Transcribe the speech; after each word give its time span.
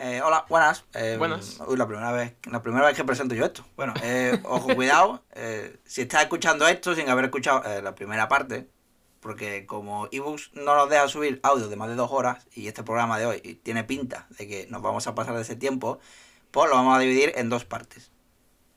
Eh, 0.00 0.22
hola, 0.22 0.46
buenas. 0.48 0.84
Eh, 0.94 1.16
Buenas. 1.18 1.58
Uy, 1.66 1.76
la 1.76 1.88
primera 1.88 2.12
vez, 2.12 2.36
la 2.48 2.62
primera 2.62 2.86
vez 2.86 2.94
que 2.94 3.02
presento 3.02 3.34
yo 3.34 3.44
esto. 3.44 3.64
Bueno, 3.74 3.94
eh, 4.04 4.38
ojo, 4.44 4.72
cuidado. 4.76 5.24
eh, 5.32 5.80
si 5.84 6.02
estás 6.02 6.22
escuchando 6.22 6.68
esto 6.68 6.94
sin 6.94 7.08
haber 7.08 7.24
escuchado 7.24 7.64
eh, 7.64 7.82
la 7.82 7.96
primera 7.96 8.28
parte, 8.28 8.68
porque 9.18 9.66
como 9.66 10.06
ebooks 10.12 10.52
no 10.54 10.76
nos 10.76 10.88
deja 10.88 11.08
subir 11.08 11.40
audio 11.42 11.66
de 11.68 11.74
más 11.74 11.88
de 11.88 11.96
dos 11.96 12.12
horas 12.12 12.46
y 12.54 12.68
este 12.68 12.84
programa 12.84 13.18
de 13.18 13.26
hoy 13.26 13.40
tiene 13.64 13.82
pinta 13.82 14.28
de 14.38 14.46
que 14.46 14.66
nos 14.70 14.82
vamos 14.82 15.08
a 15.08 15.16
pasar 15.16 15.34
de 15.34 15.42
ese 15.42 15.56
tiempo, 15.56 15.98
pues 16.52 16.70
lo 16.70 16.76
vamos 16.76 16.96
a 16.96 17.00
dividir 17.00 17.32
en 17.34 17.48
dos 17.48 17.64
partes. 17.64 18.12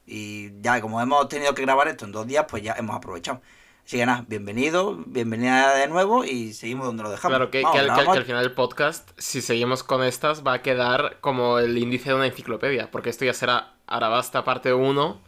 Y 0.07 0.59
ya, 0.61 0.81
como 0.81 0.99
hemos 1.01 1.29
tenido 1.29 1.53
que 1.53 1.61
grabar 1.61 1.87
esto 1.87 2.05
en 2.05 2.13
dos 2.13 2.25
días, 2.25 2.47
pues 2.49 2.63
ya 2.63 2.73
hemos 2.73 2.95
aprovechado. 2.95 3.41
Así 3.85 3.97
que 3.97 4.05
nada, 4.05 4.23
bienvenido, 4.27 4.95
bienvenida 5.05 5.73
de 5.75 5.87
nuevo 5.87 6.23
y 6.23 6.53
seguimos 6.53 6.85
donde 6.85 7.03
lo 7.03 7.09
dejamos. 7.11 7.35
Claro, 7.35 7.51
que, 7.51 7.61
Vamos, 7.61 7.75
que 7.75 7.79
al, 7.89 8.03
que 8.05 8.09
al- 8.19 8.25
final 8.25 8.43
del 8.43 8.53
podcast, 8.53 9.09
si 9.17 9.41
seguimos 9.41 9.83
con 9.83 10.03
estas, 10.03 10.45
va 10.45 10.53
a 10.53 10.61
quedar 10.61 11.17
como 11.19 11.59
el 11.59 11.77
índice 11.77 12.09
de 12.09 12.15
una 12.15 12.25
enciclopedia. 12.27 12.89
Porque 12.89 13.09
esto 13.09 13.25
ya 13.25 13.33
será 13.33 13.73
Arabasta 13.87 14.45
parte 14.45 14.73
1. 14.73 15.19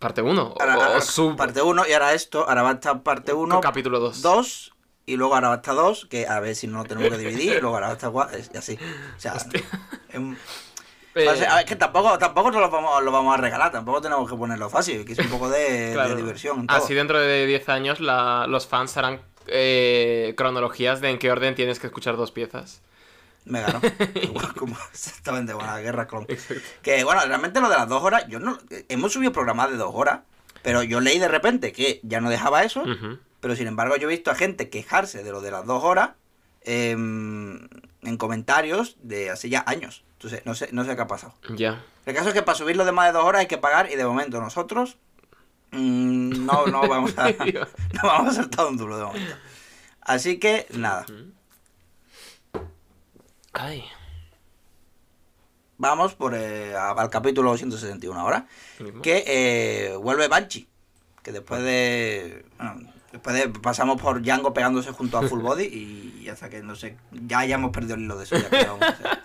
Parte 0.00 0.22
1. 0.22 0.54
Ahora- 0.58 0.78
o, 0.78 0.82
ahora 0.82 1.00
sub 1.00 1.36
Parte 1.36 1.62
1 1.62 1.84
y 1.88 1.92
ahora 1.92 2.14
esto, 2.14 2.48
ahora 2.48 2.62
va 2.62 2.70
a 2.70 2.74
estar 2.74 3.02
parte 3.04 3.32
1, 3.32 3.60
capítulo 3.60 4.00
2. 4.00 4.20
2 4.22 4.72
y 5.06 5.16
luego 5.16 5.34
ahora 5.36 5.48
va 5.48 5.54
a 5.54 5.56
estar 5.58 5.76
2, 5.76 6.06
que 6.06 6.26
a 6.26 6.40
ver 6.40 6.56
si 6.56 6.66
no 6.66 6.78
lo 6.78 6.84
tenemos 6.84 7.10
que 7.10 7.18
dividir, 7.18 7.54
y 7.58 7.60
luego 7.60 7.74
ahora 7.76 7.86
va 7.88 7.92
a 7.92 7.96
estar 7.96 8.10
4, 8.10 8.38
y 8.54 8.56
así. 8.56 8.78
O 9.16 9.20
sea, 9.20 9.34
Eh, 10.08 10.34
o 11.14 11.34
sea, 11.36 11.52
a 11.52 11.56
ver, 11.56 11.64
que 11.66 11.76
tampoco, 11.76 12.18
tampoco 12.18 12.50
nos 12.50 12.60
lo 12.60 12.70
vamos, 12.70 13.02
lo 13.02 13.12
vamos 13.12 13.34
a 13.34 13.40
regalar, 13.40 13.70
tampoco 13.72 14.00
tenemos 14.00 14.30
que 14.30 14.36
ponerlo 14.36 14.70
fácil, 14.70 15.04
que 15.04 15.12
es 15.12 15.18
un 15.18 15.28
poco 15.28 15.48
de, 15.50 15.90
diversión. 16.16 16.66
todo. 16.66 16.76
Así 16.76 16.94
dentro 16.94 17.18
de 17.20 17.46
10 17.46 17.68
años 17.68 18.00
la- 18.00 18.46
los 18.48 18.66
fans 18.66 18.96
harán 18.96 19.20
eh, 19.46 20.34
cronologías 20.36 21.00
de 21.00 21.10
en 21.10 21.18
qué 21.18 21.30
orden 21.30 21.54
tienes 21.54 21.78
que 21.78 21.88
escuchar 21.88 22.16
dos 22.16 22.30
piezas. 22.32 22.80
Me 23.44 23.60
ganó. 23.60 23.80
Como 24.56 24.76
exactamente 24.92 25.52
con 25.52 25.66
la 25.66 25.80
guerra 25.80 26.06
clon. 26.06 26.26
Que 26.82 27.02
bueno, 27.04 27.22
realmente 27.26 27.60
lo 27.60 27.68
de 27.68 27.76
las 27.76 27.88
dos 27.88 28.02
horas, 28.02 28.24
yo 28.28 28.38
no. 28.38 28.56
Hemos 28.88 29.12
subido 29.12 29.32
programas 29.32 29.68
de 29.70 29.76
dos 29.76 29.90
horas, 29.94 30.20
pero 30.62 30.82
yo 30.84 31.00
leí 31.00 31.18
de 31.18 31.26
repente 31.28 31.72
que 31.72 31.98
ya 32.04 32.20
no 32.20 32.30
dejaba 32.30 32.62
eso. 32.62 32.84
Pero 33.40 33.56
sin 33.56 33.66
embargo, 33.66 33.96
yo 33.96 34.06
he 34.08 34.10
visto 34.12 34.30
a 34.30 34.36
gente 34.36 34.70
quejarse 34.70 35.24
de 35.24 35.32
lo 35.32 35.40
de 35.40 35.50
las 35.50 35.66
dos 35.66 35.82
horas 35.82 36.10
em, 36.60 37.68
en 38.02 38.16
comentarios 38.16 38.96
de 39.02 39.30
hace 39.30 39.48
ya 39.48 39.64
años. 39.66 40.04
Entonces, 40.22 40.46
no 40.46 40.54
sé, 40.54 40.68
no 40.70 40.84
sé 40.84 40.94
qué 40.94 41.02
ha 41.02 41.08
pasado. 41.08 41.34
Ya. 41.56 41.84
El 42.06 42.14
caso 42.14 42.28
es 42.28 42.34
que 42.34 42.42
para 42.42 42.56
subir 42.56 42.76
lo 42.76 42.84
de 42.84 42.92
más 42.92 43.06
de 43.06 43.12
dos 43.12 43.24
horas 43.24 43.40
hay 43.40 43.48
que 43.48 43.58
pagar 43.58 43.90
y 43.90 43.96
de 43.96 44.04
momento 44.04 44.40
nosotros 44.40 44.96
mm, 45.72 46.46
no, 46.46 46.66
no 46.68 46.82
vamos 46.88 47.18
a 47.18 47.28
no 47.32 48.02
vamos 48.04 48.38
a 48.38 48.42
saltar 48.42 48.66
un 48.66 48.76
duro 48.76 48.98
de 48.98 49.04
momento. 49.04 49.34
Así 50.00 50.38
que 50.38 50.68
nada, 50.70 51.04
Ay. 53.52 53.84
vamos 55.76 56.14
por 56.14 56.36
eh, 56.36 56.76
al 56.76 57.10
capítulo 57.10 57.56
161 57.56 58.20
ahora. 58.20 58.46
que 59.02 59.24
eh, 59.26 59.96
vuelve 59.96 60.28
Banshee. 60.28 60.68
Que 61.24 61.32
después 61.32 61.62
de. 61.62 62.44
Bueno, 62.58 62.92
después 63.10 63.36
de. 63.36 63.48
Pasamos 63.48 64.00
por 64.00 64.22
Django 64.22 64.54
pegándose 64.54 64.92
junto 64.92 65.18
a 65.18 65.28
Full 65.28 65.40
Body 65.40 65.64
y 65.64 66.28
hasta 66.28 66.48
que 66.48 66.62
no 66.62 66.76
sé. 66.76 66.96
Ya, 67.10 67.44
ya 67.44 67.56
hemos 67.56 67.72
perdido 67.72 67.94
el 67.96 68.02
hilo 68.02 68.16
de 68.16 68.24
eso. 68.24 68.36
Ya, 68.36 68.50
que 68.50 68.64
vamos 68.64 68.82
a 68.82 68.88
hacer. 68.88 69.22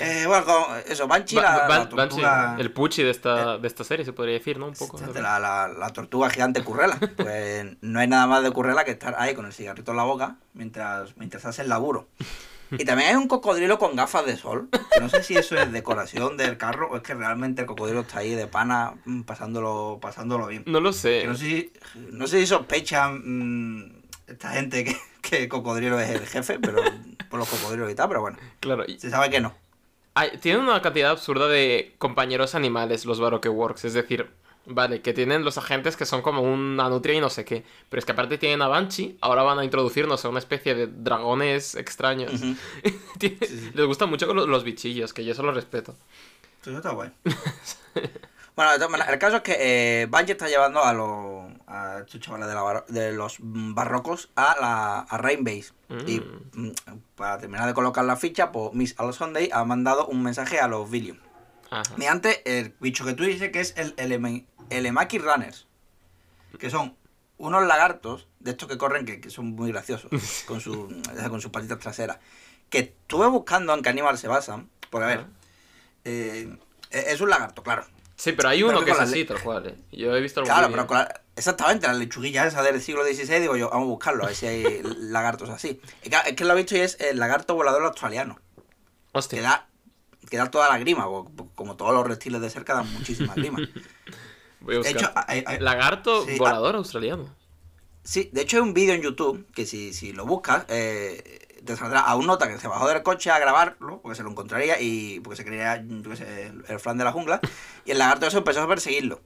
Eh, 0.00 0.24
bueno, 0.26 0.44
con- 0.44 0.64
eso, 0.88 1.06
Banshee, 1.06 1.36
Ba- 1.36 1.42
la, 1.42 1.50
Ba- 1.50 1.58
la 1.68 1.68
Banshee, 1.84 1.96
tortuga. 1.96 2.56
el 2.58 2.72
puchi 2.72 3.02
de 3.02 3.10
esta, 3.10 3.58
de 3.58 3.66
esta 3.68 3.84
serie, 3.84 4.04
se 4.04 4.12
podría 4.12 4.34
decir, 4.34 4.58
¿no? 4.58 4.66
Un 4.68 4.74
poco. 4.74 4.98
La, 5.14 5.38
la- 5.38 5.68
la 5.68 5.90
tortuga 5.92 6.30
gigante 6.30 6.62
currela. 6.64 6.98
Pues 7.16 7.66
no 7.82 8.00
hay 8.00 8.08
nada 8.08 8.26
más 8.26 8.42
de 8.42 8.50
currela 8.50 8.84
que 8.84 8.92
estar 8.92 9.14
ahí 9.18 9.34
con 9.34 9.46
el 9.46 9.52
cigarrito 9.52 9.90
en 9.92 9.96
la 9.98 10.04
boca 10.04 10.36
mientras, 10.54 11.16
mientras 11.16 11.44
hace 11.44 11.62
el 11.62 11.68
laburo. 11.68 12.08
Y 12.72 12.84
también 12.84 13.10
hay 13.10 13.16
un 13.16 13.26
cocodrilo 13.26 13.80
con 13.80 13.96
gafas 13.96 14.24
de 14.26 14.36
sol. 14.36 14.68
que 14.94 15.00
no 15.00 15.08
sé 15.08 15.24
si 15.24 15.36
eso 15.36 15.56
es 15.56 15.72
decoración 15.72 16.36
del 16.36 16.56
carro 16.56 16.88
o 16.90 16.96
es 16.96 17.02
que 17.02 17.14
realmente 17.14 17.62
el 17.62 17.66
cocodrilo 17.66 18.02
está 18.02 18.20
ahí 18.20 18.30
de 18.36 18.46
pana 18.46 18.94
mm, 19.06 19.22
pasándolo, 19.22 19.98
pasándolo 20.00 20.46
bien. 20.46 20.62
No 20.66 20.80
lo 20.80 20.92
sé. 20.92 21.22
Que 21.22 21.26
no 21.26 21.34
sé 21.34 21.44
si, 21.44 21.72
no 22.12 22.26
sé 22.28 22.38
si 22.40 22.46
sospechan 22.46 23.22
mm, 23.24 24.02
esta 24.28 24.50
gente 24.52 24.84
que, 24.84 24.96
que 25.20 25.42
el 25.42 25.48
cocodrilo 25.48 25.98
es 25.98 26.10
el 26.10 26.24
jefe, 26.26 26.60
pero 26.60 26.80
por 27.28 27.40
los 27.40 27.48
cocodrilos 27.48 27.90
y 27.90 27.94
tal, 27.96 28.08
pero 28.08 28.20
bueno, 28.20 28.38
Claro. 28.60 28.84
se 28.98 29.10
sabe 29.10 29.30
que 29.30 29.40
no. 29.40 29.52
Hay- 30.20 30.36
tienen 30.38 30.62
una 30.62 30.82
cantidad 30.82 31.10
absurda 31.10 31.48
de 31.48 31.94
compañeros 31.98 32.54
animales 32.54 33.04
los 33.04 33.20
Baroque 33.20 33.48
Works. 33.48 33.84
Es 33.86 33.94
decir, 33.94 34.28
vale, 34.66 35.00
que 35.02 35.12
tienen 35.12 35.44
los 35.44 35.56
agentes 35.58 35.96
que 35.96 36.04
son 36.06 36.22
como 36.22 36.42
una 36.42 36.88
nutria 36.88 37.14
y 37.14 37.20
no 37.20 37.30
sé 37.30 37.44
qué. 37.44 37.64
Pero 37.88 37.98
es 37.98 38.04
que 38.04 38.12
aparte 38.12 38.38
tienen 38.38 38.62
a 38.62 38.68
Banshee. 38.68 39.16
Ahora 39.20 39.42
van 39.42 39.58
a 39.58 39.64
introducirnos 39.64 40.24
a 40.24 40.28
una 40.28 40.38
especie 40.38 40.74
de 40.74 40.86
dragones 40.88 41.74
extraños. 41.74 42.32
Les 43.74 43.86
gustan 43.86 44.10
mucho 44.10 44.32
los, 44.34 44.46
los 44.48 44.64
bichillos, 44.64 45.12
que 45.12 45.24
yo 45.24 45.32
eso 45.32 45.42
lo 45.42 45.52
respeto. 45.52 45.96
Eso 46.62 46.76
está 46.76 46.90
guay. 46.90 47.10
bueno, 48.56 48.72
el 48.74 49.18
caso 49.18 49.36
es 49.36 49.42
que 49.42 49.56
eh, 49.58 50.06
Bungie 50.06 50.32
está 50.32 50.48
llevando 50.48 50.84
a 50.84 50.92
los 50.92 51.49
a 51.70 52.00
estos 52.00 52.20
chavales 52.20 52.48
de, 52.48 52.54
la 52.54 52.84
de 52.88 53.12
los 53.12 53.38
mm, 53.40 53.74
barrocos 53.74 54.30
a 54.34 54.56
la 54.60 54.98
a 55.00 55.18
Rainbase. 55.18 55.72
Y 56.06 56.20
mm, 56.20 56.72
para 57.14 57.38
terminar 57.38 57.66
de 57.66 57.74
colocar 57.74 58.04
la 58.04 58.16
ficha, 58.16 58.50
pues 58.52 58.74
Miss 58.74 58.94
Al 58.98 59.14
Sunday 59.14 59.48
ha 59.52 59.64
mandado 59.64 60.06
un 60.06 60.22
mensaje 60.22 60.58
a 60.60 60.66
los 60.68 60.90
Billion. 60.90 61.20
Ajá. 61.70 61.82
Mediante 61.96 62.58
el 62.58 62.74
bicho 62.80 63.04
que 63.04 63.14
tú 63.14 63.22
dices 63.22 63.50
que 63.52 63.60
es 63.60 63.74
el 63.76 63.94
Elema- 63.96 64.44
Elemaki 64.70 65.18
Runners. 65.18 65.66
Que 66.58 66.68
son 66.70 66.96
unos 67.38 67.64
lagartos 67.66 68.26
de 68.40 68.50
estos 68.50 68.68
que 68.68 68.76
corren 68.76 69.06
que, 69.06 69.20
que 69.20 69.30
son 69.30 69.46
muy 69.52 69.70
graciosos. 69.70 70.10
con, 70.46 70.60
su, 70.60 70.88
con 71.28 71.40
sus 71.40 71.50
patitas 71.52 71.78
traseras. 71.78 72.18
Que 72.68 72.78
estuve 72.80 73.26
buscando 73.28 73.72
en 73.74 73.82
qué 73.82 73.88
animal 73.88 74.18
se 74.18 74.26
basan. 74.28 74.68
Porque 74.90 75.04
a 75.04 75.08
ver. 75.08 75.26
Eh, 76.04 76.56
es 76.90 77.20
un 77.20 77.30
lagarto, 77.30 77.62
claro. 77.62 77.84
Sí, 78.16 78.32
pero 78.32 78.48
hay 78.50 78.58
Pero 78.58 78.70
uno 78.70 78.78
que 78.80 78.86
que 78.86 78.90
es 78.92 78.98
así, 79.00 79.24
tal 79.24 79.40
cual. 79.40 79.66
¿eh? 79.66 79.76
Yo 79.92 80.14
he 80.14 80.20
visto 80.20 80.40
algún 80.40 80.52
Claro, 80.54 80.68
pero 80.70 80.86
con 80.86 80.98
la- 80.98 81.20
exactamente, 81.40 81.86
la 81.86 81.94
lechuguilla 81.94 82.46
esa 82.46 82.62
del 82.62 82.80
siglo 82.80 83.04
XVI, 83.04 83.40
digo 83.40 83.56
yo, 83.56 83.68
vamos 83.70 83.86
a 83.86 83.90
buscarlo, 83.90 84.22
a 84.24 84.26
ver 84.28 84.36
si 84.36 84.46
hay 84.46 84.82
lagartos 84.98 85.50
así. 85.50 85.80
Es 86.02 86.08
que, 86.10 86.30
es 86.30 86.36
que 86.36 86.44
lo 86.44 86.52
he 86.52 86.56
visto 86.56 86.76
y 86.76 86.80
es 86.80 86.96
el 87.00 87.18
lagarto 87.18 87.54
volador 87.54 87.84
australiano. 87.84 88.38
Que 89.12 89.18
Hostia. 89.18 89.42
da, 89.42 89.68
que 90.30 90.36
da 90.36 90.50
toda 90.50 90.68
la 90.68 90.78
grima, 90.78 91.06
como 91.56 91.76
todos 91.76 91.92
los 91.92 92.06
reptiles 92.06 92.40
de 92.40 92.50
cerca 92.50 92.74
dan 92.74 92.92
muchísima 92.92 93.34
grima. 93.34 93.58
Voy 94.60 94.76
a 94.76 94.78
De 94.80 94.92
buscar. 94.92 94.96
hecho, 94.96 95.10
hay- 95.26 95.42
hay- 95.46 95.58
Lagarto 95.58 96.24
Sí, 96.24 96.32
ah. 96.34 96.38
volador 96.38 96.76
australiano. 96.76 97.34
sí, 98.04 98.28
de 98.32 98.42
hecho 98.42 98.58
hay 98.58 98.62
un 98.62 98.74
vídeo 98.74 98.94
en 98.94 99.02
YouTube 99.02 99.46
que 99.54 99.66
si, 99.66 99.92
si 99.94 100.12
lo 100.12 100.26
buscas, 100.26 100.64
eh, 100.68 101.38
te 101.64 101.76
saldrá 101.76 102.00
a 102.00 102.14
un 102.16 102.26
nota 102.26 102.46
que 102.48 102.58
se 102.58 102.68
bajó 102.68 102.88
del 102.88 103.02
coche 103.02 103.30
a 103.30 103.38
grabarlo, 103.38 104.00
porque 104.02 104.16
se 104.16 104.22
lo 104.22 104.30
encontraría 104.30 104.80
y 104.80 105.20
porque 105.20 105.36
se 105.36 105.44
creía 105.44 105.82
sé, 106.16 106.52
el 106.68 106.78
flan 106.78 106.98
de 106.98 107.04
la 107.04 107.12
jungla, 107.12 107.40
y 107.84 107.90
el 107.90 107.98
lagarto 107.98 108.26
eso 108.26 108.38
empezó 108.38 108.62
a 108.62 108.68
perseguirlo. 108.68 109.20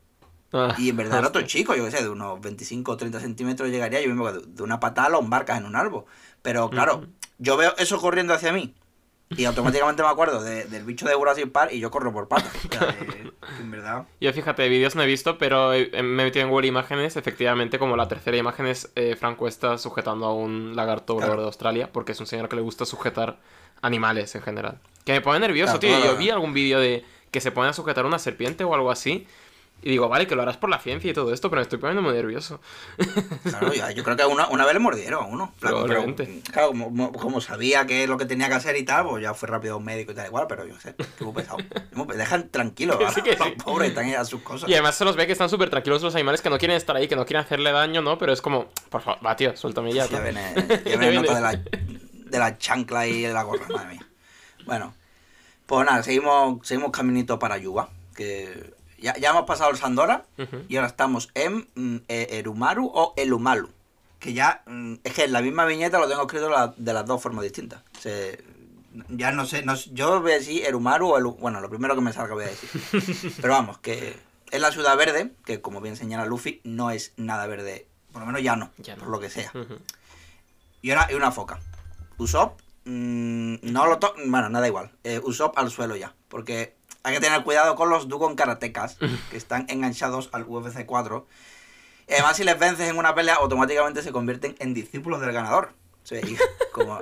Ah, 0.55 0.75
Y 0.79 0.89
en 0.91 0.97
verdad 0.97 1.19
era 1.19 1.29
otro 1.29 1.43
chico, 1.47 1.75
yo 1.75 1.85
qué 1.85 1.91
sé, 1.91 2.03
de 2.03 2.09
unos 2.09 2.41
25 2.41 2.93
o 2.93 2.97
30 2.97 3.21
centímetros 3.21 3.69
llegaría, 3.71 4.01
yo 4.01 4.09
mismo 4.09 4.33
de, 4.33 4.63
una 4.63 4.81
patada 4.81 5.09
lo 5.11 5.19
embarcas 5.21 5.59
en 5.59 5.67
un 5.67 5.77
árbol. 5.77 6.05
Pero 6.43 6.71
claro, 6.71 7.05
yo 7.39 7.57
veo 7.57 7.75
eso 7.77 8.01
corriendo 8.01 8.33
hacia 8.35 8.53
mí 8.53 8.73
y 9.37 9.47
automáticamente 9.47 10.03
me 10.03 10.09
acuerdo 10.09 10.43
de- 10.43 10.65
del 10.67 10.85
bicho 10.85 11.07
de 11.09 11.15
Jurassic 11.15 11.51
Park 11.51 11.73
y 11.73 11.81
yo 11.81 11.91
corro 11.91 12.13
por 12.13 12.29
patas. 12.29 12.53
O 12.55 12.73
sea, 12.73 12.89
eh, 13.01 13.31
en 13.61 13.71
verdad... 13.71 14.05
Yo 14.21 14.33
fíjate, 14.33 14.69
vídeos 14.69 14.95
no 14.95 15.03
he 15.03 15.07
visto, 15.07 15.39
pero 15.39 15.71
me 15.71 15.79
he 15.99 16.03
metido 16.03 16.45
en 16.45 16.51
Google 16.51 16.69
Imágenes. 16.69 17.17
Efectivamente, 17.17 17.79
como 17.79 17.97
la 17.97 18.07
tercera 18.07 18.37
imagen 18.37 18.67
es 18.67 18.93
eh, 18.95 19.17
Frank 19.19 19.37
Cuesta 19.37 19.77
sujetando 19.79 20.27
a 20.27 20.35
un 20.35 20.77
lagarto 20.77 21.17
Claro. 21.17 21.41
de 21.41 21.47
Australia, 21.47 21.91
porque 21.93 22.13
es 22.13 22.21
un 22.21 22.27
señor 22.27 22.49
que 22.49 22.57
le 22.57 22.63
gusta 22.63 22.85
sujetar 22.85 23.39
animales 23.83 24.35
en 24.35 24.43
general. 24.43 24.79
Que 25.05 25.13
me 25.13 25.21
pone 25.21 25.41
nervioso, 25.41 25.79
Claro, 25.81 26.03
tío. 26.03 26.13
Yo 26.13 26.17
vi 26.19 26.31
algún 26.31 26.53
vídeo 26.55 26.79
de 26.79 27.05
que 27.31 27.41
se 27.41 27.51
pone 27.51 27.69
a 27.71 27.73
sujetar 27.73 28.07
una 28.07 28.19
serpiente 28.19 28.63
o 28.65 28.75
algo 28.75 28.91
así. 28.91 29.27
Y 29.85 29.91
digo, 29.91 30.09
vale, 30.09 30.27
que 30.27 30.35
lo 30.35 30.41
harás 30.41 30.57
por 30.57 30.71
la 30.71 30.79
ciencia 30.79 31.11
y 31.11 31.13
todo 31.13 31.31
esto, 31.31 31.51
pero 31.51 31.61
me 31.61 31.65
estoy 31.65 31.79
poniendo 31.79 32.01
muy 32.01 32.15
nervioso. 32.15 32.61
Claro, 33.45 33.73
ya, 33.75 33.91
yo 33.91 34.03
creo 34.03 34.17
que 34.17 34.25
una, 34.25 34.49
una 34.49 34.65
vez 34.65 34.73
le 34.73 34.81
mordieron 34.81 35.23
a 35.23 35.27
uno. 35.27 35.53
Claro, 35.61 35.85
pero, 35.87 36.05
claro, 36.51 36.73
como, 37.13 37.41
sabía 37.41 37.87
que 37.87 38.05
es 38.05 38.09
lo 38.09 38.17
que 38.17 38.25
tenía 38.25 38.49
que 38.49 38.55
hacer 38.55 38.77
y 38.77 38.85
tal, 38.85 39.07
pues 39.07 39.23
ya 39.23 39.35
fue 39.35 39.49
rápido 39.49 39.75
a 39.75 39.77
un 39.77 39.85
médico 39.85 40.13
y 40.13 40.15
tal 40.15 40.27
igual, 40.27 40.47
pero 40.49 40.67
yo 40.67 40.75
qué 40.77 40.81
sé, 40.81 40.95
que 40.95 41.25
muy 41.25 41.35
pesado. 41.35 41.59
Dejan 42.17 42.49
tranquilos 42.49 42.97
sí, 43.15 43.21
sí. 43.25 43.51
pobres, 43.63 43.91
están 43.91 44.09
a 44.15 44.25
sus 44.25 44.41
cosas. 44.41 44.69
Y 44.69 44.73
además 44.73 44.95
se 44.95 45.05
los 45.05 45.17
ve 45.17 45.27
que 45.27 45.33
están 45.33 45.51
súper 45.51 45.69
tranquilos 45.69 46.03
los 46.03 46.15
animales, 46.15 46.41
que 46.41 46.49
no 46.49 46.59
quieren 46.59 46.79
estar 46.79 46.97
ahí, 46.97 47.07
que 47.07 47.17
no 47.17 47.27
quieren 47.27 47.45
hacerle 47.45 47.71
daño, 47.71 48.01
¿no? 48.01 48.17
Pero 48.17 48.33
es 48.33 48.41
como, 48.41 48.69
por 48.89 49.03
favor, 49.03 49.25
va, 49.25 49.37
tío, 49.37 49.55
suéltame 49.57 49.93
ya. 49.93 50.07
Ya 50.15 50.21
viene, 50.21 50.55
ya 50.85 50.97
viene 50.97 51.13
nota 51.17 51.35
de 51.35 51.41
la, 51.41 51.53
de 51.53 52.39
la 52.39 52.57
chancla 52.57 53.07
y 53.07 53.23
de 53.23 53.33
la 53.33 53.43
gorra, 53.43 53.67
madre 53.69 53.95
mía. 53.95 54.07
Bueno, 54.65 54.95
pues 55.67 55.87
nada, 55.87 56.03
seguimos, 56.03 56.67
seguimos 56.67 56.91
caminito 56.91 57.39
para 57.39 57.59
Yuba, 57.59 57.91
que 58.17 58.74
ya, 59.05 59.17
ya 59.19 59.31
hemos 59.31 59.45
pasado 59.45 59.71
el 59.71 59.77
Sandora 59.77 60.25
y 60.69 60.77
ahora 60.77 60.89
estamos 60.89 61.31
en 61.35 61.69
mm, 61.75 61.97
eh, 62.09 62.27
Erumaru 62.33 62.91
o 62.93 63.15
Elumalu, 63.17 63.69
que 64.19 64.33
ya 64.33 64.63
mm, 64.67 64.95
es 65.05 65.13
que 65.15 65.25
en 65.25 65.33
la 65.33 65.43
misma 65.43 65.65
viñeta 65.67 65.99
lo 65.99 66.09
tengo 66.09 66.23
escrito 66.23 66.49
la- 66.49 66.75
de 66.77 66.93
las 66.93 67.07
dos 67.07 67.23
formas 67.23 67.45
distintas. 67.45 67.83
Se- 68.01 68.43
ya 69.09 69.33
no 69.33 69.45
sé, 69.45 69.63
no 69.65 69.75
yo 69.75 70.21
voy 70.21 70.33
a 70.33 70.35
decir 70.39 70.65
Erumaru 70.65 71.11
o 71.11 71.19
Elu, 71.19 71.33
bueno, 71.35 71.61
lo 71.61 71.69
primero 71.69 71.95
que 71.95 72.01
me 72.01 72.13
salga 72.13 72.35
voy 72.35 72.45
a 72.45 72.49
decir. 72.49 73.35
Pero 73.41 73.53
vamos, 73.53 73.79
que 73.79 74.17
es 74.51 74.61
la 74.61 74.71
ciudad 74.73 74.97
verde, 74.97 75.33
que 75.45 75.61
como 75.61 75.81
bien 75.81 75.97
señala 75.97 76.27
Luffy, 76.27 76.61
no 76.65 76.91
es 76.91 77.13
nada 77.17 77.47
verde, 77.49 77.87
por 78.13 78.21
lo 78.21 78.27
menos 78.27 78.43
ya 78.43 78.55
no, 78.57 78.71
Ya 78.79 78.95
no. 78.97 79.01
por 79.03 79.11
lo 79.11 79.19
que 79.21 79.31
sea. 79.31 79.51
Ujú. 79.55 79.79
Y 80.83 80.91
ahora 80.91 81.07
hay 81.09 81.15
una 81.17 81.33
foca. 81.33 81.59
Usopp 82.19 82.61
mm, 82.85 83.57
no 83.63 83.87
lo 83.87 83.99
to 83.99 84.15
Bueno, 84.27 84.49
nada 84.49 84.69
igual. 84.69 84.93
Eh, 85.03 85.21
Usopp 85.25 85.59
al 85.59 85.71
suelo 85.71 85.97
ya. 85.97 86.15
Porque 86.29 86.77
hay 87.05 87.15
que 87.15 87.21
tener 87.21 87.45
cuidado 87.45 87.77
con 87.77 87.89
los 87.91 88.09
Dukon 88.09 88.35
karatecas 88.35 88.97
que 89.31 89.37
están 89.37 89.67
enganchados 89.69 90.29
al 90.33 90.45
UFC 90.49 90.85
4. 90.85 91.27
Y 92.09 92.13
además, 92.15 92.37
si 92.37 92.45
les 92.45 92.59
vences 92.59 92.89
en 92.91 92.99
una 92.99 93.15
pelea, 93.15 93.37
automáticamente 93.37 94.03
se 94.03 94.11
convierten 94.13 94.57
en 94.59 94.75
discípulos 94.75 95.21
del 95.21 95.33
ganador. 95.33 95.73
Sí, 96.03 96.17
y, 96.17 96.37
como, 96.73 96.99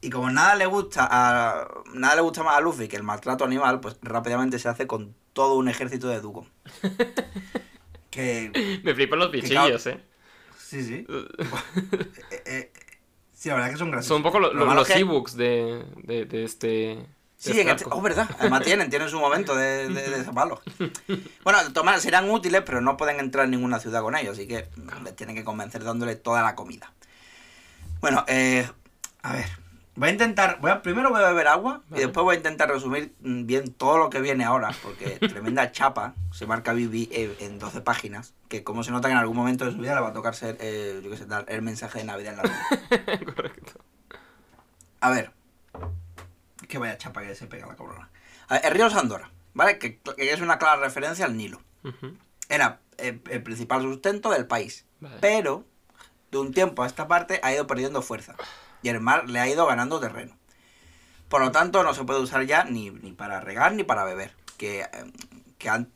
y 0.00 0.10
como 0.10 0.30
nada 0.30 0.54
le 0.56 0.66
gusta 0.66 1.06
a 1.10 1.68
nada 1.94 2.16
le 2.16 2.22
gusta 2.22 2.42
más 2.42 2.56
a 2.56 2.60
Luffy 2.60 2.88
que 2.88 2.96
el 2.96 3.02
maltrato 3.04 3.44
animal, 3.44 3.78
pues 3.80 3.96
rápidamente 4.02 4.58
se 4.58 4.68
hace 4.68 4.86
con 4.88 5.14
todo 5.34 5.54
un 5.54 5.68
ejército 5.68 6.08
de 6.08 6.20
Dukon. 6.20 6.48
que 8.10 8.80
Me 8.82 8.94
flipan 8.94 9.18
los 9.18 9.30
bichillos, 9.30 9.86
eh. 9.86 10.00
Sí, 10.58 10.82
sí. 10.82 11.06
Eh, 11.08 12.42
eh, 12.46 12.72
sí, 13.32 13.48
la 13.48 13.54
verdad 13.56 13.70
que 13.70 13.76
son 13.76 13.90
graciosos. 13.90 14.08
Son 14.08 14.16
un 14.18 14.22
poco 14.22 14.38
lo- 14.40 14.52
Lo 14.52 14.60
lo- 14.60 14.66
malo 14.66 14.80
los 14.80 14.90
es 14.90 14.94
que- 14.96 15.00
ebooks 15.00 15.36
de, 15.36 15.84
de, 16.04 16.24
de 16.26 16.44
este. 16.44 17.06
Sí, 17.38 17.60
en 17.60 17.68
arco. 17.68 17.88
oh, 17.92 18.02
verdad. 18.02 18.28
Además 18.40 18.62
tienen, 18.64 18.90
tienen 18.90 19.08
su 19.08 19.18
momento 19.18 19.54
de, 19.54 19.88
de, 19.88 20.10
de 20.10 20.24
zaparlos. 20.24 20.58
Bueno, 21.44 21.72
tomar, 21.72 22.00
serán 22.00 22.28
útiles, 22.28 22.62
pero 22.66 22.80
no 22.80 22.96
pueden 22.96 23.20
entrar 23.20 23.44
en 23.44 23.52
ninguna 23.52 23.78
ciudad 23.78 24.02
con 24.02 24.16
ellos, 24.16 24.32
así 24.36 24.48
que 24.48 24.68
les 25.04 25.16
tienen 25.16 25.36
que 25.36 25.44
convencer 25.44 25.84
dándole 25.84 26.16
toda 26.16 26.42
la 26.42 26.56
comida. 26.56 26.92
Bueno, 28.00 28.24
eh, 28.26 28.68
a 29.22 29.32
ver. 29.32 29.46
Voy 29.94 30.10
a 30.10 30.12
intentar, 30.12 30.58
voy 30.60 30.70
a, 30.70 30.80
primero 30.80 31.10
voy 31.10 31.20
a 31.20 31.26
beber 31.26 31.48
agua 31.48 31.82
y 31.88 31.90
Vale. 31.90 32.04
después 32.04 32.22
voy 32.22 32.34
a 32.34 32.36
intentar 32.36 32.68
resumir 32.70 33.14
bien 33.18 33.72
todo 33.72 33.98
lo 33.98 34.10
que 34.10 34.20
viene 34.20 34.44
ahora, 34.44 34.70
porque 34.80 35.18
tremenda 35.28 35.72
chapa, 35.72 36.14
se 36.32 36.46
marca 36.46 36.72
Vivi 36.72 37.08
en 37.12 37.58
12 37.58 37.80
páginas, 37.80 38.32
que 38.48 38.62
como 38.62 38.84
se 38.84 38.92
nota 38.92 39.08
que 39.08 39.12
en 39.12 39.18
algún 39.18 39.36
momento 39.36 39.64
de 39.64 39.72
su 39.72 39.78
vida 39.78 39.96
le 39.96 40.00
va 40.00 40.08
a 40.10 40.12
tocar 40.12 40.36
ser, 40.36 40.56
eh, 40.60 41.00
yo 41.02 41.10
qué 41.10 41.16
sé, 41.16 41.26
dar 41.26 41.44
el 41.48 41.62
mensaje 41.62 41.98
de 41.98 42.04
Navidad 42.04 42.34
en 42.34 42.36
la 42.36 42.42
radio. 42.44 43.26
Correcto. 43.34 43.72
A 45.00 45.10
ver. 45.10 45.37
Es 46.68 46.72
que 46.72 46.78
vaya 46.78 46.98
chapa 46.98 47.22
que 47.22 47.34
se 47.34 47.46
pega 47.46 47.66
la 47.66 47.76
cabrona. 47.76 48.10
Ver, 48.50 48.60
el 48.62 48.72
río 48.72 48.90
Sandora, 48.90 49.30
¿vale? 49.54 49.78
Que, 49.78 49.98
que 49.98 50.32
es 50.32 50.42
una 50.42 50.58
clara 50.58 50.78
referencia 50.80 51.24
al 51.24 51.34
Nilo. 51.34 51.62
Era 52.50 52.80
eh, 52.98 53.18
el 53.30 53.42
principal 53.42 53.80
sustento 53.80 54.28
del 54.28 54.46
país. 54.46 54.84
Vale. 55.00 55.16
Pero, 55.22 55.64
de 56.30 56.36
un 56.36 56.52
tiempo 56.52 56.82
a 56.82 56.86
esta 56.86 57.08
parte, 57.08 57.40
ha 57.42 57.54
ido 57.54 57.66
perdiendo 57.66 58.02
fuerza. 58.02 58.36
Y 58.82 58.90
el 58.90 59.00
mar 59.00 59.30
le 59.30 59.40
ha 59.40 59.48
ido 59.48 59.64
ganando 59.64 59.98
terreno. 59.98 60.36
Por 61.30 61.40
lo 61.40 61.52
tanto, 61.52 61.82
no 61.82 61.94
se 61.94 62.04
puede 62.04 62.20
usar 62.20 62.44
ya 62.44 62.64
ni, 62.64 62.90
ni 62.90 63.12
para 63.12 63.40
regar 63.40 63.72
ni 63.72 63.82
para 63.82 64.04
beber. 64.04 64.34
Que, 64.58 64.82
eh, 64.82 65.12
que, 65.56 65.86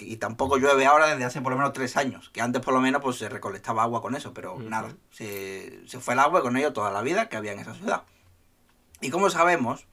y 0.00 0.16
tampoco 0.16 0.56
llueve 0.56 0.86
ahora 0.86 1.08
desde 1.08 1.24
hace 1.24 1.42
por 1.42 1.52
lo 1.52 1.58
menos 1.58 1.74
tres 1.74 1.98
años. 1.98 2.30
Que 2.30 2.40
antes 2.40 2.62
por 2.62 2.72
lo 2.72 2.80
menos 2.80 3.02
pues 3.02 3.18
se 3.18 3.28
recolectaba 3.28 3.82
agua 3.82 4.00
con 4.00 4.16
eso, 4.16 4.32
pero 4.32 4.58
nada. 4.58 4.94
Se, 5.10 5.86
se 5.86 6.00
fue 6.00 6.14
el 6.14 6.20
agua 6.20 6.40
y 6.40 6.42
con 6.42 6.56
ello 6.56 6.72
toda 6.72 6.90
la 6.90 7.02
vida 7.02 7.28
que 7.28 7.36
había 7.36 7.52
en 7.52 7.58
esa 7.58 7.74
ciudad. 7.74 8.04
Y 9.02 9.10
como 9.10 9.28
sabemos, 9.28 9.86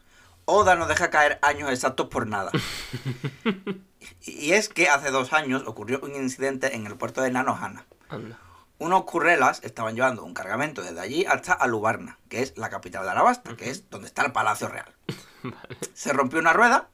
Oda 0.51 0.75
no 0.75 0.87
deja 0.87 1.09
caer 1.09 1.37
años 1.41 1.69
exactos 1.71 2.07
por 2.07 2.25
nada. 2.27 2.51
y 4.21 4.51
es 4.53 4.69
que 4.69 4.89
hace 4.89 5.11
dos 5.11 5.33
años 5.33 5.63
ocurrió 5.65 5.99
un 6.01 6.15
incidente 6.15 6.75
en 6.75 6.87
el 6.87 6.95
puerto 6.95 7.21
de 7.21 7.31
Nanohana. 7.31 7.85
Anda. 8.09 8.39
Unos 8.79 9.03
currelas 9.03 9.59
estaban 9.63 9.93
llevando 9.95 10.23
un 10.23 10.33
cargamento 10.33 10.81
desde 10.81 10.99
allí 11.01 11.25
hasta 11.25 11.53
Alubarna, 11.53 12.17
que 12.29 12.41
es 12.41 12.57
la 12.57 12.69
capital 12.69 13.03
de 13.03 13.11
Alabasta, 13.11 13.55
que 13.57 13.69
es 13.69 13.89
donde 13.89 14.07
está 14.07 14.25
el 14.25 14.31
Palacio 14.31 14.69
Real. 14.69 14.93
Se 15.93 16.13
rompió 16.13 16.39
una 16.39 16.53
rueda 16.53 16.89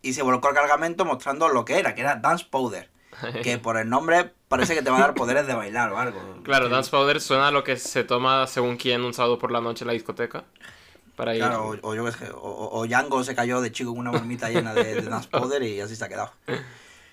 y 0.00 0.14
se 0.14 0.22
volcó 0.22 0.48
el 0.48 0.54
cargamento 0.56 1.04
mostrando 1.04 1.48
lo 1.48 1.64
que 1.64 1.78
era, 1.78 1.94
que 1.94 2.00
era 2.00 2.16
Dance 2.16 2.46
Powder. 2.50 2.90
Que 3.42 3.58
por 3.58 3.76
el 3.76 3.88
nombre 3.90 4.32
parece 4.48 4.74
que 4.74 4.82
te 4.82 4.90
va 4.90 4.96
a 4.96 5.00
dar 5.00 5.14
poderes 5.14 5.46
de 5.46 5.54
bailar 5.54 5.92
o 5.92 5.98
algo. 5.98 6.18
Claro, 6.42 6.66
Que- 6.66 6.72
Dance 6.72 6.90
Powder 6.90 7.20
suena 7.20 7.48
a 7.48 7.50
lo 7.50 7.62
que 7.62 7.76
se 7.76 8.04
toma 8.04 8.46
según 8.46 8.76
quien 8.78 9.04
un 9.04 9.12
sábado 9.14 9.38
por 9.38 9.52
la 9.52 9.60
noche 9.60 9.84
en 9.84 9.88
la 9.88 9.92
discoteca. 9.92 10.44
Para 11.16 11.34
ir. 11.34 11.40
Claro, 11.40 11.68
o, 11.68 11.88
o 11.90 11.94
yo 11.94 12.04
qué 12.04 12.12
sé, 12.12 12.30
o, 12.34 12.86
Django 12.86 13.22
se 13.24 13.34
cayó 13.34 13.60
de 13.60 13.70
chico 13.72 13.92
en 13.92 13.98
una 13.98 14.12
marmita 14.12 14.48
llena 14.48 14.74
de, 14.74 14.94
de 14.94 15.02
Dance 15.02 15.28
Powder 15.30 15.62
y 15.62 15.80
así 15.80 15.96
se 15.96 16.04
ha 16.04 16.08
quedado. 16.08 16.32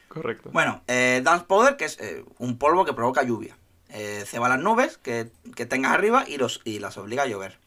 Correcto. 0.07 0.49
Bueno, 0.51 0.81
eh, 0.87 1.21
Dance 1.23 1.45
Powder, 1.45 1.77
que 1.77 1.85
es 1.85 1.99
eh, 1.99 2.25
un 2.39 2.57
polvo 2.57 2.85
que 2.85 2.93
provoca 2.93 3.23
lluvia. 3.23 3.57
Eh, 3.89 4.23
ceba 4.25 4.49
las 4.49 4.59
nubes 4.59 4.97
que, 4.97 5.31
que 5.55 5.65
tengas 5.65 5.93
arriba 5.93 6.23
y, 6.27 6.37
los, 6.37 6.61
y 6.63 6.79
las 6.79 6.97
obliga 6.97 7.23
a 7.23 7.27
llover. 7.27 7.59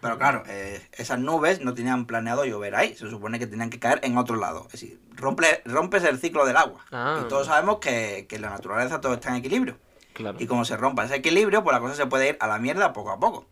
Pero 0.00 0.18
claro, 0.18 0.42
eh, 0.48 0.84
esas 0.92 1.20
nubes 1.20 1.60
no 1.60 1.72
tenían 1.72 2.06
planeado 2.06 2.44
llover 2.44 2.74
ahí. 2.74 2.96
Se 2.96 3.08
supone 3.08 3.38
que 3.38 3.46
tenían 3.46 3.70
que 3.70 3.78
caer 3.78 4.00
en 4.02 4.18
otro 4.18 4.36
lado. 4.36 4.64
Es 4.66 4.72
decir, 4.72 5.00
rompe, 5.14 5.62
rompes 5.64 6.02
el 6.04 6.18
ciclo 6.18 6.44
del 6.44 6.56
agua. 6.56 6.84
Ah. 6.90 7.20
Y 7.24 7.28
todos 7.28 7.46
sabemos 7.46 7.78
que, 7.78 8.26
que 8.28 8.36
en 8.36 8.42
la 8.42 8.50
naturaleza 8.50 9.00
todo 9.00 9.14
está 9.14 9.28
en 9.28 9.36
equilibrio. 9.36 9.78
Claro. 10.12 10.38
Y 10.40 10.46
como 10.46 10.64
se 10.64 10.76
rompa 10.76 11.04
ese 11.04 11.16
equilibrio, 11.16 11.62
pues 11.62 11.74
la 11.74 11.80
cosa 11.80 11.94
se 11.94 12.06
puede 12.06 12.30
ir 12.30 12.36
a 12.40 12.48
la 12.48 12.58
mierda 12.58 12.92
poco 12.92 13.10
a 13.10 13.20
poco. 13.20 13.46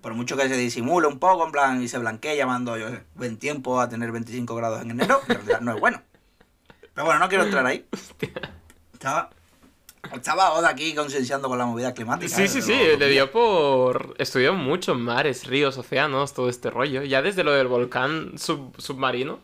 Por 0.00 0.14
mucho 0.14 0.36
que 0.36 0.48
se 0.48 0.56
disimule 0.56 1.06
un 1.06 1.18
poco, 1.18 1.44
en 1.44 1.52
plan, 1.52 1.82
y 1.82 1.88
se 1.88 1.98
blanquee 1.98 2.36
llamando, 2.36 2.76
yo 2.78 2.88
sé, 2.88 3.02
buen 3.14 3.36
tiempo 3.36 3.80
a 3.80 3.88
tener 3.88 4.10
25 4.12 4.54
grados 4.54 4.80
en 4.82 4.92
enero, 4.92 5.20
en 5.28 5.34
realidad 5.36 5.60
no 5.60 5.74
es 5.74 5.80
bueno. 5.80 6.00
Pero 6.94 7.04
bueno, 7.06 7.20
no 7.20 7.28
quiero 7.28 7.44
entrar 7.44 7.64
ahí. 7.66 7.84
Estaba, 8.92 9.30
estaba 10.14 10.52
Oda 10.52 10.68
aquí 10.70 10.94
concienciando 10.94 11.48
con 11.48 11.58
la 11.58 11.66
movida 11.66 11.92
climática. 11.94 12.34
Sí, 12.34 12.48
sí, 12.48 12.62
sí, 12.62 12.72
los- 12.90 12.98
le 12.98 13.08
dio 13.08 13.30
por... 13.30 14.14
Estudió 14.18 14.54
mucho 14.54 14.94
mares, 14.94 15.46
ríos, 15.46 15.76
océanos, 15.78 16.34
todo 16.34 16.48
este 16.48 16.70
rollo. 16.70 17.02
Ya 17.02 17.20
desde 17.22 17.44
lo 17.44 17.52
del 17.52 17.66
volcán 17.68 18.38
sub- 18.38 18.74
submarino, 18.78 19.40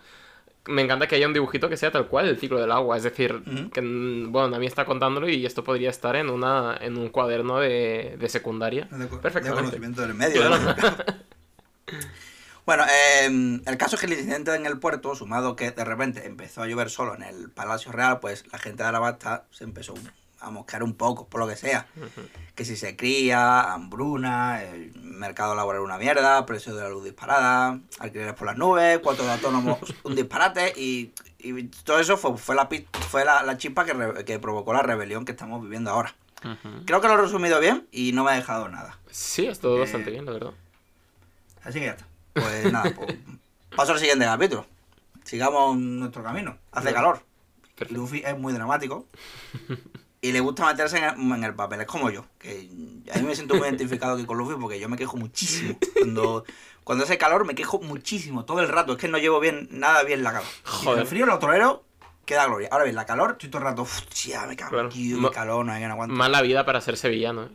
me 0.66 0.82
encanta 0.82 1.06
que 1.06 1.16
haya 1.16 1.26
un 1.26 1.32
dibujito 1.32 1.68
que 1.68 1.76
sea 1.76 1.90
tal 1.90 2.08
cual 2.08 2.28
el 2.28 2.38
ciclo 2.38 2.60
del 2.60 2.72
agua. 2.72 2.96
Es 2.96 3.02
decir, 3.02 3.42
que, 3.72 3.80
mm, 3.80 4.30
bueno, 4.32 4.54
a 4.54 4.58
mí 4.58 4.66
está 4.66 4.84
contándolo 4.84 5.28
y 5.28 5.46
esto 5.46 5.64
podría 5.64 5.90
estar 5.90 6.16
en, 6.16 6.28
una, 6.30 6.76
en 6.80 6.96
un 6.98 7.08
cuaderno 7.08 7.58
de, 7.58 8.16
de 8.18 8.28
secundaria. 8.28 8.88
de, 8.90 8.98
de 8.98 9.06
Perfectamente. 9.06 9.62
conocimiento 9.62 10.02
del 10.02 10.14
medio. 10.14 10.42
Bueno, 12.66 12.84
eh, 12.84 13.60
el 13.64 13.78
caso 13.78 13.96
es 13.96 14.00
que 14.00 14.06
el 14.06 14.12
incidente 14.12 14.54
en 14.54 14.66
el 14.66 14.78
puerto, 14.78 15.14
sumado 15.14 15.56
que 15.56 15.70
de 15.70 15.84
repente 15.86 16.26
empezó 16.26 16.60
a 16.62 16.66
llover 16.66 16.90
solo 16.90 17.14
en 17.14 17.22
el 17.22 17.48
Palacio 17.48 17.92
Real, 17.92 18.20
pues 18.20 18.44
la 18.52 18.58
gente 18.58 18.82
de 18.82 18.90
Arabasta 18.90 19.46
se 19.50 19.64
empezó 19.64 19.94
a 20.40 20.50
mosquear 20.50 20.82
un 20.82 20.94
poco, 20.94 21.26
por 21.26 21.40
lo 21.40 21.48
que 21.48 21.56
sea. 21.56 21.86
Que 22.54 22.64
si 22.64 22.76
se 22.76 22.96
cría, 22.96 23.72
hambruna, 23.72 24.62
el 24.62 24.92
mercado 25.00 25.54
laboral 25.54 25.82
una 25.82 25.98
mierda, 25.98 26.44
precio 26.46 26.74
de 26.74 26.82
la 26.82 26.88
luz 26.88 27.04
disparada, 27.04 27.78
alquileres 27.98 28.34
por 28.34 28.46
las 28.46 28.56
nubes, 28.56 28.98
cuatro 29.02 29.24
de 29.24 29.32
autónomos 29.32 29.78
un 30.04 30.14
disparate 30.14 30.72
y, 30.76 31.12
y 31.38 31.64
todo 31.84 31.98
eso 32.00 32.16
fue, 32.16 32.36
fue, 32.36 32.54
la, 32.54 32.68
fue 33.08 33.24
la, 33.24 33.42
la 33.42 33.56
chispa 33.56 33.84
que, 33.84 33.92
re- 33.94 34.24
que 34.24 34.38
provocó 34.38 34.72
la 34.72 34.82
rebelión 34.82 35.24
que 35.24 35.32
estamos 35.32 35.62
viviendo 35.62 35.90
ahora. 35.90 36.14
Creo 36.86 37.00
que 37.00 37.08
lo 37.08 37.14
he 37.14 37.16
resumido 37.16 37.58
bien 37.58 37.88
y 37.90 38.12
no 38.12 38.22
me 38.22 38.30
ha 38.30 38.34
dejado 38.34 38.68
nada. 38.68 38.96
Sí, 39.10 39.46
es 39.46 39.58
todo 39.58 39.76
Eh, 39.76 39.80
bastante 39.80 40.10
bien, 40.12 40.24
la 40.24 40.32
verdad. 40.32 40.52
Así 41.64 41.80
que 41.80 41.86
ya 41.86 41.90
está. 41.92 42.06
Pues 42.34 42.72
nada, 42.72 42.92
pues, 42.94 43.16
paso 43.74 43.92
al 43.92 43.98
siguiente 43.98 44.24
capítulo. 44.24 44.64
Sigamos 45.24 45.76
nuestro 45.76 46.22
camino. 46.22 46.56
Hace 46.70 46.92
calor. 46.92 47.20
Perfecto. 47.74 48.00
Luffy 48.00 48.22
es 48.24 48.38
muy 48.38 48.52
dramático. 48.52 49.06
Y 50.20 50.32
le 50.32 50.40
gusta 50.40 50.66
meterse 50.66 50.98
en 50.98 51.04
el, 51.04 51.32
en 51.34 51.44
el 51.44 51.54
papel. 51.54 51.80
Es 51.82 51.86
como 51.86 52.10
yo. 52.10 52.24
Que 52.38 52.68
a 53.14 53.18
mí 53.18 53.22
me 53.24 53.34
siento 53.36 53.54
muy 53.54 53.68
identificado 53.68 54.14
aquí 54.16 54.24
con 54.26 54.36
Luffy 54.38 54.56
porque 54.60 54.80
yo 54.80 54.88
me 54.88 54.96
quejo 54.96 55.16
muchísimo. 55.16 55.78
Cuando, 55.94 56.44
cuando 56.82 57.04
hace 57.04 57.18
calor 57.18 57.44
me 57.44 57.54
quejo 57.54 57.78
muchísimo. 57.80 58.44
Todo 58.44 58.60
el 58.60 58.68
rato. 58.68 58.92
Es 58.92 58.98
que 58.98 59.06
no 59.08 59.18
llevo 59.18 59.38
bien 59.38 59.68
nada 59.70 60.02
bien 60.02 60.24
la 60.24 60.32
calor. 60.32 60.48
Joder. 60.64 61.02
el 61.02 61.06
frío 61.06 61.24
lo 61.26 61.38
tolero. 61.38 61.84
Queda 62.24 62.46
gloria. 62.46 62.68
Ahora 62.72 62.84
bien, 62.84 62.96
la 62.96 63.06
calor, 63.06 63.32
estoy 63.32 63.48
todo 63.48 63.60
el 63.62 63.68
rato. 63.68 63.82
Hostia, 63.82 64.44
me 64.46 64.56
cago. 64.56 64.72
Claro. 64.72 64.88
Tío, 64.90 65.20
qué 65.30 65.34
calor, 65.34 65.64
no 65.64 65.72
hay 65.72 65.80
que 65.80 65.86
no 65.86 65.94
aguanto. 65.94 66.14
Mala 66.14 66.42
vida 66.42 66.64
para 66.66 66.80
ser 66.80 66.96
sevillano, 66.96 67.44
¿eh? 67.44 67.48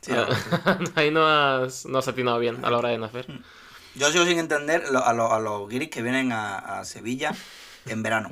Sí. 0.00 0.12
Ahí 0.96 1.10
no 1.10 1.26
has, 1.26 1.86
no 1.86 1.98
has 1.98 2.08
atinado 2.08 2.38
bien 2.38 2.64
a 2.64 2.70
la 2.70 2.78
hora 2.78 2.88
de 2.88 2.98
nacer. 2.98 3.26
Yo 3.94 4.10
sigo 4.10 4.24
sin 4.24 4.38
entender 4.38 4.90
lo- 4.90 5.04
a, 5.04 5.12
los- 5.12 5.30
a 5.30 5.38
los 5.38 5.68
guiris 5.68 5.90
que 5.90 6.02
vienen 6.02 6.32
a, 6.32 6.58
a 6.80 6.84
Sevilla 6.84 7.32
en 7.86 8.02
verano. 8.02 8.30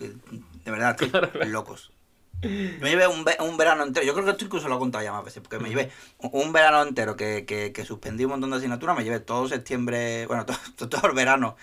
De 0.00 0.70
verdad, 0.70 0.96
estoy 1.00 1.46
locos. 1.48 1.92
Me 2.42 2.90
llevé 2.90 3.06
un, 3.08 3.24
ve- 3.24 3.36
un 3.40 3.56
verano 3.56 3.82
entero, 3.82 4.06
yo 4.06 4.12
creo 4.14 4.24
que 4.24 4.30
esto 4.32 4.44
incluso 4.44 4.68
lo 4.68 4.76
he 4.76 4.78
contado 4.78 5.02
ya 5.04 5.12
más 5.12 5.24
veces, 5.24 5.42
porque 5.42 5.58
me 5.58 5.68
llevé 5.68 5.90
un, 6.18 6.52
verano 6.52 6.82
entero 6.82 7.16
que, 7.16 7.44
que, 7.44 7.72
que 7.72 7.84
suspendí 7.84 8.24
un 8.24 8.30
montón 8.30 8.50
de 8.50 8.56
asignaturas, 8.58 8.96
me 8.96 9.04
llevé 9.04 9.20
todo 9.20 9.48
septiembre, 9.48 10.26
bueno, 10.26 10.46
todo, 10.76 10.88
todo 10.88 11.08
el 11.08 11.14
verano 11.16 11.56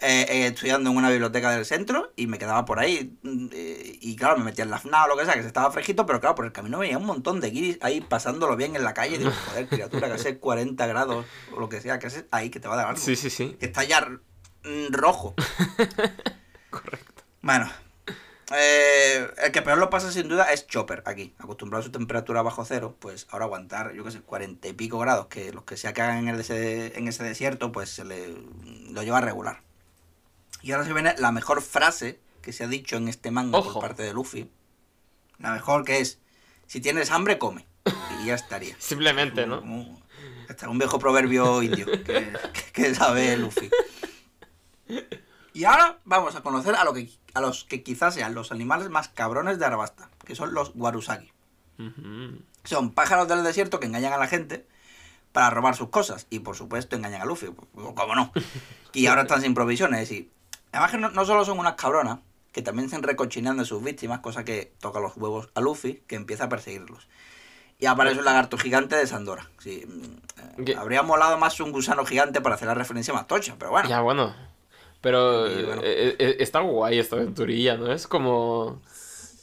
eh, 0.00 0.26
eh, 0.28 0.46
estudiando 0.46 0.90
en 0.90 0.96
una 0.96 1.10
biblioteca 1.10 1.50
del 1.50 1.64
centro 1.64 2.12
y 2.14 2.26
me 2.28 2.38
quedaba 2.38 2.64
por 2.64 2.78
ahí. 2.78 3.18
mm, 3.22 3.46
eh, 3.52 3.98
y 4.00 4.14
claro, 4.16 4.36
me 4.38 4.44
metía 4.44 4.64
en 4.64 4.70
la 4.70 4.76
FNA 4.76 5.04
o 5.04 5.08
lo 5.08 5.16
que 5.16 5.24
sea, 5.24 5.34
que 5.34 5.40
se 5.42 5.48
estaba 5.48 5.70
fresquito, 5.72 6.06
pero 6.06 6.20
claro, 6.20 6.34
por 6.36 6.44
el 6.44 6.52
camino 6.52 6.78
venía 6.78 6.98
un 6.98 7.06
montón 7.06 7.40
de 7.40 7.50
guiris 7.50 7.78
ahí 7.80 8.00
pasándolo 8.00 8.54
bien 8.54 8.76
en 8.76 8.84
la 8.84 8.94
calle. 8.94 9.16
Y 9.16 9.18
digo, 9.18 9.32
joder, 9.48 9.66
criatura, 9.66 10.06
que 10.08 10.14
hace 10.14 10.38
40 10.38 10.86
grados 10.86 11.26
o 11.52 11.58
lo 11.58 11.68
que 11.68 11.80
sea, 11.80 11.98
que 11.98 12.06
hace 12.06 12.28
ahí 12.30 12.50
que 12.50 12.60
te 12.60 12.68
va 12.68 12.74
a 12.74 12.76
dar 12.76 12.86
algo 12.88 13.00
Sí, 13.00 13.16
sí, 13.16 13.28
sí. 13.28 13.56
que 13.58 13.66
está 13.66 13.82
ya 13.82 14.02
mm, 14.06 14.92
rojo. 14.92 15.34
Correcto. 16.70 17.22
Bueno, 17.42 17.68
eh, 18.50 19.30
el 19.44 19.52
que 19.52 19.62
peor 19.62 19.78
lo 19.78 19.90
pasa 19.90 20.10
sin 20.10 20.28
duda 20.28 20.52
es 20.52 20.66
Chopper 20.66 21.02
aquí. 21.06 21.34
Acostumbrado 21.38 21.82
a 21.82 21.84
su 21.84 21.92
temperatura 21.92 22.42
bajo 22.42 22.64
cero, 22.64 22.96
pues 22.98 23.26
ahora 23.30 23.44
aguantar, 23.44 23.92
yo 23.92 24.04
qué 24.04 24.10
sé, 24.10 24.20
cuarenta 24.20 24.68
y 24.68 24.72
pico 24.72 24.98
grados, 24.98 25.26
que 25.26 25.52
los 25.52 25.64
que 25.64 25.76
sea 25.76 25.92
que 25.92 26.02
hagan 26.02 26.18
en, 26.18 26.28
el 26.28 26.40
ese, 26.40 26.98
en 26.98 27.08
ese 27.08 27.24
desierto, 27.24 27.72
pues 27.72 27.90
se 27.90 28.04
le 28.04 28.36
lo 28.90 29.02
lleva 29.02 29.18
a 29.18 29.22
regular. 29.22 29.62
Y 30.62 30.72
ahora 30.72 30.86
se 30.86 30.92
viene 30.92 31.14
la 31.18 31.30
mejor 31.30 31.62
frase 31.62 32.20
que 32.42 32.52
se 32.52 32.64
ha 32.64 32.68
dicho 32.68 32.96
en 32.96 33.08
este 33.08 33.30
manga 33.30 33.58
Ojo. 33.58 33.74
por 33.74 33.82
parte 33.82 34.02
de 34.02 34.14
Luffy. 34.14 34.50
La 35.38 35.52
mejor 35.52 35.84
que 35.84 36.00
es, 36.00 36.18
si 36.66 36.80
tienes 36.80 37.10
hambre, 37.10 37.38
come. 37.38 37.66
Y 38.22 38.26
ya 38.26 38.34
estaría. 38.34 38.74
Simplemente, 38.80 39.46
¿no? 39.46 39.62
Es 40.48 40.62
un 40.62 40.78
viejo 40.78 40.98
proverbio 40.98 41.62
indio 41.62 41.86
que, 41.86 42.32
que 42.72 42.94
sabe 42.94 43.36
Luffy. 43.36 43.70
Y 45.58 45.64
ahora 45.64 45.98
vamos 46.04 46.36
a 46.36 46.40
conocer 46.42 46.76
a, 46.76 46.84
lo 46.84 46.94
que, 46.94 47.10
a 47.34 47.40
los 47.40 47.64
que 47.64 47.82
quizás 47.82 48.14
sean 48.14 48.32
los 48.32 48.52
animales 48.52 48.90
más 48.90 49.08
cabrones 49.08 49.58
de 49.58 49.64
Arabasta, 49.64 50.08
que 50.24 50.36
son 50.36 50.54
los 50.54 50.70
Warusagi. 50.76 51.32
Son 52.62 52.92
pájaros 52.92 53.26
del 53.26 53.42
desierto 53.42 53.80
que 53.80 53.86
engañan 53.86 54.12
a 54.12 54.18
la 54.18 54.28
gente 54.28 54.68
para 55.32 55.50
robar 55.50 55.74
sus 55.74 55.88
cosas. 55.88 56.28
Y 56.30 56.38
por 56.38 56.54
supuesto 56.54 56.94
engañan 56.94 57.22
a 57.22 57.24
Luffy, 57.24 57.48
¿cómo 57.74 58.14
no? 58.14 58.32
Y 58.92 59.06
ahora 59.06 59.22
están 59.22 59.42
sin 59.42 59.54
provisiones. 59.54 60.08
Y 60.12 60.30
además 60.70 60.92
que 60.92 60.98
no, 60.98 61.24
solo 61.24 61.44
son 61.44 61.58
unas 61.58 61.74
cabronas, 61.74 62.20
que 62.52 62.62
también 62.62 62.88
se 62.88 62.96
recochinean 62.98 63.56
de 63.56 63.64
sus 63.64 63.82
víctimas, 63.82 64.20
cosa 64.20 64.44
que 64.44 64.72
toca 64.78 65.00
los 65.00 65.16
huevos 65.16 65.48
a 65.56 65.60
Luffy, 65.60 66.04
que 66.06 66.14
empieza 66.14 66.44
a 66.44 66.48
perseguirlos. 66.48 67.08
Y 67.80 67.86
aparece 67.86 68.20
un 68.20 68.26
lagarto 68.26 68.58
gigante 68.58 68.94
de 68.94 69.08
Sandora. 69.08 69.50
Sí, 69.58 69.84
mm, 69.88 70.78
habría 70.78 71.02
molado 71.02 71.36
más 71.36 71.58
un 71.58 71.72
gusano 71.72 72.06
gigante 72.06 72.40
para 72.40 72.54
hacer 72.54 72.68
la 72.68 72.74
referencia 72.74 73.12
más 73.12 73.26
tocha, 73.26 73.56
pero 73.58 73.72
bueno. 73.72 73.88
Ya, 73.88 74.00
bueno. 74.02 74.32
Pero 75.00 75.46
eh, 75.46 75.78
eh, 75.82 76.16
eh, 76.18 76.36
está 76.40 76.60
guay 76.60 76.98
esta 76.98 77.16
aventurilla, 77.16 77.76
¿no? 77.76 77.92
Es 77.92 78.06
como... 78.06 78.82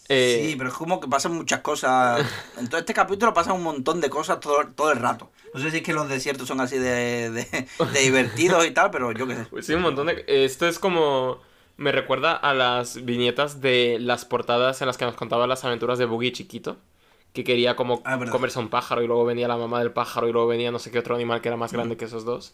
Sí, 0.08 0.54
pero 0.58 0.70
es 0.70 0.76
como 0.76 1.00
que 1.00 1.08
pasan 1.08 1.34
muchas 1.34 1.62
cosas. 1.62 2.24
En 2.60 2.70
todo 2.70 2.80
este 2.80 2.94
capítulo 2.94 3.34
pasan 3.34 3.56
un 3.56 3.64
montón 3.64 4.02
de 4.02 4.10
cosas 4.10 4.40
todo, 4.40 4.68
todo 4.76 4.92
el 4.92 5.00
rato. 5.00 5.32
No 5.54 5.62
sé 5.62 5.72
si 5.72 5.78
es 5.78 5.84
que 5.84 5.94
los 5.94 6.10
desiertos 6.10 6.48
son 6.48 6.60
así 6.60 6.78
de, 6.78 7.32
de, 7.32 7.68
divertidos 8.00 8.66
y 8.68 8.72
tal, 8.72 8.92
pero 8.92 9.14
yo 9.14 9.26
qué 9.28 9.36
sé. 9.36 9.46
Pues 9.50 9.66
sí, 9.66 9.74
un 9.74 9.82
montón 9.82 10.08
de... 10.08 10.24
Esto 10.28 10.68
es 10.68 10.78
como... 10.78 11.40
Me 11.78 11.92
recuerda 11.92 12.34
a 12.34 12.54
las 12.54 13.04
viñetas 13.04 13.60
de 13.60 13.98
las 14.00 14.24
portadas 14.24 14.80
en 14.82 14.88
las 14.88 14.98
que 14.98 15.06
nos 15.06 15.16
contaban 15.16 15.50
las 15.50 15.66
aventuras 15.66 15.98
de 15.98 16.06
Boogie 16.06 16.32
chiquito. 16.32 16.78
Que 17.34 17.44
quería 17.44 17.76
como 17.76 18.02
ah, 18.06 18.18
comerse 18.32 18.60
un 18.60 18.70
pájaro 18.70 19.02
y 19.02 19.08
luego 19.08 19.26
venía 19.26 19.50
la 19.50 19.58
mamá 19.58 19.80
del 19.80 19.92
pájaro 19.92 20.30
y 20.30 20.32
luego 20.32 20.48
venía 20.48 20.72
no 20.72 20.80
sé 20.80 20.90
qué 20.90 21.00
otro 21.00 21.16
animal 21.16 21.42
que 21.42 21.50
era 21.50 21.58
más 21.58 21.74
grande 21.74 21.98
que 21.98 22.06
esos 22.06 22.24
dos 22.24 22.54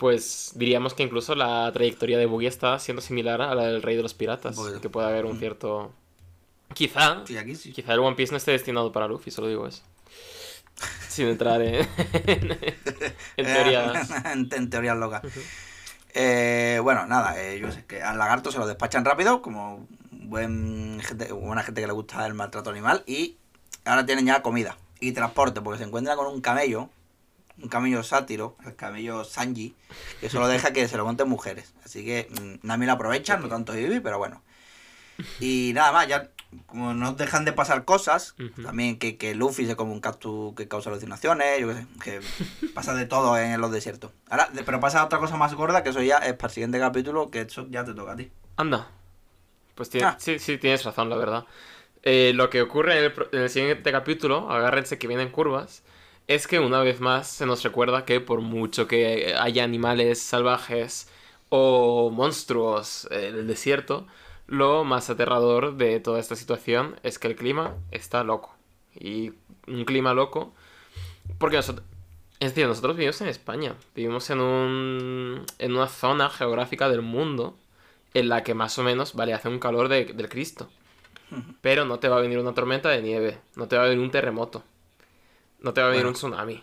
pues 0.00 0.52
diríamos 0.54 0.94
que 0.94 1.02
incluso 1.02 1.34
la 1.34 1.70
trayectoria 1.74 2.16
de 2.16 2.24
Boogie 2.24 2.48
está 2.48 2.78
siendo 2.78 3.02
similar 3.02 3.42
a 3.42 3.54
la 3.54 3.66
del 3.66 3.82
Rey 3.82 3.96
de 3.96 4.02
los 4.02 4.14
Piratas. 4.14 4.58
Que 4.80 4.88
puede 4.88 5.06
haber 5.06 5.26
un 5.26 5.38
cierto. 5.38 5.92
Quizá. 6.72 7.22
Quizá 7.24 7.92
el 7.92 8.00
One 8.00 8.16
Piece 8.16 8.32
no 8.32 8.38
esté 8.38 8.52
destinado 8.52 8.92
para 8.92 9.06
Luffy, 9.06 9.30
solo 9.30 9.48
digo 9.48 9.66
eso. 9.66 9.82
Sin 11.08 11.26
entrar 11.26 11.60
en, 11.60 11.86
en 13.36 13.44
teorías. 13.44 14.10
en, 14.24 14.70
teorías 14.70 14.96
locas. 14.96 15.20
Eh, 16.14 16.80
bueno, 16.82 17.06
nada, 17.06 17.38
eh, 17.38 17.58
yo 17.60 17.70
sé 17.70 17.84
que 17.84 18.02
al 18.02 18.16
lagarto 18.16 18.50
se 18.50 18.58
lo 18.58 18.66
despachan 18.66 19.04
rápido, 19.04 19.42
como 19.42 19.86
buen 20.10 20.98
gente, 21.02 21.30
buena 21.30 21.62
gente 21.62 21.82
que 21.82 21.86
le 21.86 21.92
gusta 21.92 22.26
el 22.26 22.32
maltrato 22.32 22.70
animal, 22.70 23.04
y 23.06 23.36
ahora 23.84 24.06
tienen 24.06 24.24
ya 24.24 24.40
comida 24.40 24.78
y 24.98 25.12
transporte, 25.12 25.60
porque 25.60 25.76
se 25.76 25.84
encuentran 25.84 26.16
con 26.16 26.26
un 26.26 26.40
camello 26.40 26.88
un 27.62 27.68
camello 27.68 28.02
sátiro, 28.02 28.56
el 28.64 28.76
camello 28.76 29.24
Sanji, 29.24 29.74
que 30.20 30.28
solo 30.28 30.48
deja 30.48 30.72
que 30.72 30.88
se 30.88 30.96
lo 30.96 31.04
monten 31.04 31.28
mujeres. 31.28 31.74
Así 31.84 32.04
que 32.04 32.28
mm, 32.30 32.66
Nami 32.66 32.86
lo 32.86 32.92
aprovechan, 32.92 33.40
no 33.40 33.48
tanto 33.48 33.72
Vivi, 33.72 34.00
pero 34.00 34.18
bueno. 34.18 34.42
Y 35.40 35.72
nada 35.74 35.92
más, 35.92 36.08
ya 36.08 36.30
como 36.66 36.94
no 36.94 37.12
dejan 37.12 37.44
de 37.44 37.52
pasar 37.52 37.84
cosas, 37.84 38.34
también 38.62 38.98
que, 38.98 39.16
que, 39.16 39.34
Luffy 39.34 39.66
se 39.66 39.76
come 39.76 39.92
un 39.92 40.00
cactus 40.00 40.54
que 40.56 40.66
causa 40.66 40.90
alucinaciones, 40.90 41.60
yo 41.60 41.68
qué 41.68 41.74
sé, 41.74 41.86
que 42.02 42.66
pasa 42.74 42.94
de 42.94 43.06
todo 43.06 43.38
en 43.38 43.60
los 43.60 43.70
desiertos. 43.70 44.12
Ahora, 44.28 44.50
pero 44.64 44.80
pasa 44.80 45.04
otra 45.04 45.18
cosa 45.18 45.36
más 45.36 45.54
gorda, 45.54 45.82
que 45.84 45.90
eso 45.90 46.02
ya 46.02 46.18
es 46.18 46.34
para 46.34 46.48
el 46.48 46.54
siguiente 46.54 46.78
capítulo, 46.78 47.30
que 47.30 47.42
eso 47.42 47.66
ya 47.70 47.84
te 47.84 47.94
toca 47.94 48.12
a 48.12 48.16
ti. 48.16 48.30
Anda. 48.56 48.88
Pues 49.74 49.90
ah. 50.02 50.16
sí, 50.18 50.38
sí, 50.38 50.58
tienes 50.58 50.84
razón, 50.84 51.08
la 51.08 51.16
verdad. 51.16 51.44
Eh, 52.02 52.32
lo 52.34 52.50
que 52.50 52.62
ocurre 52.62 52.98
en 52.98 53.04
el, 53.04 53.14
en 53.32 53.42
el, 53.42 53.50
siguiente 53.50 53.92
capítulo, 53.92 54.50
agárrense 54.50 54.98
que 54.98 55.06
vienen 55.06 55.30
curvas, 55.30 55.82
es 56.30 56.46
que 56.46 56.60
una 56.60 56.80
vez 56.80 57.00
más 57.00 57.26
se 57.26 57.44
nos 57.44 57.64
recuerda 57.64 58.04
que 58.04 58.20
por 58.20 58.40
mucho 58.40 58.86
que 58.86 59.34
haya 59.36 59.64
animales 59.64 60.22
salvajes 60.22 61.08
o 61.48 62.10
monstruos 62.10 63.08
en 63.10 63.34
el 63.34 63.48
desierto, 63.48 64.06
lo 64.46 64.84
más 64.84 65.10
aterrador 65.10 65.74
de 65.76 65.98
toda 65.98 66.20
esta 66.20 66.36
situación 66.36 66.94
es 67.02 67.18
que 67.18 67.26
el 67.26 67.34
clima 67.34 67.74
está 67.90 68.22
loco. 68.22 68.54
Y 68.94 69.32
un 69.66 69.84
clima 69.84 70.14
loco, 70.14 70.54
porque 71.38 71.56
nosotros, 71.56 71.84
es 72.38 72.50
decir, 72.50 72.68
nosotros 72.68 72.94
vivimos 72.94 73.20
en 73.22 73.26
España, 73.26 73.74
vivimos 73.96 74.30
en, 74.30 74.40
un, 74.40 75.44
en 75.58 75.74
una 75.74 75.88
zona 75.88 76.30
geográfica 76.30 76.88
del 76.88 77.02
mundo 77.02 77.56
en 78.14 78.28
la 78.28 78.44
que 78.44 78.54
más 78.54 78.78
o 78.78 78.84
menos, 78.84 79.14
vale, 79.14 79.34
hace 79.34 79.48
un 79.48 79.58
calor 79.58 79.88
del 79.88 80.28
Cristo. 80.28 80.68
Pero 81.60 81.84
no 81.84 81.98
te 81.98 82.08
va 82.08 82.18
a 82.18 82.20
venir 82.20 82.38
una 82.38 82.54
tormenta 82.54 82.88
de 82.88 83.02
nieve, 83.02 83.40
no 83.56 83.66
te 83.66 83.76
va 83.76 83.82
a 83.82 83.88
venir 83.88 84.00
un 84.00 84.12
terremoto. 84.12 84.62
No 85.62 85.74
te 85.74 85.80
va 85.80 85.88
a 85.88 85.90
venir 85.90 86.06
un 86.06 86.14
tsunami. 86.14 86.62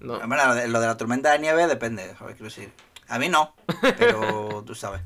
no. 0.00 0.26
lo, 0.26 0.54
de, 0.54 0.68
la 0.68 0.96
tormenta 0.96 1.32
de 1.32 1.38
nieve 1.38 1.66
depende, 1.66 2.14
¿sabes? 2.18 2.36
Quiero 2.36 2.44
decir. 2.44 2.72
A 3.08 3.18
mí 3.18 3.28
no, 3.28 3.54
pero 3.98 4.62
tú 4.66 4.74
sabes. 4.74 5.02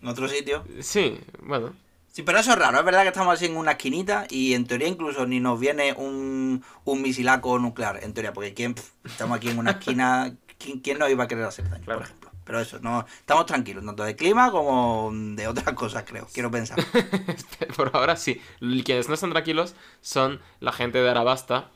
En 0.00 0.08
otro 0.08 0.28
sitio. 0.28 0.64
Sí, 0.80 1.20
bueno. 1.40 1.74
Sí, 2.10 2.22
pero 2.22 2.38
eso 2.38 2.52
es 2.52 2.58
raro. 2.58 2.78
Es 2.78 2.84
verdad 2.84 3.02
que 3.02 3.08
estamos 3.08 3.34
así 3.34 3.46
en 3.46 3.56
una 3.56 3.72
esquinita 3.72 4.26
y 4.28 4.54
en 4.54 4.66
teoría 4.66 4.88
incluso 4.88 5.26
ni 5.26 5.40
nos 5.40 5.60
viene 5.60 5.92
un, 5.92 6.64
un 6.84 7.02
misilaco 7.02 7.58
nuclear. 7.58 8.02
En 8.02 8.14
teoría, 8.14 8.32
porque 8.32 8.54
¿quién, 8.54 8.74
estamos 9.04 9.36
aquí 9.36 9.50
en 9.50 9.58
una 9.58 9.72
esquina. 9.72 10.34
¿Quién, 10.58 10.80
quién 10.80 10.98
nos 10.98 11.10
iba 11.10 11.24
a 11.24 11.28
querer 11.28 11.44
hacer 11.44 11.68
daño, 11.70 11.84
por 11.84 12.02
ejemplo? 12.02 12.27
Pero 12.48 12.60
eso, 12.60 12.78
no 12.80 13.04
estamos 13.06 13.44
tranquilos, 13.44 13.84
tanto 13.84 14.04
de 14.04 14.16
clima 14.16 14.50
como 14.50 15.10
de 15.12 15.46
otras 15.46 15.74
cosas, 15.74 16.04
creo. 16.06 16.26
Quiero 16.32 16.50
pensar. 16.50 16.78
Por 17.76 17.94
ahora 17.94 18.16
sí. 18.16 18.40
Quienes 18.58 19.06
no 19.06 19.12
están 19.12 19.32
tranquilos 19.32 19.74
son 20.00 20.40
la 20.58 20.72
gente 20.72 20.96
de 20.96 21.10
Arabasta, 21.10 21.68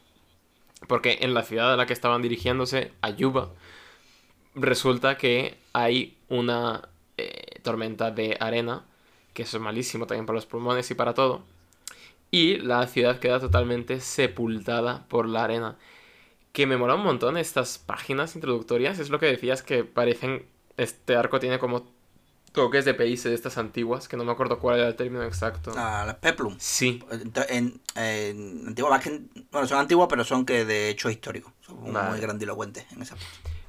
porque 0.88 1.18
en 1.20 1.34
la 1.34 1.42
ciudad 1.42 1.74
a 1.74 1.76
la 1.76 1.84
que 1.84 1.92
estaban 1.92 2.22
dirigiéndose, 2.22 2.90
Ayuba, 3.02 3.50
resulta 4.54 5.18
que 5.18 5.58
hay 5.74 6.16
una 6.30 6.88
eh, 7.18 7.60
tormenta 7.60 8.10
de 8.10 8.38
arena, 8.40 8.86
que 9.34 9.42
eso 9.42 9.58
es 9.58 9.62
malísimo 9.62 10.06
también 10.06 10.24
para 10.24 10.36
los 10.36 10.46
pulmones 10.46 10.90
y 10.90 10.94
para 10.94 11.12
todo. 11.12 11.42
Y 12.30 12.56
la 12.56 12.86
ciudad 12.86 13.18
queda 13.18 13.40
totalmente 13.40 14.00
sepultada 14.00 15.06
por 15.08 15.28
la 15.28 15.44
arena. 15.44 15.76
Que 16.52 16.66
me 16.66 16.78
mola 16.78 16.94
un 16.94 17.04
montón 17.04 17.36
estas 17.36 17.76
páginas 17.76 18.36
introductorias, 18.36 18.98
es 18.98 19.10
lo 19.10 19.18
que 19.18 19.26
decías 19.26 19.62
que 19.62 19.84
parecen 19.84 20.46
este 20.76 21.16
arco 21.16 21.40
tiene 21.40 21.58
como 21.58 21.90
toques 22.52 22.84
de 22.84 22.94
países 22.94 23.24
de 23.24 23.34
estas 23.34 23.56
antiguas, 23.56 24.08
que 24.08 24.16
no 24.16 24.24
me 24.24 24.32
acuerdo 24.32 24.58
cuál 24.58 24.78
era 24.78 24.88
el 24.88 24.94
término 24.94 25.22
exacto. 25.22 25.72
Ah, 25.76 26.04
las 26.06 26.16
peplum. 26.16 26.54
Sí. 26.58 27.02
En, 27.48 27.80
en, 27.96 28.68
antiguas, 28.68 29.10
bueno, 29.50 29.66
son 29.66 29.78
antiguas, 29.78 30.08
pero 30.10 30.24
son 30.24 30.44
que 30.44 30.64
de 30.64 30.90
hecho 30.90 31.08
históricos. 31.10 31.52
Son 31.60 31.80
muy 31.80 32.20
grandilocuentes 32.20 32.84
en 32.92 33.02
esa 33.02 33.16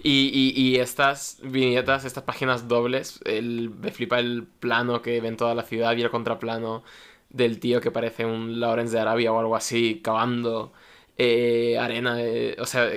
y, 0.04 0.54
y, 0.56 0.80
estas 0.80 1.38
viñetas, 1.42 2.04
estas 2.04 2.26
páginas 2.26 2.68
dobles, 2.68 3.22
el, 3.24 3.70
me 3.70 3.92
flipa 3.92 4.20
el 4.20 4.46
plano 4.60 5.02
que 5.02 5.22
ven 5.22 5.38
toda 5.38 5.56
la 5.56 5.64
ciudad 5.64 5.96
y 5.96 6.02
el 6.02 6.10
contraplano 6.10 6.84
del 7.30 7.60
tío 7.60 7.80
que 7.80 7.90
parece 7.92 8.26
un 8.26 8.60
Lawrence 8.60 8.94
de 8.94 9.00
Arabia 9.02 9.32
o 9.32 9.40
algo 9.40 9.56
así, 9.56 10.02
cavando 10.04 10.74
eh, 11.18 11.78
arena, 11.80 12.22
eh, 12.22 12.58
o 12.60 12.66
sea, 12.66 12.90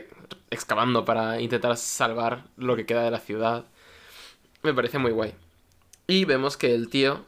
excavando 0.51 1.05
para 1.05 1.41
intentar 1.41 1.77
salvar 1.77 2.47
lo 2.57 2.75
que 2.77 2.87
queda 2.87 3.05
de 3.05 3.11
la 3.13 3.21
ciudad. 3.21 3.67
Me 4.63 4.75
parece 4.75 4.99
muy 4.99 5.13
guay. 5.13 5.35
Y 6.07 6.25
vemos 6.25 6.57
que 6.57 6.75
el 6.75 6.89
tío 6.89 7.25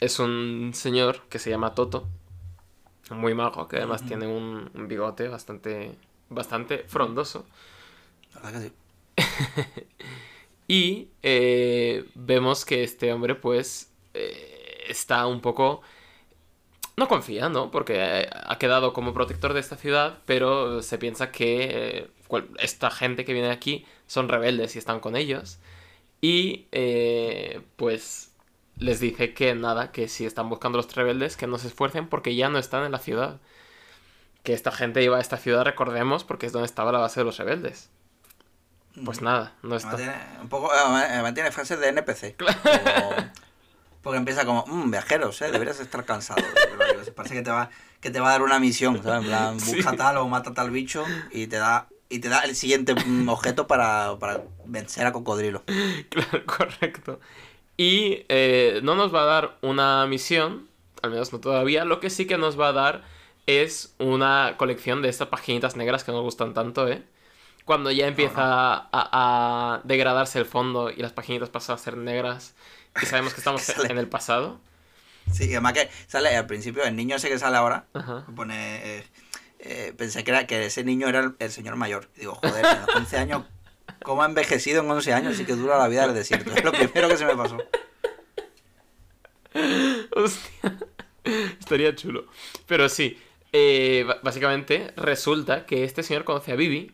es 0.00 0.18
un 0.18 0.72
señor 0.74 1.22
que 1.28 1.38
se 1.38 1.50
llama 1.50 1.74
Toto. 1.74 2.08
Muy 3.10 3.34
mago, 3.34 3.68
que 3.68 3.76
además 3.76 4.04
tiene 4.04 4.26
un, 4.26 4.70
bigote 4.86 5.28
bastante, 5.28 5.94
bastante 6.28 6.84
frondoso. 6.86 7.46
y 10.68 11.08
eh, 11.22 12.04
vemos 12.14 12.64
que 12.64 12.84
este 12.84 13.12
hombre 13.12 13.34
pues 13.34 13.90
eh, 14.14 14.84
está 14.88 15.26
un 15.26 15.40
poco... 15.40 15.80
No 16.96 17.08
confía, 17.08 17.48
¿no? 17.48 17.70
Porque 17.70 18.28
ha 18.30 18.58
quedado 18.58 18.92
como 18.92 19.14
protector 19.14 19.54
de 19.54 19.60
esta 19.60 19.76
ciudad, 19.76 20.18
pero 20.26 20.82
se 20.82 20.98
piensa 20.98 21.30
que 21.30 21.68
eh, 21.70 22.10
esta 22.58 22.90
gente 22.90 23.24
que 23.24 23.32
viene 23.32 23.50
aquí 23.50 23.86
son 24.06 24.28
rebeldes 24.28 24.74
y 24.74 24.80
están 24.80 24.98
con 25.00 25.16
ellos. 25.16 25.60
Y 26.20 26.66
eh, 26.72 27.62
pues 27.76 28.32
les 28.76 29.00
dice 29.00 29.34
que 29.34 29.54
nada, 29.54 29.92
que 29.92 30.08
si 30.08 30.24
están 30.24 30.48
buscando 30.48 30.78
los 30.78 30.94
rebeldes, 30.94 31.36
que 31.36 31.46
no 31.46 31.58
se 31.58 31.68
esfuercen 31.68 32.08
porque 32.08 32.34
ya 32.34 32.48
no 32.48 32.58
están 32.58 32.84
en 32.84 32.92
la 32.92 32.98
ciudad. 32.98 33.40
Que 34.42 34.52
esta 34.54 34.70
gente 34.70 35.02
iba 35.02 35.18
a 35.18 35.20
esta 35.20 35.36
ciudad, 35.36 35.64
recordemos, 35.64 36.24
porque 36.24 36.46
es 36.46 36.52
donde 36.52 36.66
estaba 36.66 36.92
la 36.92 36.98
base 36.98 37.20
de 37.20 37.24
los 37.24 37.36
rebeldes. 37.38 37.90
Pues 39.04 39.20
nada, 39.20 39.54
no 39.62 39.76
está. 39.76 39.96
un 40.40 40.48
poco, 40.48 40.70
mantiene 41.22 41.52
frases 41.52 41.78
de 41.80 41.88
NPC. 41.88 42.36
porque 44.02 44.18
empieza 44.18 44.44
como, 44.44 44.64
mmm, 44.66 44.90
viajeros, 44.90 45.40
¿eh? 45.42 45.50
deberías 45.50 45.80
estar 45.80 46.04
cansado. 46.04 46.42
Parece 47.14 47.34
que 47.34 47.42
te, 47.42 47.50
va, 47.50 47.70
que 48.00 48.10
te 48.10 48.20
va 48.20 48.28
a 48.28 48.32
dar 48.32 48.42
una 48.42 48.58
misión, 48.58 49.02
¿sabes? 49.02 49.22
En 49.22 49.26
plan, 49.26 49.58
busca 49.66 49.92
tal 49.96 50.16
o 50.18 50.28
mata 50.28 50.54
tal 50.54 50.70
bicho 50.70 51.04
y 51.30 51.46
te 51.46 51.56
da 51.56 51.88
y 52.08 52.20
te 52.20 52.28
da 52.28 52.40
el 52.40 52.56
siguiente 52.56 52.94
objeto 53.28 53.66
para, 53.66 54.16
vencer 54.64 55.06
a 55.06 55.12
Cocodrilo. 55.12 55.62
Claro, 56.08 56.46
correcto. 56.46 57.20
Y 57.76 58.24
eh, 58.28 58.80
no 58.82 58.94
nos 58.94 59.14
va 59.14 59.22
a 59.22 59.26
dar 59.26 59.58
una 59.62 60.06
misión, 60.06 60.68
al 61.02 61.10
menos 61.10 61.32
no 61.32 61.40
todavía, 61.40 61.84
lo 61.84 62.00
que 62.00 62.10
sí 62.10 62.26
que 62.26 62.38
nos 62.38 62.58
va 62.58 62.68
a 62.68 62.72
dar 62.72 63.04
es 63.46 63.94
una 63.98 64.54
colección 64.58 65.00
de 65.00 65.08
estas 65.08 65.28
paginitas 65.28 65.76
negras 65.76 66.04
que 66.04 66.12
nos 66.12 66.22
gustan 66.22 66.54
tanto, 66.54 66.88
¿eh? 66.88 67.02
Cuando 67.64 67.90
ya 67.90 68.06
empieza 68.06 68.42
A, 68.42 68.88
a, 68.92 69.80
degradarse 69.84 70.38
el 70.38 70.46
fondo 70.46 70.90
y 70.90 70.96
las 70.96 71.12
paginitas 71.12 71.50
pasan 71.50 71.76
a 71.76 71.78
ser 71.78 71.96
negras 71.98 72.54
y 73.00 73.06
sabemos 73.06 73.34
que 73.34 73.40
estamos 73.40 73.68
en 73.68 73.98
el 73.98 74.08
pasado. 74.08 74.58
Sí, 75.32 75.44
además 75.44 75.74
que 75.74 75.90
sale 76.06 76.34
al 76.34 76.46
principio, 76.46 76.82
el 76.84 76.96
niño 76.96 77.16
ese 77.16 77.28
que 77.28 77.38
sale 77.38 77.56
ahora, 77.56 77.86
pone... 78.34 78.98
Eh, 78.98 79.04
eh, 79.58 79.92
pensé 79.96 80.24
que, 80.24 80.30
era, 80.30 80.46
que 80.46 80.66
ese 80.66 80.84
niño 80.84 81.08
era 81.08 81.34
el, 81.38 81.50
señor 81.50 81.76
mayor. 81.76 82.08
digo, 82.16 82.34
joder, 82.34 82.64
a 82.64 82.86
11 82.96 83.16
años, 83.16 83.44
¿cómo 84.02 84.22
ha 84.22 84.26
envejecido 84.26 84.82
en 84.82 84.90
11 84.90 85.12
años 85.12 85.40
y 85.40 85.44
que 85.44 85.54
dura 85.54 85.78
la 85.78 85.88
vida 85.88 86.06
del 86.06 86.14
desierto? 86.14 86.52
Es 86.54 86.64
lo 86.64 86.72
primero 86.72 87.08
que 87.08 87.16
se 87.16 87.24
me 87.24 87.36
pasó. 87.36 87.58
Hostia, 90.14 90.78
estaría 91.58 91.94
chulo. 91.94 92.26
Pero 92.66 92.88
sí, 92.88 93.18
eh, 93.52 94.06
básicamente 94.22 94.92
resulta 94.96 95.66
que 95.66 95.84
este 95.84 96.02
señor 96.02 96.24
conoce 96.24 96.52
a 96.52 96.56
Vivi 96.56 96.92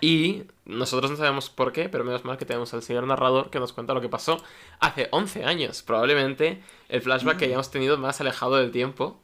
y 0.00 0.44
nosotros 0.66 1.10
no 1.10 1.16
sabemos 1.16 1.48
por 1.48 1.72
qué, 1.72 1.88
pero 1.88 2.04
menos 2.04 2.24
mal 2.24 2.36
que 2.36 2.44
tenemos 2.44 2.72
al 2.74 2.82
señor 2.82 3.06
narrador 3.06 3.50
que 3.50 3.58
nos 3.60 3.72
cuenta 3.72 3.94
lo 3.94 4.00
que 4.00 4.08
pasó 4.08 4.42
hace 4.78 5.08
11 5.10 5.44
años. 5.44 5.82
Probablemente 5.82 6.62
el 6.88 7.00
flashback 7.00 7.38
que 7.38 7.44
hayamos 7.46 7.70
tenido 7.70 7.96
más 7.96 8.20
alejado 8.20 8.56
del 8.56 8.70
tiempo. 8.70 9.20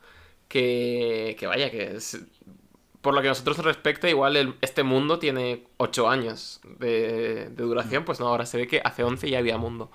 Que, 0.53 1.37
que 1.39 1.47
vaya, 1.47 1.71
que 1.71 1.97
es, 1.97 2.21
por 3.01 3.15
lo 3.15 3.23
que 3.23 3.29
a 3.29 3.31
nosotros 3.31 3.59
respecta, 3.59 4.11
igual 4.11 4.57
este 4.61 4.83
mundo 4.83 5.19
tiene 5.19 5.65
8 5.79 6.09
años 6.09 6.61
de, 6.79 7.49
duración. 7.51 8.03
Mm. 8.03 8.07
Pues 8.07 8.21
no, 8.21 8.29
ahora 8.29 8.45
se 8.47 8.59
ve 8.59 8.67
que 8.67 8.83
hace 8.85 9.03
11 9.03 9.31
ya 9.31 9.39
había 9.39 9.57
mundo. 9.57 9.91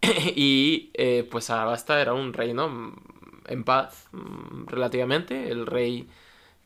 y 0.34 0.90
eh, 0.94 1.28
pues 1.30 1.50
Arabasta 1.50 2.00
era 2.00 2.14
un 2.14 2.32
reino 2.32 2.94
en 3.46 3.64
paz, 3.64 4.08
mm, 4.12 4.66
relativamente. 4.66 5.50
El 5.50 5.66
rey 5.66 6.08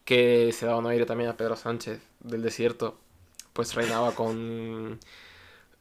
que 0.04 0.52
se 0.52 0.66
daba 0.66 0.78
un 0.78 0.86
aire 0.86 1.06
también 1.06 1.30
a 1.30 1.36
Pedro 1.36 1.56
Sánchez 1.56 2.00
del 2.20 2.42
desierto 2.42 2.98
pues 3.52 3.74
reinaba 3.74 4.14
con, 4.14 4.98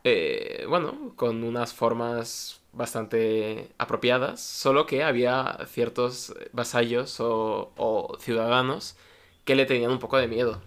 eh, 0.03 0.65
bueno, 0.67 1.13
con 1.15 1.43
unas 1.43 1.73
formas 1.73 2.61
bastante 2.79 3.69
apropiadas, 3.77 4.41
solo 4.41 4.87
que 4.87 5.03
había 5.03 5.59
ciertos 5.67 6.33
vasallos 6.53 7.17
o, 7.19 8.17
ciudadanos 8.21 8.95
que 9.43 9.55
le 9.55 9.65
tenían 9.65 9.91
un 9.91 9.99
poco 9.99 10.17
de 10.17 10.29
miedo, 10.29 10.61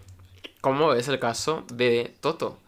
como 0.60 0.92
es 0.92 1.08
el 1.08 1.18
caso 1.18 1.64
de 1.72 2.14
Toto, 2.20 2.58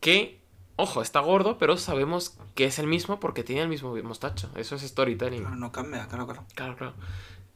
que, 0.00 0.38
ojo, 0.76 1.00
está 1.00 1.20
gordo, 1.20 1.56
pero 1.56 1.78
sabemos 1.78 2.36
que 2.54 2.66
es 2.66 2.78
el 2.78 2.86
mismo 2.86 3.18
porque 3.18 3.42
tiene 3.42 3.62
el 3.62 3.68
mismo 3.68 3.96
mostacho, 4.02 4.50
eso 4.56 4.76
es 4.76 4.82
storytelling. 4.82 5.42
No, 5.42 5.56
no 5.56 5.72
cambia, 5.72 6.06
claro, 6.06 6.26
claro. 6.26 6.44
Claro, 6.54 6.76
claro. 6.76 6.94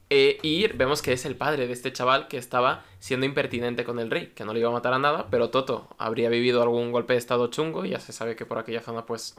Eh, 0.09 0.39
y 0.43 0.67
vemos 0.69 1.03
que 1.03 1.13
es 1.13 1.27
el 1.27 1.37
padre 1.37 1.67
de 1.67 1.73
este 1.75 1.93
chaval 1.93 2.29
que 2.29 2.39
estaba 2.39 2.83
siendo 2.99 3.27
impertinente 3.27 3.85
con 3.85 3.99
el 3.99 4.11
rey, 4.11 4.33
que 4.35 4.45
no 4.45 4.55
le 4.55 4.61
iba 4.61 4.71
a 4.71 4.73
matar 4.73 4.95
a 4.95 4.99
nada, 4.99 5.29
pero 5.31 5.51
Toto 5.51 5.89
habría 5.99 6.31
vivido 6.31 6.63
algún 6.63 6.93
golpe 6.93 7.13
de 7.13 7.19
estado 7.19 7.49
chungo, 7.49 7.85
y 7.85 7.91
ya 7.91 8.01
se 8.01 8.15
sabe 8.15 8.37
que 8.37 8.47
por 8.47 8.59
aquella 8.59 8.81
zona 8.81 9.05
pues 9.05 9.37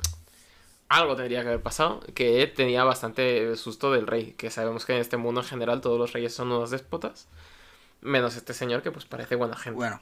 algo 0.92 1.16
tendría 1.16 1.42
que 1.42 1.48
haber 1.48 1.62
pasado, 1.62 2.02
que 2.14 2.48
tenía 2.48 2.84
bastante 2.84 3.56
susto 3.56 3.92
del 3.92 4.08
rey, 4.08 4.34
que 4.34 4.50
sabemos 4.50 4.86
que 4.86 4.94
en 4.94 5.00
este 5.00 5.16
mundo 5.16 5.42
en 5.42 5.48
general 5.48 5.80
todos 5.80 5.98
los 5.98 6.12
reyes 6.12 6.34
son 6.34 6.52
unos 6.52 6.70
déspotas, 6.70 7.30
menos 8.02 8.36
este 8.36 8.54
señor 8.54 8.82
que 8.82 8.92
pues 8.92 9.06
parece 9.06 9.36
buena 9.36 9.56
gente. 9.56 9.78
Bueno, 9.78 10.02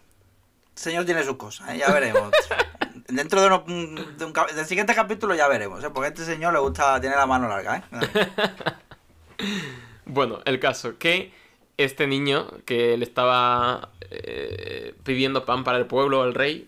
el 0.76 0.82
señor 0.82 1.06
tiene 1.06 1.24
sus 1.24 1.38
cosas, 1.38 1.70
¿eh? 1.70 1.78
ya 1.78 1.92
veremos. 1.92 2.32
Dentro 3.08 3.42
de, 3.42 3.72
un, 3.72 4.18
del 4.56 4.66
siguiente 4.66 4.96
capítulo 4.96 5.36
ya 5.36 5.48
veremos, 5.48 5.84
¿eh? 5.84 5.90
porque 5.94 6.08
a 6.08 6.10
este 6.10 6.26
señor 6.26 6.54
le 6.54 6.60
gusta, 6.60 7.00
tiene 7.00 7.16
la 7.16 7.28
mano 7.28 7.48
larga, 7.48 7.78
¿eh? 7.78 8.28
Bueno, 10.06 10.40
el 10.46 10.60
caso, 10.60 10.98
que 10.98 11.32
este 11.78 12.08
niño 12.08 12.50
que 12.66 12.98
le 12.98 13.06
estaba 13.06 13.92
eh, 14.10 14.96
pidiendo 15.04 15.46
pan 15.46 15.64
para 15.64 15.78
el 15.78 15.86
pueblo, 15.86 16.26
el 16.26 16.34
rey, 16.34 16.68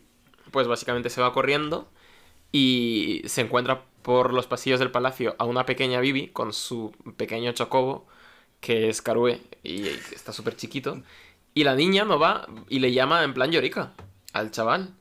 pues 0.52 0.68
básicamente 0.68 1.10
se 1.10 1.22
va 1.22 1.34
corriendo 1.34 1.90
y 2.52 3.24
se 3.26 3.42
encuentra 3.42 3.82
por 4.02 4.34
los 4.34 4.48
pasillos 4.48 4.80
del 4.80 4.92
palacio 4.92 5.36
a 5.38 5.46
una 5.46 5.66
pequeña 5.66 6.00
Bibi 6.00 6.30
con 6.30 6.54
su 6.54 6.92
pequeño 7.18 7.52
chocobo, 7.52 8.08
que 8.60 8.90
es 8.90 9.02
Karue 9.02 9.42
y 9.64 9.88
está 9.88 10.34
súper 10.34 10.56
chiquito. 10.56 11.02
Y 11.54 11.64
la 11.64 11.76
niña 11.76 12.06
no 12.06 12.20
va 12.20 12.48
y 12.70 12.80
le 12.80 12.94
llama 12.94 13.24
en 13.24 13.34
plan 13.34 13.52
llorica 13.52 13.94
al 14.34 14.52
chaval. 14.52 14.94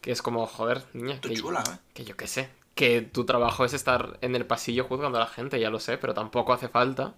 Que 0.00 0.12
es 0.12 0.22
como, 0.22 0.46
joder, 0.46 0.84
niña. 0.92 1.20
Que, 1.20 1.34
chula, 1.34 1.62
¿eh? 1.62 1.78
que 1.94 2.04
yo 2.04 2.16
qué 2.16 2.26
sé. 2.26 2.48
Que 2.74 3.02
tu 3.02 3.24
trabajo 3.24 3.64
es 3.64 3.72
estar 3.72 4.18
en 4.20 4.36
el 4.36 4.46
pasillo 4.46 4.84
juzgando 4.84 5.18
a 5.18 5.22
la 5.22 5.26
gente, 5.26 5.58
ya 5.58 5.70
lo 5.70 5.80
sé, 5.80 5.98
pero 5.98 6.14
tampoco 6.14 6.52
hace 6.52 6.68
falta 6.68 7.14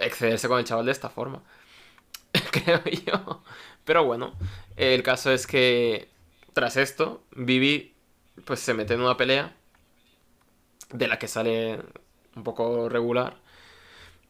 excederse 0.00 0.48
con 0.48 0.58
el 0.58 0.64
chaval 0.64 0.86
de 0.86 0.92
esta 0.92 1.08
forma. 1.08 1.42
Creo 2.50 2.82
yo. 2.84 3.42
Pero 3.84 4.04
bueno, 4.04 4.34
el 4.76 5.02
caso 5.02 5.30
es 5.32 5.46
que 5.46 6.08
tras 6.52 6.76
esto, 6.76 7.22
Vivi 7.32 7.94
pues 8.44 8.60
se 8.60 8.74
mete 8.74 8.94
en 8.94 9.00
una 9.00 9.16
pelea 9.16 9.54
de 10.92 11.08
la 11.08 11.18
que 11.18 11.28
sale 11.28 11.80
un 12.36 12.44
poco 12.44 12.88
regular. 12.88 13.36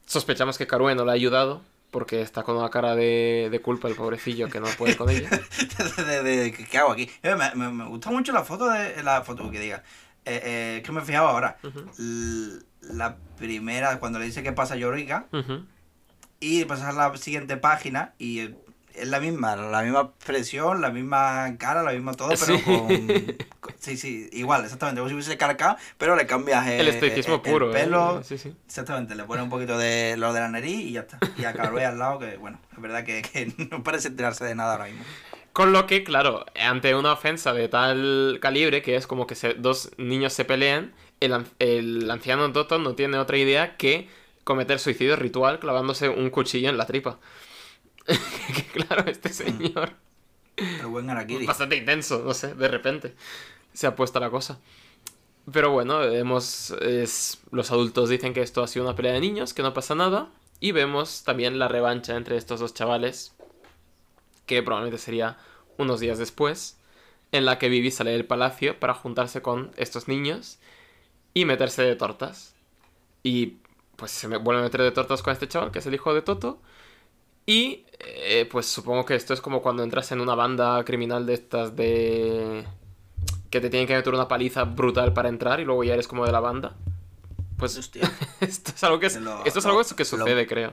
Sospechamos 0.06 0.58
que 0.58 0.66
Karue 0.66 0.94
no 0.94 1.04
le 1.04 1.10
ha 1.10 1.14
ayudado 1.14 1.62
porque 1.90 2.22
está 2.22 2.42
con 2.42 2.56
una 2.56 2.70
cara 2.70 2.94
de, 2.94 3.60
culpa 3.62 3.88
el 3.88 3.94
pobrecillo 3.94 4.48
que 4.48 4.60
no 4.60 4.66
puede 4.78 4.96
con 4.96 5.10
ella. 5.10 5.28
¿Qué 6.70 6.78
hago 6.78 6.92
aquí? 6.92 7.10
Eh, 7.22 7.34
me, 7.54 7.86
gusta 7.86 8.10
mucho 8.10 8.32
la 8.32 8.44
foto 8.44 8.68
de 8.70 9.02
la 9.02 9.22
foto 9.22 9.50
que 9.50 9.60
diga. 9.60 9.82
Eh, 10.24 10.40
eh, 10.44 10.82
que 10.84 10.92
me 10.92 11.00
fijaba 11.00 11.30
ahora 11.30 11.56
la 12.82 13.16
primera, 13.38 13.98
cuando 13.98 14.18
le 14.18 14.26
dice 14.26 14.42
que 14.42 14.52
pasa 14.52 14.76
Yorica, 14.76 15.26
y 16.40 16.64
pasar 16.64 16.90
a 16.90 17.08
la 17.08 17.16
siguiente 17.16 17.56
página 17.56 18.14
y 18.18 18.50
es 18.94 19.08
la 19.08 19.20
misma, 19.20 19.56
la 19.56 19.82
misma 19.82 20.12
expresión, 20.14 20.80
la 20.80 20.90
misma 20.90 21.56
cara, 21.58 21.82
la 21.82 21.92
misma 21.92 22.14
todo, 22.14 22.30
pero 22.38 22.62
con, 22.62 22.88
Sí, 23.78 23.96
sí, 23.96 24.28
igual, 24.32 24.64
exactamente, 24.64 25.00
como 25.00 25.08
si 25.08 25.14
hubiese 25.14 25.38
carcado, 25.38 25.76
pero 25.96 26.14
le 26.14 26.26
cambias 26.26 26.66
el, 26.66 26.86
el 26.86 27.40
puro, 27.40 27.74
¿eh? 27.74 27.88
Exactamente, 28.66 29.14
le 29.14 29.24
pone 29.24 29.42
un 29.42 29.48
poquito 29.48 29.78
de 29.78 30.16
lo 30.18 30.32
de 30.34 30.40
la 30.40 30.48
nariz 30.48 30.80
y 30.80 30.92
ya 30.92 31.00
está. 31.00 31.18
Y 31.38 31.44
a 31.44 31.54
Caroe 31.54 31.84
al 31.84 31.98
lado, 31.98 32.18
que 32.18 32.36
bueno, 32.36 32.58
es 32.72 32.80
verdad 32.80 33.04
que, 33.04 33.22
que 33.22 33.52
no 33.70 33.82
parece 33.82 34.08
enterarse 34.08 34.44
de 34.44 34.54
nada 34.54 34.72
ahora 34.72 34.84
mismo. 34.86 35.04
Con 35.52 35.72
lo 35.72 35.86
que, 35.86 36.04
claro, 36.04 36.46
ante 36.60 36.94
una 36.94 37.12
ofensa 37.12 37.52
de 37.52 37.68
tal 37.68 38.38
calibre, 38.40 38.82
que 38.82 38.96
es 38.96 39.06
como 39.06 39.26
que 39.26 39.34
dos 39.58 39.90
niños 39.96 40.32
se 40.32 40.44
pelean, 40.44 40.92
el, 41.20 42.10
anciano 42.10 42.52
Toto 42.52 42.78
no 42.78 42.94
tiene 42.94 43.18
otra 43.18 43.36
idea 43.36 43.76
que 43.76 44.08
cometer 44.44 44.78
suicidio 44.78 45.16
ritual 45.16 45.58
clavándose 45.58 46.08
un 46.08 46.30
cuchillo 46.30 46.70
en 46.70 46.76
la 46.76 46.86
tripa. 46.86 47.18
que 48.54 48.84
claro, 48.84 49.10
este 49.10 49.28
mm. 49.28 49.32
señor... 49.32 49.92
Pero 50.56 50.90
buen 50.90 51.06
Bastante 51.46 51.76
intenso, 51.76 52.22
no 52.24 52.34
sé, 52.34 52.54
de 52.54 52.68
repente 52.68 53.14
se 53.72 53.86
ha 53.86 53.96
puesto 53.96 54.20
la 54.20 54.30
cosa. 54.30 54.58
Pero 55.50 55.70
bueno, 55.70 56.00
vemos... 56.00 56.74
los 57.50 57.70
adultos 57.70 58.08
dicen 58.08 58.34
que 58.34 58.42
esto 58.42 58.62
ha 58.62 58.68
sido 58.68 58.84
una 58.84 58.94
pelea 58.94 59.14
de 59.14 59.20
niños, 59.20 59.54
que 59.54 59.62
no 59.62 59.72
pasa 59.72 59.94
nada. 59.94 60.28
Y 60.60 60.72
vemos 60.72 61.24
también 61.24 61.58
la 61.58 61.68
revancha 61.68 62.16
entre 62.16 62.36
estos 62.36 62.60
dos 62.60 62.74
chavales, 62.74 63.32
que 64.44 64.62
probablemente 64.62 64.98
sería 64.98 65.38
unos 65.78 66.00
días 66.00 66.18
después, 66.18 66.76
en 67.32 67.46
la 67.46 67.58
que 67.58 67.70
Vivi 67.70 67.90
sale 67.90 68.10
del 68.10 68.26
palacio 68.26 68.78
para 68.78 68.92
juntarse 68.92 69.40
con 69.40 69.70
estos 69.76 70.08
niños 70.08 70.58
y 71.32 71.46
meterse 71.46 71.82
de 71.82 71.96
tortas. 71.96 72.54
Y 73.22 73.58
pues 73.96 74.10
se 74.10 74.28
me 74.28 74.36
vuelve 74.36 74.60
a 74.60 74.64
meter 74.64 74.82
de 74.82 74.90
tortas 74.90 75.22
con 75.22 75.32
este 75.32 75.48
chaval, 75.48 75.70
que 75.70 75.78
es 75.78 75.86
el 75.86 75.94
hijo 75.94 76.12
de 76.12 76.22
Toto. 76.22 76.60
Y 77.46 77.84
eh, 78.40 78.46
pues 78.46 78.66
supongo 78.66 79.04
que 79.04 79.14
esto 79.14 79.34
es 79.34 79.40
como 79.40 79.62
cuando 79.62 79.82
entras 79.82 80.12
en 80.12 80.20
una 80.20 80.34
banda 80.34 80.84
criminal 80.84 81.26
de 81.26 81.34
estas 81.34 81.76
de... 81.76 82.64
que 83.50 83.60
te 83.60 83.70
tienen 83.70 83.86
que 83.86 83.94
meter 83.94 84.14
una 84.14 84.28
paliza 84.28 84.64
brutal 84.64 85.12
para 85.12 85.28
entrar 85.28 85.60
y 85.60 85.64
luego 85.64 85.84
ya 85.84 85.94
eres 85.94 86.08
como 86.08 86.26
de 86.26 86.32
la 86.32 86.40
banda. 86.40 86.76
Pues 87.58 87.76
esto 88.40 88.72
es 88.74 88.84
algo 88.84 88.98
que, 88.98 89.06
esto 89.06 89.58
es 89.58 89.66
algo 89.66 89.82
que 89.84 90.04
sucede, 90.04 90.46
creo. 90.46 90.72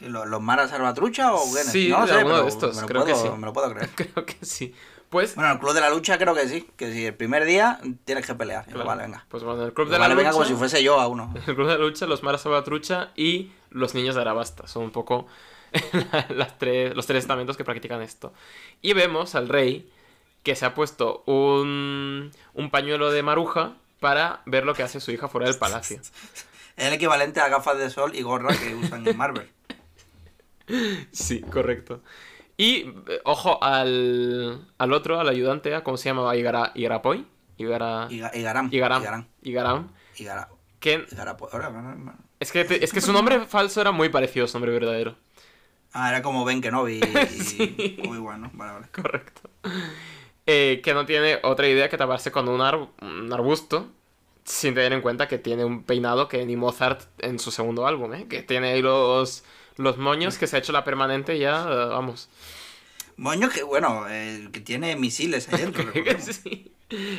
¿Los 0.00 0.40
Maras 0.40 0.70
Salvatrucha 0.70 1.34
o 1.34 1.42
qué? 1.52 1.64
Sí, 1.64 1.88
no, 1.88 2.06
sé, 2.06 2.14
de 2.14 2.48
estos, 2.48 2.82
creo 2.84 3.04
que 3.04 3.14
sí. 3.14 3.28
Me 3.36 3.46
lo 3.46 3.52
puedo 3.52 3.72
creer. 3.74 3.90
creo 3.94 4.24
que 4.24 4.36
sí. 4.42 4.74
Pues, 5.10 5.34
bueno, 5.34 5.52
el 5.52 5.58
club 5.58 5.72
de 5.72 5.80
la 5.80 5.90
lucha 5.90 6.18
creo 6.18 6.34
que 6.34 6.46
sí, 6.46 6.68
que 6.76 6.92
si 6.92 7.06
el 7.06 7.14
primer 7.14 7.46
día 7.46 7.80
tienes 8.04 8.26
que 8.26 8.34
pelear. 8.34 8.66
Vale, 8.84 9.02
venga. 9.02 9.24
Pues 9.28 9.42
bueno, 9.42 9.64
el 9.64 9.72
club 9.72 9.88
de 9.88 9.98
la 9.98 10.06
lucha. 10.06 10.16
venga 10.16 10.30
como 10.32 10.44
si 10.44 10.54
fuese 10.54 10.82
yo 10.82 11.00
a 11.00 11.08
uno. 11.08 11.32
El 11.46 11.54
club 11.54 11.66
de 11.66 11.78
la 11.78 11.84
lucha, 11.84 12.06
los 12.06 12.22
Maras 12.22 12.42
Salvatrucha 12.42 13.10
y 13.16 13.50
los 13.70 13.94
niños 13.94 14.14
de 14.14 14.20
Arabasta. 14.20 14.66
Son 14.66 14.84
un 14.84 14.90
poco 14.90 15.26
las 16.30 16.58
tres, 16.58 16.94
los 16.94 17.06
tres 17.06 17.20
estamentos 17.20 17.56
que 17.56 17.64
practican 17.64 18.02
esto. 18.02 18.32
Y 18.82 18.92
vemos 18.92 19.34
al 19.34 19.48
rey 19.48 19.90
que 20.42 20.54
se 20.54 20.64
ha 20.66 20.74
puesto 20.74 21.22
un, 21.26 22.30
un 22.54 22.70
pañuelo 22.70 23.10
de 23.10 23.22
maruja 23.22 23.74
para 24.00 24.42
ver 24.46 24.64
lo 24.64 24.74
que 24.74 24.82
hace 24.82 25.00
su 25.00 25.10
hija 25.10 25.28
fuera 25.28 25.48
del 25.48 25.58
palacio. 25.58 26.00
Es 26.00 26.12
el 26.76 26.92
equivalente 26.92 27.40
a 27.40 27.48
gafas 27.48 27.78
de 27.78 27.90
sol 27.90 28.12
y 28.14 28.22
gorra 28.22 28.56
que 28.56 28.74
usan 28.74 29.06
en 29.06 29.16
Marvel. 29.16 29.48
Sí, 31.12 31.40
correcto. 31.40 32.02
Y 32.58 32.92
ojo 33.24 33.62
al, 33.64 34.68
al 34.76 34.92
otro, 34.92 35.18
al 35.18 35.26
ayudante, 35.30 35.82
¿cómo 35.82 35.96
se 35.96 36.10
llamaba? 36.10 36.36
Igara, 36.36 36.72
Igarapoy. 36.74 37.26
Igara... 37.56 38.06
Igaram. 38.10 38.68
Igaram. 38.70 38.70
Igaram. 38.70 39.26
Igaram. 39.42 39.88
Igara... 40.18 40.48
Que... 40.78 41.06
Es 42.40 42.52
que, 42.52 42.60
es 42.82 42.92
que 42.92 43.00
su 43.00 43.12
nombre 43.12 43.46
falso 43.46 43.80
era 43.80 43.92
muy 43.92 44.10
parecido 44.10 44.44
a 44.44 44.48
su 44.48 44.58
nombre 44.58 44.72
verdadero. 44.72 45.16
Ah, 45.92 46.10
era 46.10 46.22
como 46.22 46.44
Ben 46.44 46.60
Kenobi 46.60 47.00
y... 47.00 47.26
Sí. 47.42 47.96
Muy 48.04 48.18
bueno, 48.18 48.50
vale, 48.54 48.72
vale. 48.72 48.86
Correcto. 48.92 49.50
Eh, 50.46 50.80
que 50.82 50.94
no 50.94 51.04
tiene 51.06 51.38
otra 51.42 51.68
idea 51.68 51.88
que 51.88 51.96
taparse 51.98 52.30
con 52.32 52.48
un, 52.48 52.60
ar- 52.60 52.88
un 53.02 53.32
arbusto 53.32 53.88
sin 54.44 54.74
tener 54.74 54.92
en 54.94 55.02
cuenta 55.02 55.28
que 55.28 55.38
tiene 55.38 55.64
un 55.64 55.82
peinado 55.82 56.28
que 56.28 56.44
ni 56.46 56.56
Mozart 56.56 57.02
en 57.18 57.38
su 57.38 57.50
segundo 57.50 57.86
álbum, 57.86 58.14
¿eh? 58.14 58.26
Que 58.28 58.42
tiene 58.42 58.70
ahí 58.72 58.80
los, 58.82 59.44
los 59.76 59.98
moños 59.98 60.38
que 60.38 60.46
se 60.46 60.56
ha 60.56 60.58
hecho 60.60 60.72
la 60.72 60.84
permanente 60.84 61.36
y 61.36 61.40
ya, 61.40 61.64
eh, 61.70 61.86
vamos. 61.90 62.30
Moño 63.18 63.50
que, 63.50 63.62
bueno, 63.62 64.06
eh, 64.08 64.48
que 64.52 64.60
tiene 64.60 64.96
misiles 64.96 65.48
ahí 65.52 65.60
dentro. 65.62 65.84
Sí. 66.20 66.72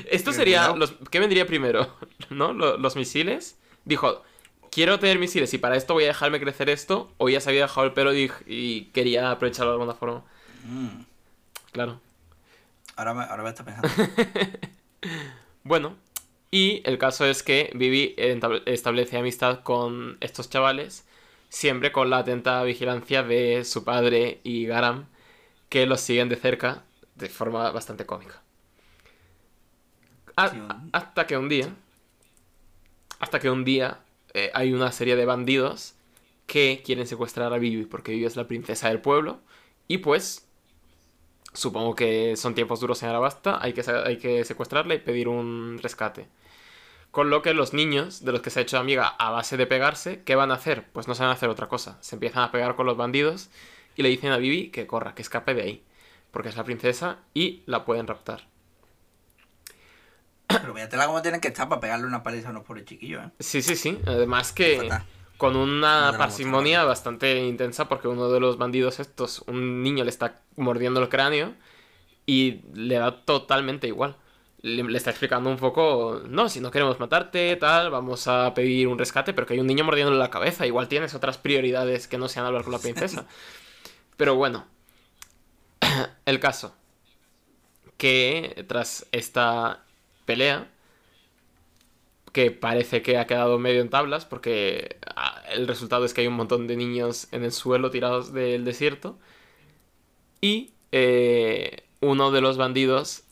Esto 0.09 0.31
sería... 0.33 0.69
Los, 0.75 0.95
¿Qué 1.11 1.19
vendría 1.19 1.45
primero? 1.45 1.95
¿No? 2.31 2.53
Lo- 2.53 2.77
Los, 2.77 2.95
misiles. 2.95 3.57
Dijo, 3.85 4.23
quiero 4.71 4.99
tener 4.99 5.19
misiles 5.19 5.53
y 5.53 5.57
para 5.57 5.75
esto 5.77 5.93
voy 5.93 6.05
a 6.05 6.07
dejarme 6.07 6.39
crecer 6.39 6.69
esto. 6.69 7.11
O 7.17 7.29
ya 7.29 7.41
se 7.41 7.49
había 7.49 7.63
dejado 7.63 7.87
el 7.87 7.93
pelo 7.93 8.13
y, 8.15 8.31
y 8.47 8.85
quería 8.93 9.31
aprovecharlo 9.31 9.71
de 9.71 9.75
alguna 9.75 9.95
forma. 9.95 10.23
Mm, 10.65 11.05
Claro. 11.71 11.99
ahora, 12.95 13.13
me, 13.13 13.23
ahora 13.23 13.43
me 13.43 13.49
está 13.49 13.63
pensando. 13.65 13.95
Bueno, 15.63 15.95
y 16.51 16.81
el 16.85 16.97
caso 16.97 17.25
es 17.25 17.43
que 17.43 17.71
Vivi 17.75 18.15
establece 18.65 19.17
amistad 19.17 19.61
con 19.63 20.17
estos 20.21 20.49
chavales, 20.49 21.05
siempre 21.49 21.91
con 21.91 22.09
la 22.09 22.19
atenta 22.19 22.63
vigilancia 22.63 23.23
de 23.23 23.63
su 23.65 23.83
padre 23.83 24.39
y 24.43 24.65
Garam, 24.65 25.05
que 25.69 25.85
los 25.87 26.01
siguen 26.01 26.29
de 26.29 26.37
cerca 26.37 26.83
de 27.15 27.29
forma 27.29 27.71
bastante 27.71 28.05
cómica. 28.05 28.41
A- 30.37 30.55
hasta 30.91 31.27
que 31.27 31.37
un 31.37 31.49
día, 31.49 31.69
hasta 33.19 33.39
que 33.39 33.49
un 33.49 33.63
día 33.65 33.99
eh, 34.33 34.51
hay 34.53 34.73
una 34.73 34.91
serie 34.91 35.15
de 35.15 35.25
bandidos 35.25 35.95
que 36.47 36.81
quieren 36.85 37.07
secuestrar 37.07 37.53
a 37.53 37.57
Vivi 37.57 37.85
porque 37.85 38.11
Vivi 38.11 38.25
es 38.25 38.35
la 38.35 38.47
princesa 38.47 38.89
del 38.89 39.01
pueblo 39.01 39.39
y 39.87 39.99
pues 39.99 40.49
Supongo 41.53 41.95
que 41.95 42.35
son 42.37 42.53
tiempos 42.53 42.79
duros 42.79 43.01
en 43.01 43.09
Arabasta, 43.09 43.57
hay 43.61 43.73
que, 43.73 43.83
hay 43.89 44.17
que 44.17 44.45
secuestrarla 44.45 44.93
y 44.93 44.99
pedir 44.99 45.27
un 45.27 45.79
rescate. 45.81 46.27
Con 47.11 47.31
lo 47.31 47.41
que 47.41 47.55
los 47.55 47.73
niños, 47.73 48.23
de 48.23 48.31
los 48.31 48.41
que 48.41 48.51
se 48.51 48.59
ha 48.59 48.61
hecho 48.61 48.77
amiga 48.77 49.07
a 49.07 49.31
base 49.31 49.57
de 49.57 49.65
pegarse, 49.65 50.21
¿qué 50.23 50.35
van 50.35 50.51
a 50.51 50.55
hacer? 50.55 50.85
Pues 50.93 51.07
no 51.07 51.15
saben 51.15 51.33
hacer 51.33 51.49
otra 51.49 51.67
cosa. 51.67 51.97
Se 52.01 52.15
empiezan 52.15 52.43
a 52.43 52.51
pegar 52.51 52.75
con 52.75 52.85
los 52.85 52.97
bandidos 52.97 53.49
y 53.95 54.03
le 54.03 54.09
dicen 54.09 54.31
a 54.31 54.37
Vivi 54.37 54.69
que 54.69 54.85
corra, 54.85 55.15
que 55.15 55.23
escape 55.23 55.55
de 55.55 55.63
ahí. 55.63 55.83
Porque 56.29 56.49
es 56.49 56.55
la 56.55 56.63
princesa 56.63 57.17
y 57.33 57.63
la 57.65 57.83
pueden 57.83 58.05
raptar. 58.05 58.47
Pero 60.49 60.73
fíjate 60.73 60.97
cómo 60.97 61.21
tienen 61.21 61.41
que 61.41 61.49
estar 61.49 61.69
para 61.69 61.79
pegarle 61.79 62.07
una 62.07 62.23
paliza 62.23 62.47
a 62.47 62.51
unos 62.51 62.63
pobres 62.63 62.85
chiquillos, 62.85 63.23
¿eh? 63.23 63.29
Sí, 63.39 63.61
sí, 63.61 63.75
sí. 63.75 63.99
Además 64.05 64.51
que 64.51 64.89
con 65.37 65.55
una 65.55 66.15
parsimonia 66.17 66.83
bastante 66.83 67.45
intensa 67.45 67.87
porque 67.87 68.07
uno 68.07 68.29
de 68.29 68.39
los 68.39 68.57
bandidos 68.57 68.99
estos, 68.99 69.43
un 69.47 69.83
niño 69.83 70.03
le 70.03 70.09
está 70.09 70.41
mordiendo 70.57 71.01
el 71.01 71.07
cráneo 71.07 71.53
y 72.25 72.61
le 72.73 72.95
da 72.95 73.23
totalmente 73.23 73.87
igual. 73.87 74.17
Le, 74.61 74.83
le 74.83 74.97
está 74.97 75.11
explicando 75.11 75.49
un 75.49 75.57
poco, 75.57 76.21
no, 76.27 76.49
si 76.49 76.59
no 76.59 76.71
queremos 76.71 76.99
matarte, 76.99 77.55
tal, 77.55 77.91
vamos 77.91 78.27
a 78.27 78.53
pedir 78.53 78.87
un 78.87 78.97
rescate, 78.97 79.33
pero 79.33 79.47
que 79.47 79.53
hay 79.53 79.59
un 79.59 79.67
niño 79.67 79.85
mordiéndole 79.85 80.17
la 80.17 80.29
cabeza, 80.29 80.67
igual 80.67 80.89
tienes 80.89 81.13
otras 81.13 81.37
prioridades 81.37 82.07
que 82.07 82.17
no 82.17 82.27
sean 82.27 82.45
hablar 82.45 82.63
con 82.63 82.73
la 82.73 82.79
princesa. 82.79 83.25
Pero 84.17 84.35
bueno, 84.35 84.67
el 86.25 86.41
caso, 86.41 86.75
que 87.95 88.65
tras 88.67 89.05
esta 89.13 89.85
pelea, 90.29 90.67
que 92.31 92.51
parece 92.51 93.01
que 93.01 93.17
ha 93.17 93.25
quedado 93.25 93.57
medio 93.57 93.81
en 93.81 93.89
tablas 93.89 94.25
porque 94.25 94.97
ah, 95.15 95.41
el 95.51 95.67
resultado 95.67 96.05
es 96.05 96.13
que 96.13 96.21
hay 96.21 96.27
un 96.27 96.35
montón 96.35 96.67
de 96.67 96.77
niños 96.77 97.27
en 97.31 97.43
el 97.43 97.51
suelo 97.51 97.89
tirados 97.89 98.31
del 98.31 98.63
desierto 98.63 99.17
y 100.39 100.69
eh, 100.91 101.83
uno 101.99 102.29
de 102.29 102.41
los 102.41 102.57
bandidos 102.57 103.23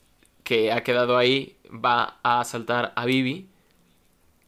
que 0.44 0.72
ha 0.72 0.82
quedado 0.82 1.18
ahí 1.18 1.56
va 1.70 2.18
a 2.24 2.40
asaltar 2.40 2.94
a 2.96 3.06
Vivi 3.06 3.48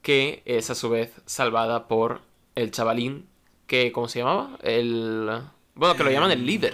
que 0.02 0.42
es 0.46 0.72
a 0.72 0.76
su 0.76 0.90
vez 0.90 1.14
salvada 1.28 1.88
por 1.88 2.22
el 2.56 2.72
chavalín 2.72 3.28
que 3.68 3.92
¿cómo 3.92 4.08
se 4.08 4.20
llamaba? 4.20 4.58
el 4.64 5.30
bueno 5.76 5.96
que 5.96 6.04
lo 6.04 6.10
llaman 6.10 6.32
el 6.32 6.48
líder 6.48 6.74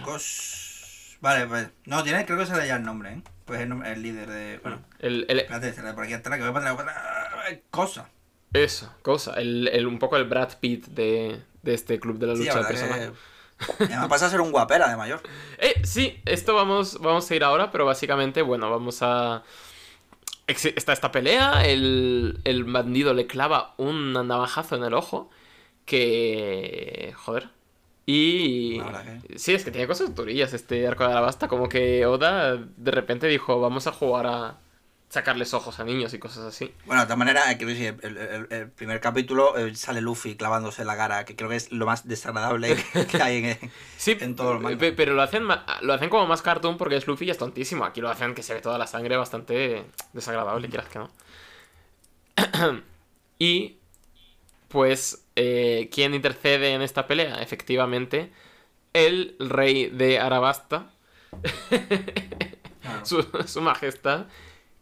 Vale, 1.25 1.47
pues. 1.47 1.67
No, 1.85 2.03
tiene, 2.03 2.23
creo 2.23 2.37
que 2.37 2.45
se 2.45 2.55
le 2.55 2.67
ya 2.67 2.75
el 2.75 2.83
nombre, 2.83 3.13
¿eh? 3.13 3.21
Pues 3.45 3.59
el, 3.61 3.69
nombre- 3.69 3.91
el 3.91 4.03
líder 4.03 4.29
de. 4.29 4.59
Bueno, 4.59 4.79
el, 4.99 5.25
el- 5.27 5.39
espérate, 5.39 5.73
se 5.73 5.81
le 5.81 5.91
por 5.93 6.03
aquí 6.03 6.13
atrás, 6.13 6.37
que 6.37 6.41
voy 6.47 6.51
a 6.51 6.53
poner 6.53 6.75
la 6.75 7.59
cosa. 7.71 8.09
eso 8.53 8.93
cosa 9.01 9.33
el, 9.33 9.67
el- 9.69 9.87
un 9.87 9.97
poco 9.97 10.17
el 10.17 10.25
Brad 10.25 10.59
Pitt 10.59 10.85
de, 10.89 11.41
de 11.63 11.73
este 11.73 11.99
club 11.99 12.19
de 12.19 12.27
la 12.27 12.33
Sí, 12.35 12.41
lucha 12.41 12.53
la 12.53 12.61
de 12.61 12.67
personajes 12.67 13.09
que- 13.09 13.87
me 13.99 14.07
pasa 14.07 14.27
a 14.27 14.29
ser 14.29 14.39
un 14.41 14.51
guapera 14.51 14.87
de 14.87 14.97
mayor. 14.97 15.21
Eh, 15.57 15.81
sí, 15.83 16.21
esto 16.25 16.53
vamos, 16.53 16.99
vamos 17.01 17.31
a 17.31 17.35
ir 17.35 17.43
ahora, 17.43 17.71
pero 17.71 17.85
básicamente, 17.85 18.41
bueno, 18.43 18.69
vamos 18.69 18.99
a... 19.01 19.41
Está 20.45 20.93
esta 20.93 21.11
pelea, 21.11 21.65
el, 21.65 22.39
el 22.43 22.65
bandido 22.65 23.15
le 23.15 23.25
clava 23.25 23.73
un 23.77 24.13
navajazo 24.13 24.75
en 24.75 24.83
el 24.83 24.93
ojo, 24.93 25.31
que... 25.85 27.13
Joder. 27.15 27.49
Y... 28.05 28.79
Que- 28.79 29.39
Sí, 29.39 29.53
es 29.53 29.63
que 29.63 29.71
tiene 29.71 29.87
cosas 29.87 30.13
durillas 30.13 30.53
este 30.53 30.87
arco 30.87 31.03
de 31.05 31.11
Alabasta, 31.11 31.47
como 31.47 31.67
que 31.69 32.05
Oda 32.05 32.55
de 32.55 32.91
repente 32.91 33.27
dijo, 33.27 33.59
vamos 33.59 33.87
a 33.87 33.91
jugar 33.91 34.27
a 34.27 34.57
sacarles 35.09 35.53
ojos 35.53 35.79
a 35.79 35.83
niños 35.85 36.13
y 36.13 36.19
cosas 36.19 36.43
así. 36.45 36.73
Bueno, 36.85 37.01
de 37.01 37.05
todas 37.07 37.17
maneras, 37.17 37.45
eh, 37.49 37.95
el, 38.03 38.17
el- 38.17 38.47
el 38.51 38.69
primer 38.69 38.99
capítulo 38.99 39.57
eh, 39.57 39.73
sale 39.75 40.01
Luffy 40.01 40.35
clavándose 40.35 40.83
la 40.85 40.97
cara, 40.97 41.25
que 41.25 41.35
creo 41.35 41.49
que 41.49 41.55
es 41.55 41.71
lo 41.71 41.85
más 41.85 42.07
desagradable 42.07 42.75
que 43.11 43.21
hay 43.21 43.37
en, 43.45 43.71
Sí, 43.97 44.17
en 44.19 44.35
todos 44.35 44.53
los 44.55 44.61
mangas. 44.63 44.79
pe- 44.79 44.91
pero 44.91 45.13
lo 45.13 45.21
hacen, 45.21 45.47
lo 45.81 45.93
hacen 45.93 46.09
como 46.09 46.27
más 46.27 46.41
cartoon 46.41 46.77
porque 46.77 46.97
es 46.97 47.07
Luffy 47.07 47.25
y 47.25 47.29
es 47.31 47.37
tontísimo. 47.37 47.85
Aquí 47.85 48.01
lo 48.01 48.09
hacen 48.09 48.35
que 48.35 48.43
se 48.43 48.53
ve 48.53 48.61
toda 48.61 48.77
la 48.77 48.87
sangre 48.87 49.15
bastante 49.17 49.85
desagradable, 50.13 50.67
quieras 50.69 50.89
que 50.89 50.99
no. 50.99 51.09
y, 53.39 53.77
pues, 54.67 55.24
eh, 55.35 55.89
¿quién 55.93 56.13
intercede 56.13 56.73
en 56.73 56.81
esta 56.81 57.07
pelea? 57.07 57.41
Efectivamente, 57.41 58.31
el 58.93 59.35
rey 59.39 59.87
de 59.89 60.19
Arabasta, 60.19 60.91
Claro. 62.81 63.01
su, 63.03 63.23
su 63.47 63.61
majestad, 63.61 64.27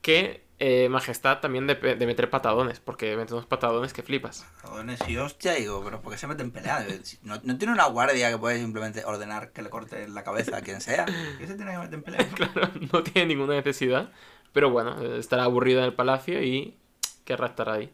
que 0.01 0.43
eh, 0.59 0.89
majestad 0.89 1.39
también 1.41 1.67
de, 1.67 1.75
de 1.75 2.05
meter 2.07 2.29
patadones, 2.29 2.79
porque 2.79 3.17
mete 3.17 3.33
unos 3.33 3.45
patadones 3.47 3.93
que 3.93 4.03
flipas. 4.03 4.47
Joder, 4.61 4.97
y 5.07 5.17
hostia, 5.17 5.53
digo, 5.53 5.83
pero 5.83 6.01
¿por 6.01 6.11
qué 6.13 6.17
se 6.17 6.27
mete 6.27 6.43
en 6.43 6.51
pelea? 6.51 6.85
No, 7.21 7.39
no 7.43 7.57
tiene 7.57 7.73
una 7.73 7.85
guardia 7.85 8.29
que 8.31 8.37
puede 8.37 8.59
simplemente 8.59 9.03
ordenar 9.05 9.51
que 9.51 9.61
le 9.61 9.69
corte 9.69 10.07
la 10.07 10.23
cabeza 10.23 10.57
a 10.57 10.61
quien 10.61 10.81
sea. 10.81 11.11
¿Por 11.25 11.37
qué 11.37 11.47
se 11.47 11.55
tiene 11.55 11.71
que 11.73 11.77
meter 11.79 11.93
en 11.95 12.03
pelea? 12.03 12.29
Claro, 12.35 12.71
no 12.91 13.03
tiene 13.03 13.27
ninguna 13.35 13.55
necesidad. 13.55 14.11
Pero 14.53 14.69
bueno, 14.69 15.01
estará 15.17 15.43
aburrido 15.45 15.79
en 15.79 15.85
el 15.85 15.93
palacio 15.95 16.41
y 16.43 16.77
querrá 17.25 17.47
estar 17.47 17.69
ahí. 17.69 17.91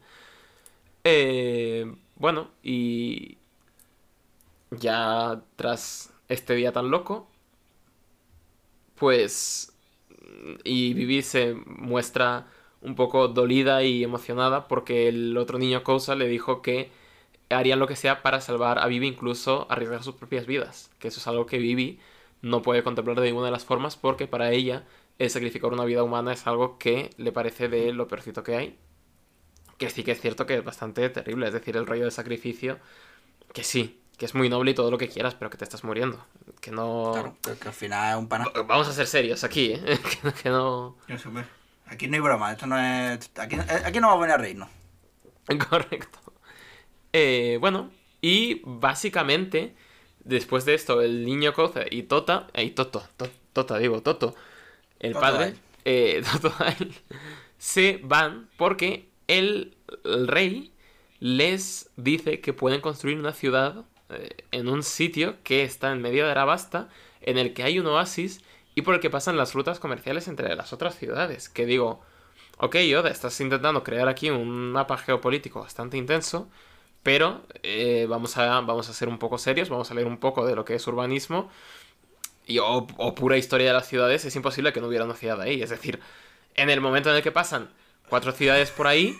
Eh, 1.04 1.92
bueno, 2.20 2.50
y 2.62 3.38
ya 4.70 5.42
tras 5.56 6.12
este 6.28 6.54
día 6.54 6.72
tan 6.72 6.90
loco, 6.90 7.28
pues... 8.94 9.72
Y 10.64 10.94
Vivi 10.94 11.22
se 11.22 11.54
muestra 11.66 12.46
un 12.82 12.94
poco 12.94 13.28
dolida 13.28 13.82
y 13.84 14.04
emocionada 14.04 14.68
porque 14.68 15.08
el 15.08 15.36
otro 15.36 15.58
niño 15.58 15.82
Kousa 15.82 16.14
le 16.14 16.28
dijo 16.28 16.62
que 16.62 16.90
harían 17.50 17.78
lo 17.80 17.86
que 17.88 17.96
sea 17.96 18.22
para 18.22 18.40
salvar 18.40 18.78
a 18.78 18.86
Vivi, 18.86 19.08
incluso 19.08 19.66
arriesgar 19.70 20.02
sus 20.04 20.14
propias 20.14 20.46
vidas. 20.46 20.90
Que 20.98 21.08
eso 21.08 21.20
es 21.20 21.26
algo 21.26 21.46
que 21.46 21.58
Vivi 21.58 22.00
no 22.42 22.62
puede 22.62 22.82
contemplar 22.84 23.20
de 23.20 23.26
ninguna 23.26 23.46
de 23.46 23.52
las 23.52 23.64
formas 23.64 23.96
porque 23.96 24.26
para 24.28 24.52
ella 24.52 24.84
el 25.18 25.30
sacrificar 25.30 25.72
una 25.72 25.84
vida 25.84 26.02
humana 26.02 26.32
es 26.32 26.46
algo 26.46 26.78
que 26.78 27.10
le 27.18 27.32
parece 27.32 27.68
de 27.68 27.92
lo 27.92 28.08
peorcito 28.08 28.42
que 28.42 28.56
hay. 28.56 28.78
Que 29.80 29.90
sí 29.90 30.04
que 30.04 30.12
es 30.12 30.20
cierto 30.20 30.46
que 30.46 30.54
es 30.58 30.62
bastante 30.64 31.08
terrible, 31.10 31.46
es 31.48 31.52
decir, 31.54 31.76
el 31.76 31.86
rollo 31.86 32.02
del 32.02 32.12
sacrificio, 32.12 32.78
que 33.52 33.64
sí, 33.64 33.98
que 34.18 34.26
es 34.26 34.34
muy 34.34 34.48
noble 34.48 34.70
y 34.70 34.74
todo 34.74 34.90
lo 34.90 34.98
que 34.98 35.08
quieras, 35.08 35.34
pero 35.34 35.50
que 35.50 35.56
te 35.56 35.64
estás 35.64 35.82
muriendo. 35.84 36.24
Que 36.60 36.70
no... 36.70 37.10
Claro, 37.14 37.36
que, 37.42 37.68
al 37.68 37.74
final 37.74 38.10
es 38.12 38.18
un 38.18 38.28
pana. 38.28 38.44
Vamos 38.66 38.86
a 38.88 38.92
ser 38.92 39.06
serios 39.08 39.42
aquí, 39.42 39.72
¿eh? 39.72 39.98
que, 40.42 40.50
no- 40.50 40.96
Aquí 41.86 42.06
no 42.06 42.14
hay 42.14 42.20
broma, 42.20 42.52
esto 42.52 42.66
no 42.68 42.78
es. 42.78 43.30
Aquí, 43.36 43.56
aquí 43.56 43.98
no 44.00 44.08
vamos 44.08 44.18
a 44.18 44.26
venir 44.26 44.34
a 44.34 44.38
reírnos. 44.38 44.68
Correcto. 45.70 46.18
Eh, 47.12 47.56
bueno, 47.60 47.90
y 48.20 48.60
básicamente, 48.64 49.74
después 50.22 50.64
de 50.66 50.74
esto, 50.74 51.00
el 51.00 51.24
niño 51.24 51.52
Koza 51.54 51.80
y 51.90 52.04
Tota, 52.04 52.46
y 52.54 52.70
Toto, 52.70 53.02
To- 53.16 53.28
Tota, 53.52 53.78
digo, 53.78 54.02
Toto, 54.02 54.36
el 55.00 55.14
Toto 55.14 55.20
padre, 55.22 55.54
eh, 55.84 56.22
Toto 56.32 56.54
se 57.58 57.98
van 58.04 58.48
porque 58.56 59.09
el, 59.30 59.76
rey 60.26 60.72
les 61.20 61.90
dice 61.96 62.40
que 62.40 62.52
pueden 62.52 62.80
construir 62.80 63.18
una 63.18 63.32
ciudad 63.32 63.84
eh, 64.08 64.36
en 64.50 64.68
un 64.68 64.82
sitio 64.82 65.36
que 65.44 65.62
está 65.62 65.92
en 65.92 66.02
medio 66.02 66.24
de 66.24 66.32
Arabasta, 66.32 66.88
en 67.20 67.38
el 67.38 67.52
que 67.54 67.62
hay 67.62 67.78
un 67.78 67.86
oasis 67.86 68.42
y 68.74 68.82
por 68.82 68.94
el 68.94 69.00
que 69.00 69.10
pasan 69.10 69.36
las 69.36 69.54
rutas 69.54 69.78
comerciales 69.78 70.28
entre 70.28 70.54
las 70.56 70.72
otras 70.72 70.96
ciudades. 70.96 71.48
Que 71.48 71.66
digo, 71.66 72.00
ok, 72.58 72.76
Yoda, 72.78 73.10
estás 73.10 73.40
intentando 73.40 73.84
crear 73.84 74.08
aquí 74.08 74.30
un 74.30 74.72
mapa 74.72 74.98
geopolítico 74.98 75.60
bastante 75.60 75.96
intenso, 75.96 76.48
Pero 77.02 77.42
eh, 77.62 78.06
vamos, 78.08 78.36
a, 78.38 78.60
vamos 78.60 78.88
a 78.90 78.94
ser 78.94 79.08
un 79.08 79.18
poco 79.18 79.38
serios, 79.38 79.70
vamos 79.70 79.90
a 79.90 79.94
leer 79.94 80.06
un 80.06 80.18
poco 80.18 80.46
de 80.46 80.54
lo 80.56 80.64
que 80.64 80.74
es 80.74 80.86
urbanismo 80.86 81.50
y, 82.46 82.58
o, 82.58 82.86
pura 83.14 83.36
historia 83.38 83.68
de 83.68 83.72
las 83.74 83.88
ciudades. 83.88 84.24
Es 84.24 84.36
imposible 84.36 84.72
que 84.72 84.80
no 84.80 84.88
hubiera 84.88 85.04
una 85.04 85.14
ciudad 85.14 85.40
ahí. 85.40 85.62
Es 85.62 85.70
decir, 85.70 86.00
en 86.54 86.70
el 86.70 86.80
momento 86.80 87.10
en 87.10 87.16
el 87.16 87.22
que 87.22 87.32
pasan 87.32 87.70
cuatro 88.10 88.32
ciudades 88.32 88.70
por 88.70 88.86
ahí 88.86 89.18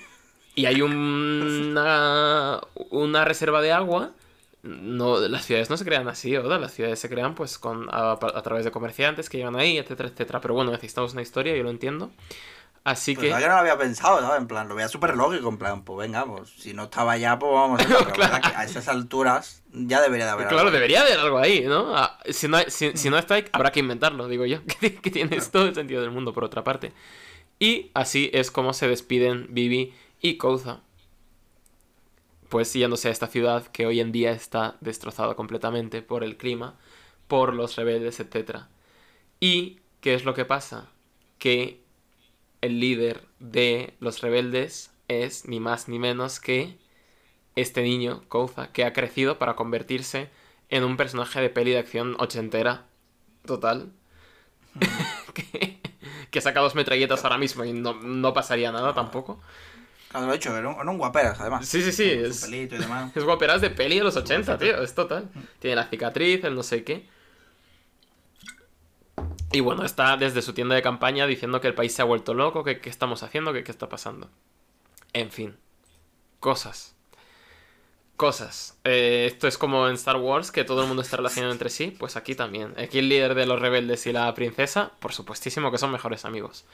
y 0.55 0.67
hay 0.67 0.83
una, 0.83 2.61
una 2.91 3.25
reserva 3.25 3.63
de 3.63 3.73
agua, 3.73 4.11
no, 4.63 5.19
las 5.21 5.47
ciudades 5.47 5.71
no 5.71 5.77
se 5.77 5.85
crean 5.85 6.09
así, 6.09 6.33
¿verdad? 6.33 6.61
Las 6.61 6.75
ciudades 6.75 6.99
se 6.99 7.09
crean 7.09 7.35
pues 7.35 7.59
con, 7.59 7.89
a, 7.91 8.19
través 8.43 8.65
de 8.65 8.71
comerciantes 8.71 9.31
que 9.31 9.39
llegan 9.39 9.57
ahí, 9.57 9.79
etcétera, 9.79 10.11
etcétera. 10.11 10.41
Pero 10.41 10.55
bueno, 10.55 10.71
necesitamos 10.71 11.15
una 11.15 11.23
historia, 11.23 11.57
yo 11.57 11.63
lo 11.63 11.71
entiendo. 11.71 12.11
Así 12.85 13.15
pues 13.15 13.33
que. 13.33 13.41
Yo 13.41 13.47
no 13.49 13.55
lo 13.55 13.61
había 13.61 13.79
pensado, 13.79 14.21
¿sabes? 14.21 14.41
En 14.41 14.49
plan, 14.49 14.69
lo 14.69 14.75
veía 14.75 14.89
súper 14.89 15.17
lógico, 15.17 15.49
en 15.49 15.59
plan, 15.59 15.83
pues 15.83 15.99
venga, 15.99 16.25
pues 16.25 16.51
si 16.51 16.75
no 16.75 16.85
estaba 16.85 17.17
ya, 17.17 17.39
pues 17.39 17.53
vamos 17.53 17.81
a 17.81 17.85
ver. 17.89 17.97
Pero 17.99 18.13
claro. 18.13 18.41
que 18.43 18.57
a 18.57 18.65
esas 18.65 18.89
alturas 18.89 19.63
ya 19.73 20.01
debería 20.01 20.27
de 20.27 20.33
haber 20.33 20.49
claro, 20.49 20.61
algo. 20.61 20.71
Claro, 20.71 20.73
debería 20.73 21.03
haber 21.03 21.19
algo 21.19 21.39
ahí, 21.39 21.65
¿no? 21.67 21.97
Ah, 21.97 22.19
si, 22.31 22.49
no 22.49 22.59
si, 22.69 22.97
si, 22.97 23.09
no 23.11 23.19
está 23.19 23.35
ahí, 23.35 23.45
habrá 23.53 23.71
que 23.71 23.81
inventarlo, 23.81 24.29
digo 24.29 24.45
yo. 24.47 24.61
que, 24.81 24.91
tiene 24.91 25.41
todo 25.41 25.67
el 25.67 25.75
sentido 25.75 26.03
del 26.03 26.11
mundo, 26.11 26.33
por 26.33 26.45
otra 26.45 26.65
parte. 26.65 26.93
Y 27.61 27.91
así 27.93 28.31
es 28.33 28.51
como 28.51 28.73
se 28.73 28.89
despiden 28.89 29.47
Vivi 29.51 29.93
y 30.21 30.39
Kouza. 30.39 30.81
Pues 32.49 32.73
yéndose 32.73 33.09
a 33.09 33.13
esta 33.13 33.29
ciudad 33.29 33.67
que 33.69 33.87
hoy 33.87 34.01
en 34.01 34.11
día 34.11 34.33
está 34.33 34.79
destrozada 34.81 35.35
completamente 35.35 36.03
por 36.03 36.25
el 36.25 36.39
clima, 36.39 36.77
por 37.29 37.55
los 37.55 37.77
rebeldes, 37.77 38.19
etc. 38.19 38.63
¿Y 39.39 39.79
qué 40.01 40.15
es 40.15 40.25
lo 40.25 40.35
que 40.35 40.47
pasa? 40.47 40.89
Que 41.39 41.81
el 42.63 42.81
líder 42.81 43.27
de 43.39 43.95
los 44.01 44.23
rebeldes 44.23 44.91
es 45.09 45.47
ni 45.47 45.61
más 45.61 45.87
ni 45.87 45.99
menos 45.99 46.41
que 46.41 46.79
este 47.57 47.83
niño, 47.83 48.23
Kouza, 48.29 48.73
que 48.73 48.85
ha 48.85 48.95
crecido 48.95 49.39
para 49.39 49.55
convertirse 49.55 50.31
en 50.71 50.83
un 50.83 50.97
personaje 50.97 51.41
de 51.41 51.51
peli 51.51 51.73
de 51.73 51.79
acción 51.79 52.17
ochentera. 52.19 52.87
Total. 53.45 53.93
que, 55.35 55.80
saca 56.41 56.61
dos 56.61 56.75
metralletas 56.75 57.25
ahora 57.25 57.39
mismo 57.39 57.65
y 57.65 57.73
no, 57.73 58.33
pasaría 58.33 58.71
nada 58.71 58.95
tampoco. 58.95 59.41
Claro, 60.09 60.27
lo 60.27 60.33
he 60.33 60.37
hecho, 60.37 60.57
eran 60.57 60.89
un, 60.89 60.99
guaperas, 60.99 61.41
además. 61.41 61.67
Sí, 61.67 61.83
sí, 61.83 61.93
sí. 61.93 62.11
Es, 62.11 62.45
es 63.15 63.25
guaperas 63.25 63.61
de 63.61 63.71
peli 63.71 63.99
de 63.99 64.05
los 64.05 64.17
80, 64.17 64.59
tío, 64.59 64.83
es 64.83 64.95
total. 64.95 65.29
Tiene 65.59 65.77
la 65.77 65.87
cicatriz, 65.87 66.45
el 66.45 66.55
no 66.55 66.63
sé 66.63 66.85
qué. 66.85 67.09
Y 69.53 69.61
bueno, 69.61 69.85
está 69.85 70.17
desde 70.17 70.43
su 70.43 70.53
tienda 70.53 70.75
de 70.75 70.83
campaña 70.83 71.27
diciendo 71.27 71.61
que 71.61 71.69
el 71.69 71.75
país 71.75 71.93
se 71.93 72.03
ha 72.03 72.05
vuelto 72.05 72.35
loco, 72.35 72.63
que 72.63 72.81
qué 72.81 72.89
estamos 72.89 73.23
haciendo, 73.23 73.53
que 73.53 73.65
qué 73.65 73.71
está 73.73 73.89
pasando. 73.89 74.31
En 75.13 75.31
fin, 75.31 75.57
cosas. 76.39 76.95
Cosas. 78.21 78.77
Eh, 78.85 79.25
esto 79.31 79.49
es 79.49 79.57
como 79.57 79.89
en 79.89 79.95
Star 79.95 80.17
Wars, 80.17 80.53
que 80.53 80.63
todo 80.63 80.83
el 80.83 80.89
mundo 80.89 81.01
está 81.01 81.17
relacionado 81.17 81.55
entre 81.55 81.71
sí, 81.71 81.97
pues 81.99 82.17
aquí 82.17 82.35
también. 82.35 82.75
Aquí 82.77 82.99
el 82.99 83.09
líder 83.09 83.35
de 83.35 83.47
los 83.47 83.59
rebeldes 83.59 84.05
y 84.05 84.13
la 84.13 84.35
princesa, 84.35 84.93
por 84.99 85.15
supuestísimo 85.15 85.73
que 85.73 85.79
son 85.79 85.91
mejores 85.91 86.27
amigos. 86.27 86.67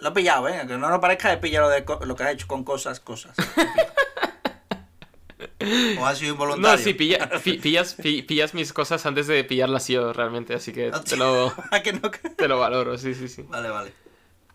Lo 0.00 0.08
he 0.08 0.12
pillado, 0.12 0.48
¿eh? 0.48 0.64
Que 0.66 0.78
no 0.78 0.88
nos 0.88 1.00
parezca 1.00 1.28
de 1.28 1.36
pillar 1.36 1.64
lo, 1.64 1.68
de 1.68 1.84
lo 2.06 2.16
que 2.16 2.22
has 2.22 2.32
hecho 2.32 2.46
con 2.46 2.64
cosas, 2.64 2.98
cosas. 2.98 3.36
¿O 6.00 6.06
ha 6.06 6.14
sido 6.14 6.32
involuntario? 6.32 6.78
No, 6.78 6.82
sí, 6.82 6.94
pillas, 6.94 7.94
pillas 7.94 8.54
mis 8.54 8.72
cosas 8.72 9.04
antes 9.04 9.26
de 9.26 9.44
pillarlas 9.44 9.86
yo 9.88 10.14
realmente, 10.14 10.54
así 10.54 10.72
que 10.72 10.92
te 11.10 11.18
lo, 11.18 11.52
te 12.38 12.48
lo 12.48 12.58
valoro, 12.58 12.96
sí, 12.96 13.14
sí, 13.14 13.28
sí. 13.28 13.42
Vale, 13.42 13.68
vale. 13.68 13.92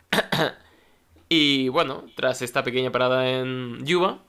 y 1.30 1.70
bueno, 1.70 2.08
tras 2.16 2.42
esta 2.42 2.64
pequeña 2.64 2.92
parada 2.92 3.30
en 3.30 3.86
Yuba, 3.86 4.24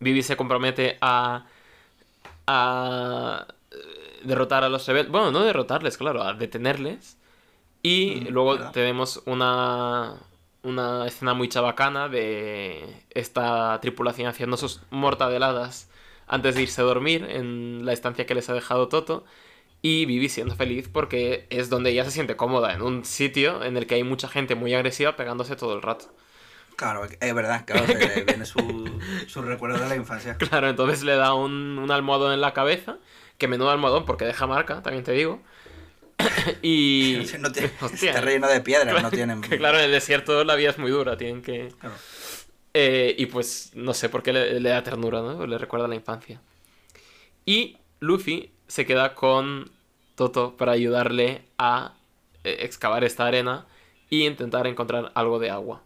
Vivi 0.00 0.22
se 0.22 0.36
compromete 0.36 0.98
a, 1.00 1.46
a 2.46 3.46
derrotar 4.22 4.64
a 4.64 4.68
los 4.68 4.86
rebeldes. 4.86 5.12
Bueno, 5.12 5.30
no 5.30 5.44
derrotarles, 5.44 5.96
claro, 5.96 6.22
a 6.22 6.34
detenerles. 6.34 7.18
Y 7.82 8.22
mm, 8.22 8.28
luego 8.28 8.70
tenemos 8.70 9.22
una, 9.26 10.16
una 10.62 11.06
escena 11.06 11.34
muy 11.34 11.48
chabacana 11.48 12.08
de 12.08 13.02
esta 13.10 13.78
tripulación 13.80 14.28
haciendo 14.28 14.56
sus 14.56 14.82
mortadeladas 14.90 15.90
antes 16.26 16.54
de 16.54 16.62
irse 16.62 16.80
a 16.80 16.84
dormir 16.84 17.26
en 17.28 17.84
la 17.86 17.92
estancia 17.92 18.26
que 18.26 18.34
les 18.34 18.48
ha 18.50 18.54
dejado 18.54 18.88
Toto. 18.88 19.24
Y 19.80 20.06
Vivi 20.06 20.28
siendo 20.28 20.56
feliz 20.56 20.88
porque 20.88 21.46
es 21.50 21.70
donde 21.70 21.90
ella 21.90 22.04
se 22.04 22.10
siente 22.10 22.36
cómoda, 22.36 22.74
en 22.74 22.82
un 22.82 23.04
sitio 23.04 23.62
en 23.62 23.76
el 23.76 23.86
que 23.86 23.94
hay 23.94 24.02
mucha 24.02 24.28
gente 24.28 24.56
muy 24.56 24.74
agresiva 24.74 25.14
pegándose 25.16 25.54
todo 25.56 25.74
el 25.74 25.82
rato. 25.82 26.06
Claro, 26.78 27.04
es 27.04 27.34
verdad, 27.34 27.64
claro, 27.66 27.86
viene 28.26 28.46
su, 28.46 28.88
su, 29.26 29.42
recuerdo 29.42 29.80
de 29.80 29.88
la 29.88 29.96
infancia. 29.96 30.36
Claro, 30.36 30.68
entonces 30.68 31.02
le 31.02 31.16
da 31.16 31.34
un, 31.34 31.76
un 31.76 31.90
almohadón 31.90 32.32
en 32.32 32.40
la 32.40 32.54
cabeza, 32.54 32.98
que 33.36 33.48
menudo 33.48 33.70
almohadón 33.70 34.06
porque 34.06 34.24
deja 34.24 34.46
marca, 34.46 34.80
también 34.80 35.02
te 35.02 35.10
digo. 35.10 35.42
y. 36.62 37.26
No 37.40 37.48
está 37.48 38.20
relleno 38.20 38.46
de 38.46 38.60
piedras, 38.60 39.02
no 39.02 39.10
tienen. 39.10 39.40
claro, 39.40 39.78
en 39.78 39.86
el 39.86 39.90
desierto 39.90 40.44
la 40.44 40.54
vida 40.54 40.70
es 40.70 40.78
muy 40.78 40.92
dura, 40.92 41.16
tienen 41.16 41.42
que. 41.42 41.74
Eh, 42.74 43.12
y 43.18 43.26
pues 43.26 43.72
no 43.74 43.92
sé 43.92 44.08
por 44.08 44.22
qué 44.22 44.32
le, 44.32 44.60
da 44.60 44.84
ternura, 44.84 45.20
¿no? 45.20 45.48
Le 45.48 45.58
recuerda 45.58 45.88
la 45.88 45.96
infancia. 45.96 46.40
Y 47.44 47.78
Luffy 47.98 48.52
se 48.68 48.86
queda 48.86 49.16
con 49.16 49.72
Toto 50.14 50.56
para 50.56 50.70
ayudarle 50.70 51.42
a 51.58 51.94
eh, 52.44 52.58
excavar 52.60 53.02
esta 53.02 53.26
arena 53.26 53.66
y 54.10 54.28
intentar 54.28 54.68
encontrar 54.68 55.10
algo 55.16 55.40
de 55.40 55.50
agua. 55.50 55.82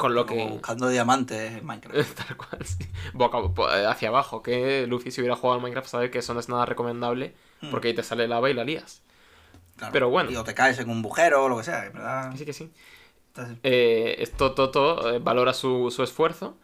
Con 0.00 0.14
lo 0.14 0.26
que. 0.26 0.44
buscando 0.46 0.88
diamantes 0.88 1.58
en 1.58 1.66
Minecraft. 1.66 2.14
Tal 2.26 2.36
cual, 2.36 2.64
sí. 2.64 2.84
Eh, 2.84 3.86
hacia 3.86 4.08
abajo, 4.08 4.42
que 4.42 4.86
Luffy 4.86 5.10
si 5.10 5.20
hubiera 5.20 5.36
jugado 5.36 5.56
al 5.56 5.62
Minecraft 5.62 5.88
sabe 5.88 6.10
que 6.10 6.18
eso 6.18 6.34
no 6.34 6.40
es 6.40 6.48
nada 6.48 6.66
recomendable 6.66 7.34
Hmm. 7.60 7.70
porque 7.70 7.88
ahí 7.88 7.94
te 7.94 8.02
sale 8.02 8.26
lava 8.26 8.50
y 8.50 8.54
la 8.54 8.64
lías. 8.64 9.02
Pero 9.92 10.10
bueno. 10.10 10.30
Y 10.30 10.36
o 10.36 10.44
te 10.44 10.54
caes 10.54 10.78
en 10.78 10.90
un 10.90 11.00
bujero 11.00 11.44
o 11.44 11.48
lo 11.48 11.56
que 11.56 11.64
sea, 11.64 11.80
¿verdad? 11.80 12.34
Sí 12.36 12.44
que 12.44 12.52
sí. 12.52 12.70
Eh, 13.62 14.16
esto 14.18 14.52
Toto 14.52 15.14
eh, 15.14 15.18
valora 15.18 15.54
su, 15.54 15.88
esfuerzo 16.02 16.58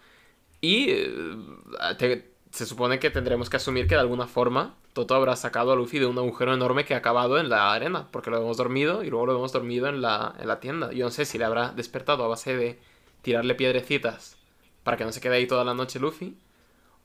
y 0.60 0.88
eh, 0.90 2.30
se 2.50 2.66
supone 2.66 2.98
que 2.98 3.08
tendremos 3.08 3.48
que 3.48 3.56
asumir 3.56 3.86
que 3.86 3.94
de 3.94 4.02
alguna 4.02 4.26
forma 4.26 4.74
Toto 4.92 5.14
habrá 5.14 5.36
sacado 5.36 5.72
a 5.72 5.76
Luffy 5.76 5.98
de 5.98 6.06
un 6.06 6.18
agujero 6.18 6.52
enorme 6.52 6.84
que 6.84 6.92
ha 6.92 6.98
acabado 6.98 7.38
en 7.38 7.48
la 7.48 7.72
arena, 7.72 8.08
porque 8.10 8.30
lo 8.30 8.38
hemos 8.38 8.58
dormido 8.58 9.02
y 9.02 9.08
luego 9.08 9.26
lo 9.26 9.36
hemos 9.36 9.52
dormido 9.52 9.88
en 9.88 10.02
la, 10.02 10.34
en 10.38 10.48
la 10.48 10.60
tienda. 10.60 10.92
Yo 10.92 11.06
no 11.06 11.10
sé 11.10 11.24
si 11.24 11.38
le 11.38 11.44
habrá 11.44 11.70
despertado 11.70 12.24
a 12.24 12.28
base 12.28 12.54
de 12.54 12.78
tirarle 13.26 13.56
piedrecitas 13.56 14.36
para 14.84 14.96
que 14.96 15.04
no 15.04 15.10
se 15.10 15.20
quede 15.20 15.34
ahí 15.34 15.48
toda 15.48 15.64
la 15.64 15.74
noche 15.74 15.98
Luffy, 15.98 16.38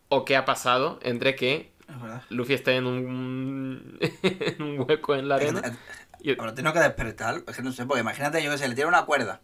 o 0.07 0.23
qué 0.23 0.35
ha 0.35 0.45
pasado 0.45 0.99
entre 1.01 1.35
que 1.35 1.71
Luffy 2.29 2.53
está 2.53 2.73
en 2.73 2.85
un, 2.85 3.97
en 4.21 4.61
un 4.61 4.79
hueco 4.81 5.15
en 5.15 5.27
la 5.27 5.35
arena. 5.37 5.61
Ahora 6.37 6.53
tengo 6.53 6.73
que 6.73 6.79
despertar, 6.79 7.41
es 7.47 7.55
que 7.55 7.63
no 7.63 7.71
sé, 7.71 7.87
porque 7.87 8.01
imagínate 8.01 8.43
yo 8.43 8.51
que 8.51 8.59
se 8.59 8.69
le 8.69 8.75
tira 8.75 8.87
una 8.87 9.05
cuerda 9.05 9.41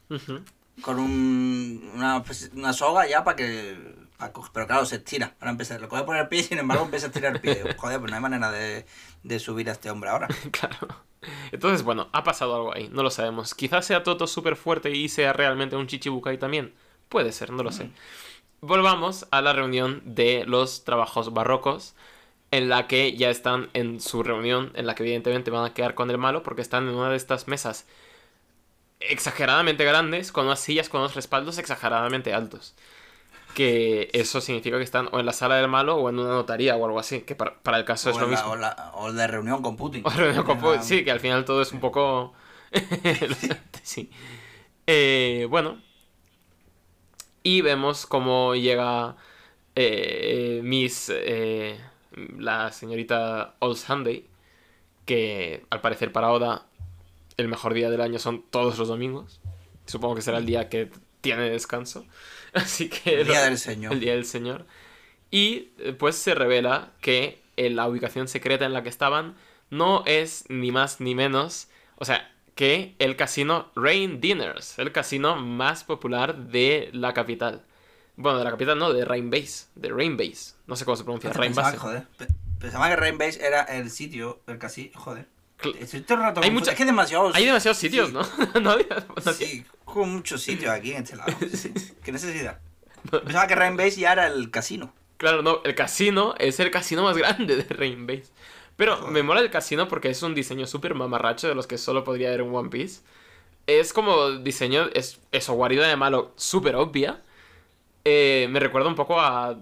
con 0.81 0.99
un, 0.99 1.91
una, 1.95 2.21
pues, 2.21 2.51
una, 2.53 2.73
soga 2.73 3.07
ya 3.07 3.23
para 3.23 3.35
que. 3.35 3.75
pero 4.53 4.67
claro, 4.67 4.85
se 4.85 4.97
estira. 4.97 5.35
Ahora 5.39 5.49
empieza, 5.49 5.79
lo 5.79 5.89
coge 5.89 6.03
por 6.03 6.15
el 6.15 6.27
pie 6.27 6.41
y 6.41 6.43
sin 6.43 6.59
embargo 6.59 6.85
empieza 6.85 7.07
a 7.07 7.09
estirar 7.09 7.33
el 7.33 7.41
pie. 7.41 7.73
Joder, 7.77 7.99
pues 7.99 8.11
no 8.11 8.17
hay 8.17 8.21
manera 8.21 8.51
de, 8.51 8.85
de 9.23 9.39
subir 9.39 9.67
a 9.69 9.71
este 9.71 9.89
hombre 9.89 10.11
ahora. 10.11 10.27
claro. 10.51 11.06
Entonces, 11.51 11.83
bueno, 11.83 12.09
ha 12.11 12.23
pasado 12.23 12.55
algo 12.55 12.73
ahí, 12.73 12.89
no 12.91 13.03
lo 13.03 13.09
sabemos. 13.09 13.53
Quizás 13.55 13.85
sea 13.85 14.03
Toto 14.03 14.27
súper 14.27 14.55
fuerte 14.55 14.91
y 14.91 15.09
sea 15.09 15.33
realmente 15.33 15.75
un 15.75 15.87
Chichibukai 15.87 16.37
también. 16.37 16.73
Puede 17.09 17.31
ser, 17.31 17.51
no 17.51 17.63
lo 17.63 17.71
sé. 17.71 17.89
Volvamos 18.61 19.27
a 19.31 19.41
la 19.41 19.53
reunión 19.53 20.01
de 20.05 20.43
los 20.45 20.83
trabajos 20.83 21.33
barrocos 21.33 21.95
en 22.51 22.69
la 22.69 22.87
que 22.87 23.15
ya 23.15 23.29
están 23.29 23.69
en 23.73 23.99
su 23.99 24.23
reunión, 24.23 24.71
en 24.75 24.87
la 24.87 24.95
que 24.95 25.03
evidentemente 25.03 25.51
van 25.51 25.65
a 25.65 25.73
quedar 25.73 25.95
con 25.95 26.09
el 26.09 26.17
malo, 26.17 26.43
porque 26.43 26.61
están 26.61 26.87
en 26.87 26.95
una 26.95 27.09
de 27.09 27.17
estas 27.17 27.47
mesas 27.47 27.85
exageradamente 28.99 29.83
grandes, 29.85 30.31
con 30.31 30.45
unas 30.45 30.59
sillas 30.59 30.89
con 30.89 31.01
unos 31.01 31.15
respaldos 31.15 31.57
exageradamente 31.57 32.33
altos. 32.33 32.73
Que 33.57 34.11
eso 34.13 34.39
significa 34.39 34.77
que 34.77 34.83
están 34.83 35.09
o 35.11 35.19
en 35.19 35.25
la 35.25 35.33
sala 35.33 35.55
del 35.55 35.67
malo 35.67 35.95
o 35.95 36.09
en 36.09 36.19
una 36.19 36.29
notaría 36.29 36.75
o 36.75 36.85
algo 36.85 36.99
así, 36.99 37.21
que 37.21 37.35
para, 37.35 37.77
el 37.77 37.85
caso 37.85 38.11
es 38.11 38.17
lo 38.19 38.27
mismo. 38.27 38.53
O, 38.93 39.11
de 39.11 39.25
reunión 39.25 39.63
con 39.63 39.75
Putin. 39.75 40.03
sí, 40.81 41.03
que 41.03 41.09
al 41.09 41.19
final 41.19 41.43
todo 41.43 41.63
es 41.63 41.71
un 41.71 41.79
poco... 41.79 42.33
sí. 43.81 44.11
Eh, 44.85 45.47
bueno. 45.49 45.81
Y 47.41 47.61
vemos 47.61 48.05
cómo 48.05 48.53
llega 48.53 49.15
eh, 49.75 50.61
Miss... 50.63 51.11
Eh, 51.11 51.79
la 52.37 52.71
señorita 52.71 53.55
Old 53.59 53.77
Sunday, 53.77 54.27
que 55.05 55.65
al 55.69 55.81
parecer 55.81 56.11
para 56.11 56.31
Oda 56.31 56.65
el 57.37 57.47
mejor 57.47 57.73
día 57.73 57.89
del 57.89 58.01
año 58.01 58.19
son 58.19 58.43
todos 58.49 58.77
los 58.77 58.87
domingos. 58.87 59.39
Supongo 59.85 60.15
que 60.15 60.21
será 60.21 60.39
el 60.39 60.45
día 60.45 60.69
que 60.69 60.89
tiene 61.27 61.49
descanso. 61.49 62.05
Así 62.53 62.89
que... 62.89 63.21
El 63.21 63.27
día 63.27 63.43
del 63.43 63.57
Señor. 63.57 63.93
El 63.93 63.99
día 63.99 64.13
del 64.13 64.25
Señor. 64.25 64.65
Y 65.29 65.69
eh, 65.79 65.93
pues 65.97 66.15
se 66.15 66.33
revela 66.35 66.91
que 67.01 67.41
la 67.57 67.87
ubicación 67.87 68.27
secreta 68.27 68.65
en 68.65 68.73
la 68.73 68.83
que 68.83 68.89
estaban 68.89 69.35
no 69.69 70.03
es 70.05 70.45
ni 70.47 70.71
más 70.71 71.01
ni 71.01 71.15
menos, 71.15 71.67
o 71.97 72.05
sea, 72.05 72.31
que 72.55 72.95
el 72.99 73.15
casino 73.15 73.71
Rain 73.75 74.21
Dinners, 74.21 74.79
el 74.79 74.91
casino 74.91 75.35
más 75.35 75.83
popular 75.83 76.35
de 76.35 76.89
la 76.93 77.13
capital. 77.13 77.63
Bueno, 78.15 78.37
de 78.39 78.45
la 78.45 78.51
capital 78.51 78.79
no, 78.79 78.93
de 78.93 79.05
Rainbase. 79.05 79.67
De 79.75 79.89
Rainbase. 79.89 80.55
No 80.65 80.75
sé 80.75 80.85
cómo 80.85 80.97
se 80.97 81.03
pronuncia. 81.03 81.31
Pensaba, 81.31 81.69
Rainbase. 81.71 81.77
joder, 81.77 82.07
pe- 82.17 82.27
pensaba 82.59 82.89
que 82.89 82.95
Rainbase 82.95 83.45
era 83.45 83.61
el 83.63 83.91
sitio, 83.91 84.41
el 84.47 84.57
casino. 84.57 84.91
Joder. 84.95 85.27
Cl- 85.59 85.75
Estoy 85.79 86.01
todo 86.01 86.17
el 86.19 86.23
rato 86.23 86.41
Hay 86.43 86.51
mucha- 86.51 86.71
Es 86.71 86.77
que 86.77 86.85
demasiados. 86.85 87.35
Hay 87.35 87.45
demasiados 87.45 87.77
sitios, 87.77 88.09
sí. 88.09 88.13
¿no? 88.13 88.59
no 88.61 88.71
había- 88.71 89.05
Sí, 89.33 89.65
con 89.85 90.13
muchos 90.13 90.41
sitios 90.41 90.71
aquí 90.71 90.91
en 90.93 91.03
este 91.03 91.15
lado. 91.15 91.33
¿Qué 92.03 92.11
necesidad? 92.11 92.59
Pensaba 93.09 93.47
que 93.47 93.55
Rainbase 93.55 93.99
ya 94.01 94.11
era 94.13 94.27
el 94.27 94.51
casino. 94.51 94.93
Claro, 95.17 95.41
no, 95.41 95.61
el 95.63 95.73
casino 95.73 96.35
es 96.37 96.59
el 96.59 96.69
casino 96.71 97.03
más 97.03 97.17
grande 97.17 97.55
de 97.55 97.63
Rainbase. 97.73 98.25
Pero 98.75 99.07
me 99.07 99.23
mola 99.23 99.39
el 99.41 99.49
casino 99.49 99.87
porque 99.87 100.09
es 100.09 100.21
un 100.21 100.35
diseño 100.35 100.67
súper 100.67 100.93
mamarracho 100.93 101.47
de 101.47 101.55
los 101.55 101.65
que 101.65 101.79
solo 101.79 102.03
podría 102.03 102.27
haber 102.27 102.41
en 102.41 102.53
One 102.53 102.69
Piece. 102.69 103.01
Es 103.65 103.91
como 103.93 104.29
diseño, 104.31 104.87
es 104.93 105.19
eso, 105.31 105.53
guarida 105.53 105.87
de 105.87 105.95
malo, 105.95 106.31
súper 106.35 106.75
obvia. 106.75 107.21
Eh, 108.05 108.47
me 108.51 108.59
recuerda 108.59 108.87
un 108.87 108.95
poco 108.95 109.19
a 109.19 109.57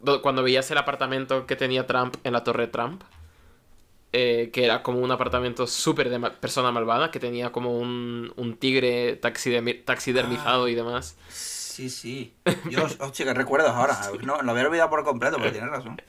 do- 0.00 0.22
cuando 0.22 0.42
veías 0.44 0.70
el 0.70 0.78
apartamento 0.78 1.46
que 1.46 1.56
tenía 1.56 1.86
Trump 1.86 2.16
en 2.22 2.32
la 2.32 2.44
Torre 2.44 2.68
Trump. 2.68 3.02
Eh, 4.12 4.50
que 4.52 4.64
era 4.64 4.82
como 4.82 4.98
un 5.00 5.10
apartamento 5.10 5.66
súper 5.66 6.08
de 6.10 6.18
ma- 6.18 6.32
persona 6.32 6.70
malvada, 6.70 7.10
que 7.10 7.18
tenía 7.20 7.50
como 7.52 7.78
un, 7.78 8.32
un 8.36 8.56
tigre 8.56 9.20
taxidermi- 9.20 9.84
taxidermizado 9.84 10.68
y 10.68 10.74
demás. 10.74 11.16
Sí, 11.28 11.88
sí. 11.88 12.34
Dios, 12.68 12.98
hostia, 13.00 13.24
que 13.24 13.32
recuerdos 13.32 13.70
ahora. 13.70 13.98
No, 14.24 14.42
lo 14.42 14.50
había 14.52 14.66
olvidado 14.66 14.90
por 14.90 15.04
completo, 15.04 15.38
pero 15.38 15.52
tienes 15.52 15.70
razón. 15.70 16.00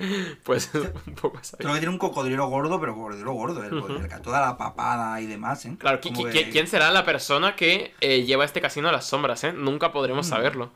Pues 0.44 0.70
un 1.08 1.16
poco 1.16 1.38
así. 1.38 1.56
Creo 1.58 1.72
que 1.74 1.80
tiene 1.80 1.94
un 1.94 1.98
cocodrilo 2.00 2.48
gordo, 2.50 2.80
pero 2.82 2.94
cocodrilo 2.96 3.32
gordo. 3.32 3.64
El, 3.64 4.22
toda 4.22 4.42
la 4.42 4.58
papada 4.58 5.22
y 5.22 5.26
demás, 5.26 5.66
¿eh? 5.66 5.76
Claro, 5.80 6.02
¿qui- 6.02 6.14
Como 6.14 6.28
qui- 6.28 6.32
que- 6.34 6.50
¿quién 6.50 6.68
será 6.68 6.92
la 6.92 7.06
persona 7.06 7.56
que 7.56 7.94
eh, 8.02 8.24
lleva 8.24 8.44
este 8.44 8.60
casino 8.60 8.90
a 8.90 8.92
las 8.92 9.06
sombras, 9.06 9.44
eh? 9.46 9.54
Nunca 9.54 9.88
Mm. 9.90 9.94
podremos 9.94 10.28
saberlo. 10.28 10.72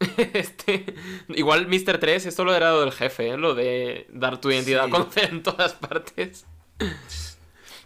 Este, 0.34 0.94
igual 1.28 1.66
Mr. 1.68 1.98
3, 1.98 2.26
esto 2.26 2.44
lo 2.44 2.54
era 2.54 2.72
del 2.74 2.92
jefe, 2.92 3.30
¿eh? 3.30 3.36
Lo 3.36 3.54
de 3.54 4.06
dar 4.10 4.40
tu 4.40 4.50
identidad 4.50 4.84
Sí. 4.84 4.88
a 4.88 4.90
conocer 4.90 5.30
en 5.30 5.42
todas 5.42 5.74
partes. 5.74 6.46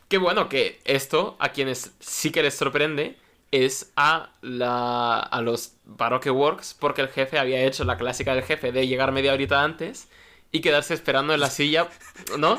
Qué 0.08 0.18
bueno 0.18 0.48
que 0.48 0.80
esto, 0.84 1.36
a 1.40 1.50
quienes 1.50 1.92
sí 1.98 2.30
que 2.30 2.42
les 2.42 2.54
sorprende, 2.54 3.18
es 3.50 3.92
a, 3.96 4.32
la, 4.42 5.18
a 5.18 5.40
los 5.42 5.76
Baroque 5.84 6.30
Works, 6.30 6.74
porque 6.78 7.02
el 7.02 7.08
jefe 7.08 7.38
había 7.38 7.62
hecho 7.64 7.84
la 7.84 7.96
clásica 7.96 8.34
del 8.34 8.44
jefe 8.44 8.72
de 8.72 8.86
llegar 8.86 9.12
media 9.12 9.32
horita 9.32 9.62
antes 9.62 10.08
y 10.52 10.60
quedarse 10.60 10.94
esperando 10.94 11.34
en 11.34 11.40
la 11.40 11.50
silla, 11.50 11.88
¿no? 12.38 12.58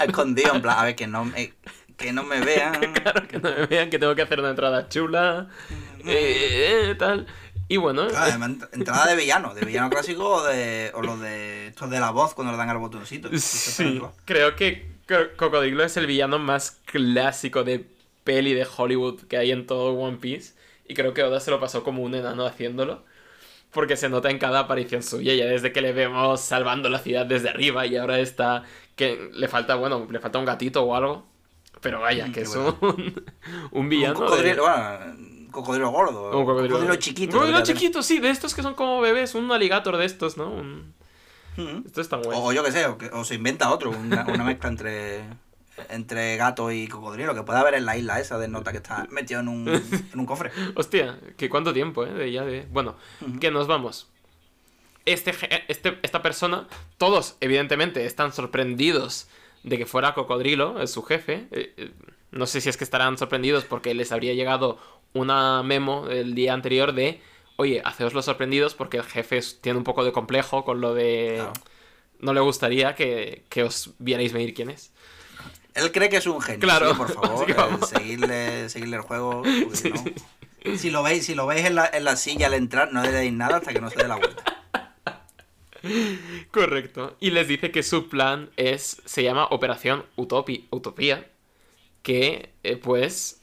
Escondido, 0.00 0.54
en 0.54 0.62
plan, 0.62 0.78
a 0.78 0.84
ver, 0.84 0.96
que 0.96 1.06
no 1.06 1.24
me, 1.24 1.54
que 1.96 2.12
no 2.12 2.22
me 2.22 2.40
vean. 2.40 2.92
Claro, 2.94 3.26
que 3.28 3.38
no 3.38 3.50
me 3.50 3.66
vean 3.66 3.90
que 3.90 3.98
tengo 3.98 4.14
que 4.14 4.22
hacer 4.22 4.40
una 4.40 4.50
entrada 4.50 4.88
chula. 4.88 5.48
eh, 6.04 6.88
eh, 6.90 6.94
tal. 6.96 7.26
Y 7.68 7.76
bueno, 7.76 8.08
ent- 8.08 8.68
entrada 8.72 9.06
de 9.06 9.16
villano, 9.16 9.54
de 9.54 9.64
villano 9.64 9.90
clásico 9.90 10.26
o 10.26 10.44
de 10.44 10.90
o 10.94 11.02
los 11.02 11.20
de 11.20 11.68
estos 11.68 11.90
de 11.90 12.00
la 12.00 12.10
voz 12.10 12.34
cuando 12.34 12.52
le 12.52 12.58
dan 12.58 12.70
al 12.70 12.78
botoncito. 12.78 13.28
sí, 13.38 14.00
creo 14.24 14.56
que 14.56 14.86
Co- 15.06 15.36
Cocodrilo 15.36 15.84
es 15.84 15.96
el 15.96 16.06
villano 16.06 16.38
más 16.38 16.80
clásico 16.86 17.64
de 17.64 17.86
peli 18.24 18.54
de 18.54 18.66
Hollywood 18.76 19.22
que 19.22 19.36
hay 19.38 19.50
en 19.52 19.66
todo 19.66 19.92
One 19.92 20.18
Piece. 20.18 20.54
Y 20.86 20.94
creo 20.94 21.12
que 21.14 21.22
Oda 21.22 21.40
se 21.40 21.50
lo 21.50 21.60
pasó 21.60 21.84
como 21.84 22.02
un 22.02 22.14
enano 22.14 22.46
haciéndolo. 22.46 23.04
Porque 23.72 23.96
se 23.96 24.08
nota 24.08 24.30
en 24.30 24.38
cada 24.38 24.60
aparición 24.60 25.02
suya, 25.02 25.34
ya 25.34 25.44
desde 25.46 25.72
que 25.72 25.82
le 25.82 25.92
vemos 25.92 26.40
salvando 26.40 26.88
la 26.88 26.98
ciudad 27.00 27.26
desde 27.26 27.50
arriba 27.50 27.86
y 27.86 27.96
ahora 27.96 28.18
está 28.18 28.64
que 28.96 29.30
le 29.32 29.48
falta, 29.48 29.74
bueno, 29.76 30.06
le 30.10 30.20
falta 30.20 30.38
un 30.38 30.46
gatito 30.46 30.82
o 30.84 30.94
algo. 30.94 31.26
Pero 31.82 32.00
vaya, 32.00 32.28
Mm, 32.28 32.32
que 32.32 32.40
es 32.42 32.54
bueno. 32.54 32.78
un, 32.80 32.80
un 33.72 33.88
Un 33.88 33.88
villano. 33.88 34.14
de- 34.14 34.20
cocodrilo, 34.26 34.62
bueno, 34.64 35.14
un 35.18 35.37
cocodrilo 35.50 35.90
gordo. 35.90 36.38
Un 36.38 36.44
cocodrilo, 36.46 36.96
chiquito. 36.96 37.22
Un 37.22 37.32
cocodrilo 37.32 37.40
debería 37.58 37.66
ser. 37.66 37.76
chiquito, 37.76 38.02
sí, 38.02 38.18
de 38.18 38.30
estos 38.30 38.54
que 38.54 38.62
son 38.62 38.74
como 38.74 39.00
bebés, 39.00 39.34
un 39.34 39.50
alligator 39.52 39.96
de 39.96 40.04
estos, 40.04 40.36
¿no? 40.36 40.48
Un- 40.50 40.94
Mm. 41.56 41.86
Esto 41.86 42.00
está 42.00 42.16
bueno. 42.18 42.38
O, 42.40 42.52
yo 42.52 42.62
qué 42.62 42.70
sé, 42.70 42.86
o, 42.86 43.24
se 43.24 43.34
inventa 43.34 43.70
otro, 43.72 43.90
una, 43.90 44.24
una 44.32 44.44
mezcla 44.44 44.68
entre 44.68 45.24
entre 45.88 46.36
gato 46.36 46.70
y 46.70 46.86
cocodrilo, 46.86 47.34
que 47.34 47.42
puede 47.42 47.58
haber 47.58 47.74
en 47.74 47.84
la 47.84 47.96
isla 47.96 48.20
esa 48.20 48.38
de 48.38 48.46
nota 48.46 48.70
que 48.70 48.76
está 48.76 49.08
metido 49.10 49.40
en 49.40 49.48
un, 49.48 49.68
en 49.68 50.20
un 50.20 50.24
cofre. 50.24 50.52
Hostia, 50.76 51.18
que 51.36 51.48
cuánto 51.48 51.72
tiempo, 51.72 52.04
¿eh? 52.06 52.12
De 52.12 52.30
ya 52.30 52.44
de... 52.44 52.66
Bueno, 52.70 52.94
que 53.40 53.50
nos 53.50 53.66
vamos. 53.66 54.06
Este, 55.04 55.32
este, 55.68 55.98
esta 56.02 56.22
persona, 56.22 56.68
todos 56.96 57.36
evidentemente 57.40 58.04
están 58.06 58.32
sorprendidos 58.32 59.26
de 59.64 59.78
que 59.78 59.86
fuera 59.86 60.14
Cocodrilo, 60.14 60.80
es 60.80 60.90
su 60.92 61.02
jefe. 61.02 61.48
Eh, 61.50 61.74
eh, 61.76 61.92
no 62.30 62.46
sé 62.46 62.60
si 62.60 62.68
es 62.68 62.76
que 62.76 62.84
estarán 62.84 63.16
sorprendidos 63.18 63.64
porque 63.64 63.94
les 63.94 64.12
habría 64.12 64.34
llegado 64.34 64.78
una 65.14 65.62
memo 65.62 66.08
el 66.08 66.34
día 66.34 66.52
anterior 66.54 66.92
de, 66.92 67.20
oye, 67.56 67.82
haceos 67.84 68.14
los 68.14 68.24
sorprendidos 68.26 68.74
porque 68.74 68.98
el 68.98 69.04
jefe 69.04 69.40
tiene 69.60 69.78
un 69.78 69.84
poco 69.84 70.04
de 70.04 70.12
complejo 70.12 70.64
con 70.64 70.80
lo 70.80 70.94
de... 70.94 71.34
Claro. 71.36 71.52
No 72.20 72.34
le 72.34 72.40
gustaría 72.40 72.94
que, 72.96 73.44
que 73.48 73.62
os 73.62 73.92
vierais 73.98 74.32
venir 74.32 74.52
quién 74.52 74.70
es. 74.70 74.92
Él 75.74 75.92
cree 75.92 76.08
que 76.08 76.16
es 76.16 76.26
un 76.26 76.40
genio. 76.40 76.58
Claro. 76.60 76.90
sí, 76.90 76.96
por 76.96 77.12
favor, 77.12 77.48
eh, 77.50 77.86
seguirle, 77.86 78.68
seguirle 78.68 78.96
el 78.96 79.02
juego. 79.02 79.42
Sí, 79.72 79.90
no. 79.90 80.02
sí. 80.02 80.14
Si 80.78 80.90
lo 80.90 81.04
veis, 81.04 81.24
si 81.24 81.34
lo 81.36 81.46
veis 81.46 81.64
en 81.64 81.76
la, 81.76 81.86
en 81.92 82.02
la 82.04 82.16
silla 82.16 82.48
al 82.48 82.54
entrar, 82.54 82.92
no 82.92 83.02
le 83.02 83.12
deis 83.12 83.32
nada 83.32 83.58
hasta 83.58 83.72
que 83.72 83.80
no 83.80 83.88
se 83.88 83.96
dé 84.02 84.08
la 84.08 84.16
vuelta. 84.16 84.44
Correcto. 86.50 87.16
Y 87.20 87.30
les 87.30 87.46
dice 87.48 87.70
que 87.70 87.82
su 87.82 88.08
plan 88.08 88.50
es. 88.56 89.00
se 89.04 89.22
llama 89.22 89.46
Operación 89.50 90.04
Utopi- 90.16 90.66
Utopía. 90.70 91.30
Que, 92.02 92.50
eh, 92.64 92.76
pues. 92.76 93.37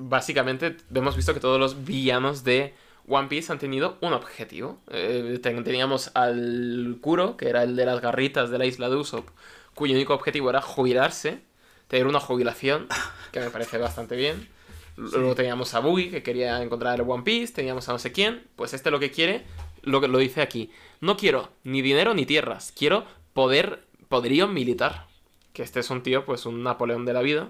Básicamente, 0.00 0.76
hemos 0.94 1.16
visto 1.16 1.34
que 1.34 1.40
todos 1.40 1.58
los 1.58 1.84
villanos 1.84 2.44
de 2.44 2.72
One 3.08 3.26
Piece 3.26 3.50
han 3.50 3.58
tenido 3.58 3.98
un 4.00 4.12
objetivo. 4.12 4.78
Eh, 4.92 5.40
ten- 5.42 5.64
teníamos 5.64 6.12
al 6.14 6.98
Kuro, 7.00 7.36
que 7.36 7.48
era 7.48 7.64
el 7.64 7.74
de 7.74 7.84
las 7.84 8.00
garritas 8.00 8.48
de 8.50 8.58
la 8.58 8.66
isla 8.66 8.88
de 8.88 8.94
Usopp, 8.94 9.28
cuyo 9.74 9.94
único 9.94 10.14
objetivo 10.14 10.50
era 10.50 10.62
jubilarse, 10.62 11.40
tener 11.88 12.06
una 12.06 12.20
jubilación, 12.20 12.86
que 13.32 13.40
me 13.40 13.50
parece 13.50 13.76
bastante 13.78 14.14
bien. 14.14 14.48
Luego 14.96 15.34
teníamos 15.34 15.74
a 15.74 15.80
Buggy, 15.80 16.10
que 16.10 16.22
quería 16.22 16.62
encontrar 16.62 16.94
el 17.00 17.08
One 17.08 17.24
Piece, 17.24 17.52
teníamos 17.54 17.88
a 17.88 17.92
no 17.92 17.98
sé 17.98 18.12
quién. 18.12 18.44
Pues 18.54 18.74
este 18.74 18.92
lo 18.92 19.00
que 19.00 19.10
quiere, 19.10 19.44
lo, 19.82 20.00
que- 20.00 20.06
lo 20.08 20.18
dice 20.18 20.42
aquí. 20.42 20.70
No 21.00 21.16
quiero 21.16 21.50
ni 21.64 21.82
dinero 21.82 22.14
ni 22.14 22.24
tierras, 22.24 22.72
quiero 22.76 23.04
poder, 23.32 23.84
poderío 24.08 24.46
militar. 24.46 25.06
Que 25.52 25.62
este 25.64 25.80
es 25.80 25.90
un 25.90 26.04
tío, 26.04 26.24
pues 26.24 26.46
un 26.46 26.62
Napoleón 26.62 27.04
de 27.04 27.12
la 27.14 27.22
vida, 27.22 27.48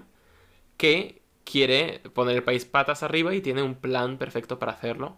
que 0.77 1.18
quiere 1.49 1.99
poner 2.13 2.35
el 2.35 2.43
país 2.43 2.65
patas 2.65 3.03
arriba 3.03 3.33
y 3.33 3.41
tiene 3.41 3.63
un 3.63 3.75
plan 3.75 4.17
perfecto 4.17 4.59
para 4.59 4.73
hacerlo. 4.73 5.15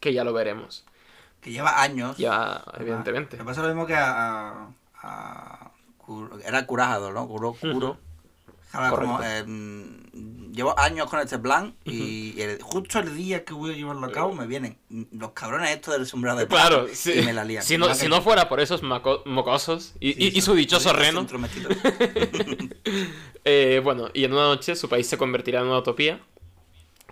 Que 0.00 0.12
ya 0.12 0.24
lo 0.24 0.32
veremos. 0.32 0.84
Que 1.40 1.50
lleva 1.52 1.82
años. 1.82 2.16
Ya, 2.16 2.64
evidentemente. 2.78 3.36
Me 3.36 3.44
pasa 3.44 3.62
lo 3.62 3.68
mismo 3.68 3.86
que 3.86 3.94
a. 3.94 4.68
a, 5.02 5.02
a 5.02 5.70
era 6.44 6.66
Kurahado, 6.66 7.12
¿no? 7.12 7.28
Kuro. 7.28 7.54
Kuro. 7.60 7.98
Ahora, 8.74 8.90
como, 8.90 9.16
Correcto. 9.18 9.52
eh, 9.52 10.50
llevo 10.52 10.78
años 10.78 11.08
con 11.10 11.20
este 11.20 11.38
plan 11.38 11.74
y, 11.84 12.40
el- 12.40 12.62
justo 12.62 13.00
el 13.00 13.14
día 13.14 13.44
que 13.44 13.52
voy 13.52 13.72
a 13.72 13.76
llevarlo 13.76 14.06
a 14.06 14.12
cabo 14.12 14.32
me 14.32 14.46
vienen 14.46 14.78
los 15.12 15.32
cabrones 15.32 15.70
estos 15.72 15.92
del 15.94 16.06
sombrero 16.06 16.36
de 16.36 16.46
Claro, 16.46 16.86
sí. 16.90 17.12
y 17.18 17.22
me 17.22 17.34
la 17.34 17.44
lían. 17.44 17.62
Si 17.62 17.76
no, 17.76 17.94
si 17.94 18.08
no 18.08 18.22
fuera 18.22 18.48
por 18.48 18.60
esos 18.60 18.82
mocosos 18.82 19.92
y, 20.00 20.10
y- 20.26 20.38
y 20.38 20.40
su 20.40 20.54
dichoso 20.54 20.90
reno, 20.94 21.26
Eh, 23.54 23.80
bueno, 23.84 24.08
y 24.14 24.24
en 24.24 24.32
una 24.32 24.44
noche 24.44 24.74
su 24.76 24.88
país 24.88 25.06
se 25.06 25.18
convertirá 25.18 25.60
en 25.60 25.66
una 25.66 25.78
utopía 25.78 26.20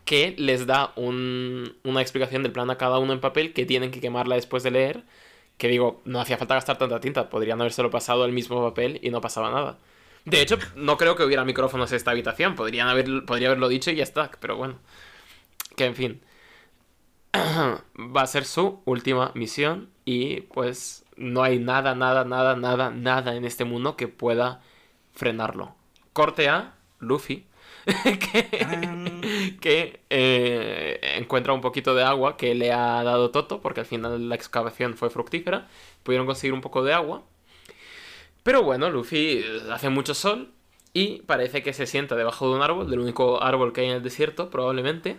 que 0.05 0.35
les 0.39 0.67
da 0.67 0.93
un- 0.97 1.77
una 1.85 2.01
explicación 2.03 2.43
del 2.43 2.53
plan 2.53 2.71
a 2.71 2.79
cada 2.79 2.99
uno 2.99 3.13
en 3.13 3.21
papel 3.21 3.53
que 3.53 3.67
tienen 3.67 3.91
que 3.93 4.01
quemarla 4.01 4.37
después 4.37 4.63
de 4.63 4.71
leer. 4.73 5.05
Que 5.59 5.69
digo, 5.69 6.03
no 6.07 6.21
hacía 6.21 6.39
falta 6.39 6.55
gastar 6.55 6.79
tanta 6.79 7.01
tinta, 7.01 7.31
podrían 7.31 7.61
habérselo 7.61 7.91
pasado 7.91 8.25
el 8.27 8.33
mismo 8.33 8.63
papel 8.63 8.99
y 9.03 9.11
no 9.11 9.21
pasaba 9.21 9.51
nada. 9.51 9.79
De 10.25 10.41
hecho, 10.43 10.59
no 10.77 10.97
creo 10.99 11.17
que 11.17 11.25
hubiera 11.25 11.45
micrófonos 11.45 11.93
en 11.93 11.97
esta 11.97 12.13
habitación, 12.13 12.55
podrían 12.57 12.89
haber, 12.89 13.25
podría 13.27 13.49
haberlo 13.49 13.69
dicho 13.69 13.91
y 13.91 13.97
ya 13.97 14.03
está, 14.05 14.31
pero 14.41 14.57
bueno. 14.57 14.77
Que 15.77 15.85
en 15.87 15.95
fin. 15.97 16.21
Va 17.35 18.23
a 18.23 18.27
ser 18.27 18.45
su 18.45 18.81
última 18.85 19.33
misión 19.35 19.91
y 20.05 20.43
pues 20.43 21.05
no 21.17 21.43
hay 21.43 21.59
nada, 21.59 21.95
nada, 21.95 22.25
nada, 22.25 22.57
nada, 22.57 22.91
nada 22.91 23.37
en 23.37 23.45
este 23.45 23.65
mundo 23.65 23.97
que 23.97 24.09
pueda 24.09 24.63
frenarlo. 25.13 25.75
Corte 26.13 26.49
a 26.49 26.75
Luffy, 26.99 27.47
que, 28.33 29.59
que, 29.61 30.01
eh, 30.11 31.01
encuentra 31.17 31.53
un 31.53 31.61
poquito 31.61 31.95
de 31.95 32.05
agua 32.05 32.37
que 32.37 32.55
le 32.55 32.73
ha 32.73 33.03
dado 33.03 33.31
Toto, 33.31 33.61
porque 33.61 33.81
al 33.81 33.87
final 33.87 34.29
la 34.29 34.35
excavación 34.35 34.97
fue 34.97 35.11
fructífera, 35.11 35.69
pudieron 36.03 36.27
conseguir 36.27 36.53
un 36.55 36.61
poco 36.61 36.85
de 36.85 36.93
agua. 36.93 37.23
Pero 38.43 38.63
bueno, 38.63 38.91
Luffy 38.91 39.45
eh, 39.45 39.63
hace 39.73 39.91
mucho 39.91 40.15
sol 40.15 40.53
y 40.93 41.23
parece 41.23 41.63
que 41.63 41.73
se 41.73 41.87
sienta 41.87 42.17
debajo 42.17 42.49
de 42.49 42.57
un 42.57 42.63
árbol, 42.63 42.91
del 42.91 43.01
único 43.01 43.43
árbol 43.43 43.73
que 43.73 43.83
hay 43.83 43.89
en 43.89 43.97
el 43.97 44.03
desierto, 44.03 44.51
probablemente. 44.51 45.19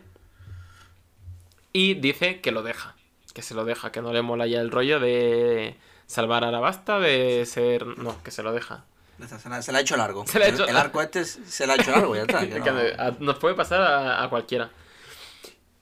Y 1.74 1.94
dice 1.96 2.42
que 2.42 2.52
lo 2.52 2.64
deja, 2.64 2.96
que 3.34 3.42
se 3.42 3.54
lo 3.54 3.64
deja, 3.64 3.92
que 3.92 4.02
no 4.02 4.12
le 4.12 4.22
mola 4.22 4.48
ya 4.48 4.60
el 4.60 4.72
rollo 4.72 5.00
de 5.00 5.78
salvar 6.06 6.44
a 6.44 6.50
Arabasta, 6.50 7.00
de 7.00 7.46
ser... 7.46 7.86
No, 7.98 8.22
que 8.24 8.32
se 8.32 8.44
lo 8.44 8.52
deja. 8.52 8.86
Se 9.28 9.50
la, 9.50 9.62
se 9.62 9.72
la 9.72 9.78
ha 9.78 9.82
hecho 9.82 9.98
largo. 9.98 10.26
Se 10.28 10.40
la 10.40 10.46
ha 10.46 10.48
El- 10.50 10.54
hecho- 10.56 10.68
El, 10.68 10.78
arco 10.78 11.02
este 11.02 11.26
se 11.26 11.68
la 11.68 11.74
ha 11.74 11.76
hecho 11.76 11.92
largo, 11.96 12.16
ya 12.16 12.22
está. 12.22 12.42
no- 12.44 13.16
nos 13.20 13.38
puede 13.40 13.56
pasar 13.56 13.82
a, 13.82 14.24
a 14.24 14.30
cualquiera. 14.30 14.70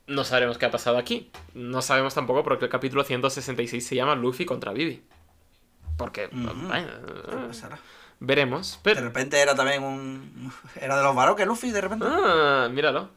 no 0.08 0.24
sabremos 0.24 0.58
qué 0.58 0.66
ha 0.66 0.72
pasado 0.72 0.98
aquí. 0.98 1.32
No 1.54 1.82
sabemos 1.82 2.14
tampoco 2.16 2.44
por 2.44 2.58
qué 2.60 2.66
el 2.66 2.72
capítulo 2.72 3.04
166 3.04 3.86
se 3.86 3.96
llama 3.96 4.16
Luffy 4.16 4.46
contra 4.46 4.74
Vivi. 4.74 5.04
Porque, 5.98 6.28
bueno, 6.32 6.88
veremos. 8.20 8.80
De 8.84 8.94
repente 8.96 9.40
era 9.42 9.54
también 9.56 9.84
un... 9.84 10.52
Era 10.80 10.98
de 10.98 11.04
los 11.04 11.16
Baroque, 11.16 11.46
Luffy, 11.46 11.72
de 11.72 11.82
repente. 11.82 12.06
Ah, 12.08 12.70
míralo. 12.72 13.10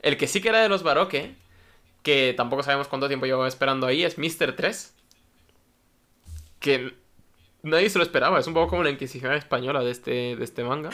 El 0.00 0.16
que 0.16 0.26
sí 0.28 0.40
que 0.40 0.48
era 0.50 0.60
de 0.60 0.68
los 0.68 0.82
Baroque, 0.82 1.34
que 2.02 2.34
tampoco 2.36 2.62
sabemos 2.62 2.86
cuánto 2.86 3.08
tiempo 3.08 3.26
llevo 3.26 3.46
esperando 3.46 3.86
ahí, 3.86 4.04
es 4.04 4.16
Mr. 4.18 4.54
3. 4.54 4.94
Que 6.60 6.94
nadie 7.62 7.90
se 7.90 7.98
lo 7.98 8.04
esperaba. 8.04 8.38
Es 8.38 8.46
un 8.46 8.54
poco 8.54 8.68
como 8.68 8.82
la 8.82 8.90
Inquisición 8.90 9.32
española 9.32 9.82
de 9.82 9.90
este, 9.90 10.36
de 10.36 10.44
este 10.44 10.64
manga. 10.64 10.90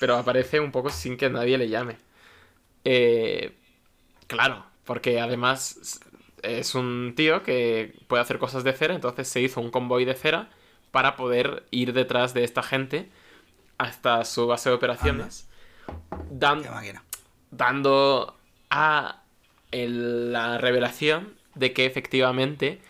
Pero 0.00 0.16
aparece 0.16 0.60
un 0.60 0.72
poco 0.72 0.90
sin 0.90 1.16
que 1.16 1.30
nadie 1.30 1.56
le 1.56 1.68
llame. 1.68 1.96
Eh, 2.84 3.54
claro, 4.26 4.64
porque 4.84 5.20
además 5.20 6.00
es 6.42 6.74
un 6.74 7.14
tío 7.16 7.42
que 7.42 7.94
puede 8.06 8.22
hacer 8.22 8.38
cosas 8.38 8.64
de 8.64 8.72
cera, 8.72 8.94
entonces 8.94 9.28
se 9.28 9.40
hizo 9.40 9.60
un 9.60 9.70
convoy 9.70 10.04
de 10.04 10.14
cera 10.14 10.50
para 10.90 11.16
poder 11.16 11.64
ir 11.70 11.92
detrás 11.92 12.34
de 12.34 12.44
esta 12.44 12.62
gente 12.62 13.10
hasta 13.78 14.24
su 14.24 14.46
base 14.46 14.68
de 14.68 14.76
operaciones, 14.76 15.48
dando 16.30 16.70
a 18.70 19.22
la 19.72 20.58
revelación 20.58 21.34
de 21.54 21.72
que 21.72 21.86
efectivamente 21.86 22.80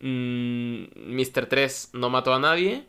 Mr. 0.00 1.44
Mm, 1.44 1.48
3 1.48 1.90
no 1.94 2.10
mató 2.10 2.34
a 2.34 2.38
nadie. 2.38 2.86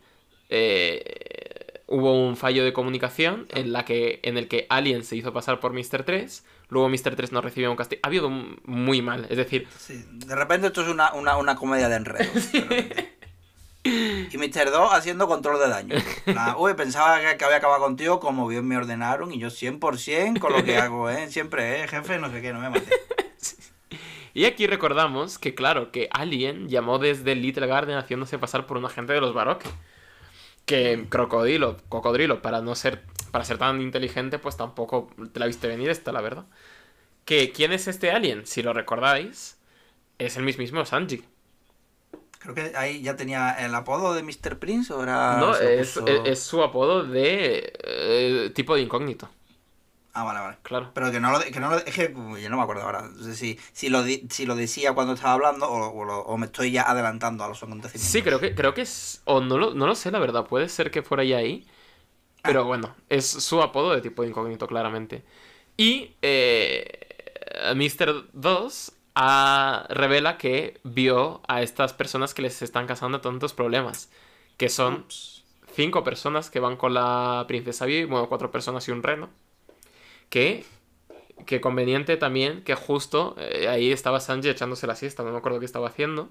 Eh, 0.48 1.82
hubo 1.90 2.12
un 2.12 2.36
fallo 2.36 2.64
de 2.64 2.72
comunicación 2.72 3.46
en, 3.50 3.72
la 3.72 3.84
que, 3.84 4.20
en 4.22 4.38
el 4.38 4.48
que 4.48 4.66
Alien 4.70 5.04
se 5.04 5.16
hizo 5.16 5.32
pasar 5.32 5.60
por 5.60 5.72
Mr. 5.72 6.04
3. 6.04 6.44
Luego 6.68 6.88
Mr. 6.88 7.16
3 7.16 7.32
no 7.32 7.40
recibió 7.40 7.70
un 7.70 7.76
castigo. 7.76 8.00
Ha 8.04 8.06
habido 8.06 8.30
muy 8.30 9.02
mal, 9.02 9.26
es 9.28 9.36
decir... 9.36 9.66
de 9.88 10.34
repente 10.36 10.68
esto 10.68 10.82
es 10.82 10.88
una, 10.88 11.56
comedia 11.56 11.88
de 11.88 11.96
enredos. 11.96 12.50
y 13.82 14.36
Mr. 14.36 14.70
2 14.70 14.92
haciendo 14.92 15.26
control 15.26 15.58
de 15.58 15.68
daño. 15.68 15.96
uy, 16.58 16.74
pensaba 16.74 17.18
que, 17.36 17.44
había 17.44 17.56
acabado 17.56 17.80
contigo 17.82 18.20
como 18.20 18.46
bien 18.46 18.66
me 18.68 18.76
ordenaron 18.76 19.32
y 19.32 19.38
yo 19.38 19.48
100% 19.48 20.38
con 20.38 20.52
lo 20.52 20.62
que 20.62 20.76
hago, 20.76 21.10
¿eh? 21.10 21.28
Siempre, 21.28 21.82
¿eh? 21.82 21.88
Jefe, 21.88 22.18
no 22.18 22.30
sé 22.30 22.40
qué, 22.40 22.52
no 22.52 22.60
me 22.60 22.70
maté. 22.70 22.92
Y 24.34 24.44
aquí 24.44 24.66
recordamos 24.66 25.38
que, 25.38 25.54
claro, 25.54 25.90
que 25.90 26.08
Alien 26.12 26.68
llamó 26.68 26.98
desde 26.98 27.34
Little 27.34 27.66
Garden 27.66 27.96
haciéndose 27.96 28.38
pasar 28.38 28.66
por 28.66 28.76
un 28.76 28.84
agente 28.84 29.12
de 29.12 29.20
los 29.20 29.34
Baroque. 29.34 29.68
Que 30.66 31.06
Crocodilo, 31.08 31.78
Cocodrilo, 31.88 32.42
para 32.42 32.60
no 32.60 32.74
ser, 32.74 33.02
para 33.32 33.44
ser 33.44 33.58
tan 33.58 33.80
inteligente, 33.80 34.38
pues 34.38 34.56
tampoco 34.56 35.10
te 35.32 35.40
la 35.40 35.46
viste 35.46 35.66
venir 35.66 35.90
esta, 35.90 36.12
la 36.12 36.20
verdad. 36.20 36.46
Que, 37.24 37.50
¿quién 37.50 37.72
es 37.72 37.88
este 37.88 38.10
Alien? 38.12 38.46
Si 38.46 38.62
lo 38.62 38.72
recordáis, 38.72 39.58
es 40.18 40.36
el 40.36 40.44
mismísimo 40.44 40.84
Sanji. 40.84 41.24
Creo 42.38 42.54
que 42.54 42.72
ahí 42.74 43.02
ya 43.02 43.16
tenía 43.16 43.52
el 43.52 43.74
apodo 43.74 44.14
de 44.14 44.22
Mr. 44.22 44.58
Prince 44.58 44.92
o 44.94 45.02
era... 45.02 45.36
No, 45.38 45.54
es, 45.56 45.90
su 46.40 46.62
apodo 46.62 47.04
de 47.04 47.72
eh, 47.82 48.50
tipo 48.54 48.74
de 48.74 48.82
incógnito. 48.82 49.28
Ah, 50.12 50.24
vale, 50.24 50.40
vale. 50.40 50.56
Claro. 50.62 50.90
Pero 50.92 51.12
que 51.12 51.20
no 51.20 51.30
lo, 51.30 51.40
que 51.40 51.60
no 51.60 51.70
lo, 51.70 51.76
es 51.76 51.94
que 51.94 52.12
yo 52.12 52.50
no 52.50 52.56
me 52.56 52.62
acuerdo 52.62 52.82
ahora. 52.82 53.02
No 53.02 53.22
sé 53.22 53.34
si, 53.36 53.58
si, 53.72 53.88
lo, 53.88 54.02
si 54.04 54.44
lo 54.44 54.56
decía 54.56 54.92
cuando 54.92 55.14
estaba 55.14 55.34
hablando 55.34 55.68
o, 55.68 56.22
o, 56.22 56.36
me 56.36 56.46
estoy 56.46 56.72
ya 56.72 56.82
adelantando 56.82 57.44
a 57.44 57.48
los 57.48 57.62
acontecimientos. 57.62 58.10
Sí, 58.10 58.22
creo 58.22 58.40
que, 58.40 58.54
creo 58.54 58.74
que 58.74 58.82
es. 58.82 59.22
O 59.24 59.40
no 59.40 59.56
lo, 59.56 59.74
no 59.74 59.86
lo 59.86 59.94
sé, 59.94 60.10
la 60.10 60.18
verdad. 60.18 60.46
Puede 60.46 60.68
ser 60.68 60.90
que 60.90 61.02
fuera 61.02 61.22
ya 61.22 61.36
ahí. 61.36 61.64
Pero 62.42 62.62
ah. 62.62 62.64
bueno, 62.64 62.94
es 63.08 63.26
su 63.26 63.62
apodo 63.62 63.92
de 63.92 64.00
tipo 64.00 64.24
incógnito, 64.24 64.66
claramente. 64.66 65.22
Y 65.76 66.16
eh, 66.22 67.06
Mr. 67.76 68.30
2 68.32 68.92
revela 69.90 70.38
que 70.38 70.80
vio 70.82 71.40
a 71.46 71.62
estas 71.62 71.92
personas 71.92 72.34
que 72.34 72.42
les 72.42 72.62
están 72.62 72.86
causando 72.88 73.20
tantos 73.20 73.52
problemas. 73.52 74.10
Que 74.56 74.68
son 74.68 75.06
cinco 75.72 76.02
personas 76.02 76.50
que 76.50 76.58
van 76.58 76.76
con 76.76 76.94
la 76.94 77.44
princesa 77.46 77.86
Vivi, 77.86 78.06
bueno, 78.06 78.28
cuatro 78.28 78.50
personas 78.50 78.88
y 78.88 78.90
un 78.90 79.04
reno 79.04 79.30
que, 80.30 80.64
que 81.46 81.60
conveniente 81.60 82.16
también 82.16 82.62
que 82.64 82.74
justo 82.74 83.36
eh, 83.38 83.68
ahí 83.68 83.92
estaba 83.92 84.20
Sanji 84.20 84.48
echándose 84.48 84.86
la 84.86 84.96
siesta, 84.96 85.22
no 85.22 85.32
me 85.32 85.38
acuerdo 85.38 85.60
qué 85.60 85.66
estaba 85.66 85.88
haciendo. 85.88 86.30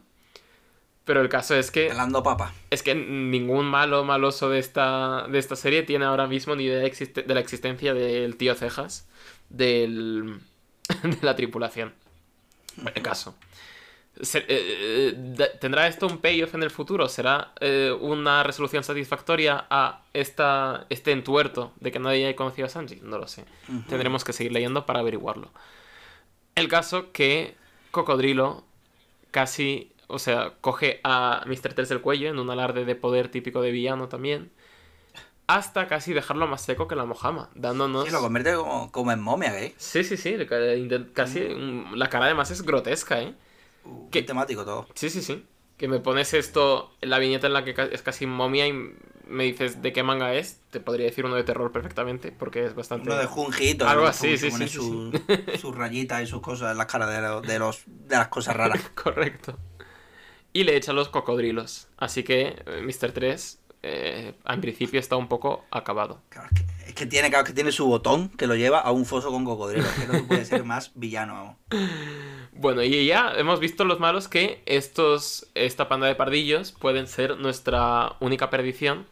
Pero 1.06 1.22
el 1.22 1.30
caso 1.30 1.56
es 1.56 1.72
que. 1.72 1.88
Pelando 1.88 2.22
papa. 2.22 2.54
Es 2.70 2.84
que 2.84 2.94
ningún 2.94 3.66
malo 3.66 4.04
maloso 4.04 4.50
de 4.50 4.60
esta, 4.60 5.26
de 5.28 5.40
esta 5.40 5.56
serie 5.56 5.82
tiene 5.82 6.06
ahora 6.06 6.28
mismo 6.28 6.56
ni 6.56 6.66
idea 6.66 6.78
de, 6.80 7.24
de 7.24 7.34
la 7.34 7.40
existencia 7.40 7.94
del 7.94 8.38
tío 8.38 8.54
Cejas 8.54 9.08
del, 9.50 10.40
de 11.04 11.18
la 11.22 11.36
tripulación. 11.36 11.94
El 12.94 13.02
caso. 13.02 13.36
Eh, 14.20 14.46
eh, 14.48 15.50
¿Tendrá 15.62 15.88
esto 15.88 16.06
un 16.06 16.18
payoff 16.18 16.54
en 16.54 16.64
el 16.64 16.72
futuro? 16.72 17.08
¿Será 17.08 17.54
eh, 17.62 17.96
una 18.00 18.44
resolución 18.44 18.84
satisfactoria 18.84 19.66
a 19.70 20.04
esta, 20.14 20.86
este 20.90 21.12
entuerto 21.12 21.72
de 21.80 21.92
que 21.92 22.00
nadie 22.00 22.26
haya 22.26 22.36
conocido 22.36 22.66
a 22.66 22.70
Sanji? 22.70 23.00
No 23.02 23.18
lo 23.18 23.28
sé. 23.28 23.46
Tendremos 23.88 24.26
que 24.26 24.34
seguir 24.34 24.52
leyendo 24.52 24.86
para 24.86 25.00
averiguarlo. 25.00 25.52
El 26.56 26.68
caso 26.68 27.14
que 27.14 27.56
Cocodrilo 27.92 28.66
casi, 29.32 29.94
o 30.08 30.20
sea, 30.20 30.54
coge 30.60 31.00
a 31.04 31.44
Mr. 31.46 31.74
Tels 31.74 31.90
del 31.90 32.02
cuello 32.02 32.30
en 32.30 32.40
un 32.40 32.50
alarde 32.50 32.84
de 32.84 32.96
poder 32.96 33.30
típico 33.30 33.62
de 33.62 33.72
villano 33.72 34.10
también. 34.10 34.52
Hasta 35.48 35.88
casi 35.88 36.14
dejarlo 36.14 36.46
más 36.46 36.62
seco 36.62 36.88
que 36.88 36.96
la 36.96 37.06
mojama, 37.06 37.50
dándonos... 37.56 38.06
Sí, 38.06 38.12
lo 38.12 38.20
convierte 38.20 38.54
como, 38.92 39.12
en 39.12 39.20
momia, 39.20 39.60
¿eh? 39.60 39.74
Sí, 39.78 40.04
sí, 40.04 40.18
sí, 40.18 40.36
casi... 41.14 41.48
La 41.96 42.10
cara 42.10 42.26
además 42.26 42.52
es 42.52 42.62
grotesca, 42.62 43.22
¿eh? 43.22 43.34
Qué 44.12 44.24
temático 44.24 44.66
todo. 44.66 44.88
Sí, 44.94 45.10
sí, 45.10 45.22
sí. 45.22 45.46
Que 45.78 45.88
me 45.88 46.00
pones 46.00 46.34
esto, 46.34 46.92
la 47.02 47.20
viñeta 47.20 47.48
en 47.48 47.54
la 47.54 47.64
que 47.64 47.74
es 47.92 48.02
casi 48.02 48.26
momia 48.26 48.68
y 48.68 48.74
me 49.30 49.44
dices 49.44 49.82
de 49.82 49.94
qué 49.94 50.04
manga 50.04 50.34
es, 50.34 50.60
te 50.72 50.80
podría 50.80 51.06
decir 51.06 51.26
uno 51.26 51.36
de 51.36 51.44
terror 51.44 51.72
perfectamente, 51.72 52.32
porque 52.32 52.66
es 52.66 52.76
bastante... 52.76 53.10
Uno 53.10 53.20
de 53.20 53.28
Junjito. 53.28 53.88
Algo 53.88 54.08
así, 54.08 54.38
sí, 54.38 54.52
sí, 54.52 54.68
Sus 54.68 55.12
su 55.60 55.72
rayitas 55.72 56.24
y 56.24 56.28
sus 56.28 56.42
cosas 56.42 56.72
en 56.72 56.78
la 56.78 56.88
cara 56.88 57.08
de, 57.08 57.48
de, 57.48 57.60
los, 57.60 57.84
de 57.86 58.16
las 58.18 58.28
cosas 58.28 58.56
raras. 58.56 58.82
Correcto. 58.96 59.58
Y 60.52 60.64
le 60.64 60.76
echa 60.76 60.94
los 60.94 61.10
cocodrilos. 61.10 61.88
Así 61.98 62.24
que 62.24 62.62
eh, 62.66 62.82
Mr. 62.82 63.12
3, 63.12 63.60
eh, 63.84 64.34
en 64.46 64.62
principio, 64.62 65.00
está 65.00 65.16
un 65.16 65.28
poco 65.28 65.66
acabado. 65.70 66.22
es, 66.88 66.94
que, 66.94 67.06
tiene, 67.06 67.30
que 67.30 67.54
tiene 67.54 67.72
su 67.72 67.86
botón 67.86 68.30
que 68.30 68.48
lo 68.48 68.56
lleva 68.56 68.80
a 68.80 68.92
un 68.92 69.06
foso 69.06 69.30
con 69.32 69.46
cocodrilos. 69.46 69.90
Que 69.92 70.08
no 70.08 70.26
puede 70.26 70.46
ser 70.46 70.64
más 70.64 70.92
villano. 70.96 71.58
Bueno, 72.62 72.84
y 72.84 73.06
ya 73.06 73.36
hemos 73.38 73.62
visto 73.62 73.86
los 73.86 74.02
malos 74.02 74.28
que 74.28 74.62
estos, 74.66 75.48
esta 75.56 75.88
panda 75.88 76.08
de 76.08 76.16
pardillos 76.16 76.74
pueden 76.74 77.08
ser 77.08 77.38
nuestra 77.38 78.18
única 78.20 78.50
perdición. 78.50 79.08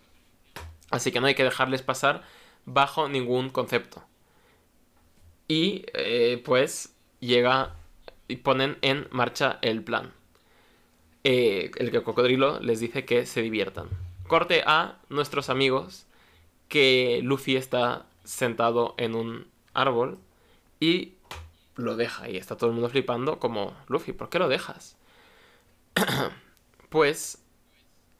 Así 0.91 1.14
que 1.14 1.22
no 1.22 1.28
hay 1.28 1.36
que 1.36 1.45
dejarles 1.45 1.82
pasar 1.82 2.24
bajo 2.66 3.08
ningún 3.08 3.50
concepto. 3.50 4.04
Y 5.48 5.86
eh, 5.93 6.41
pues 6.43 6.93
llega 7.22 7.74
y 8.28 8.36
ponen 8.36 8.78
en 8.82 9.08
marcha 9.12 9.60
el 9.62 9.82
plan. 9.82 10.12
Eh, 11.24 11.72
el 11.78 11.89
que 11.89 12.04
cocodrilo 12.04 12.60
les 12.60 12.82
dice 12.82 13.06
que 13.06 13.26
se 13.26 13.41
diviertan. 13.41 13.88
Corte 14.28 14.64
a 14.66 14.98
nuestros 15.08 15.50
amigos 15.50 16.06
que 16.68 17.22
Luffy 17.24 17.56
está 17.56 18.08
sentado 18.26 18.93
en 18.98 19.16
un 19.16 19.48
árbol 19.74 20.20
y 20.82 21.14
lo 21.78 21.95
deja 21.95 22.30
y 22.30 22.38
está 22.38 22.57
todo 22.57 22.69
el 22.69 22.73
mundo 22.73 22.89
flipando 22.89 23.39
como, 23.39 23.75
Luffy, 23.88 24.11
¿por 24.11 24.30
qué 24.30 24.39
lo 24.39 24.49
dejas? 24.49 24.97
pues 26.89 27.43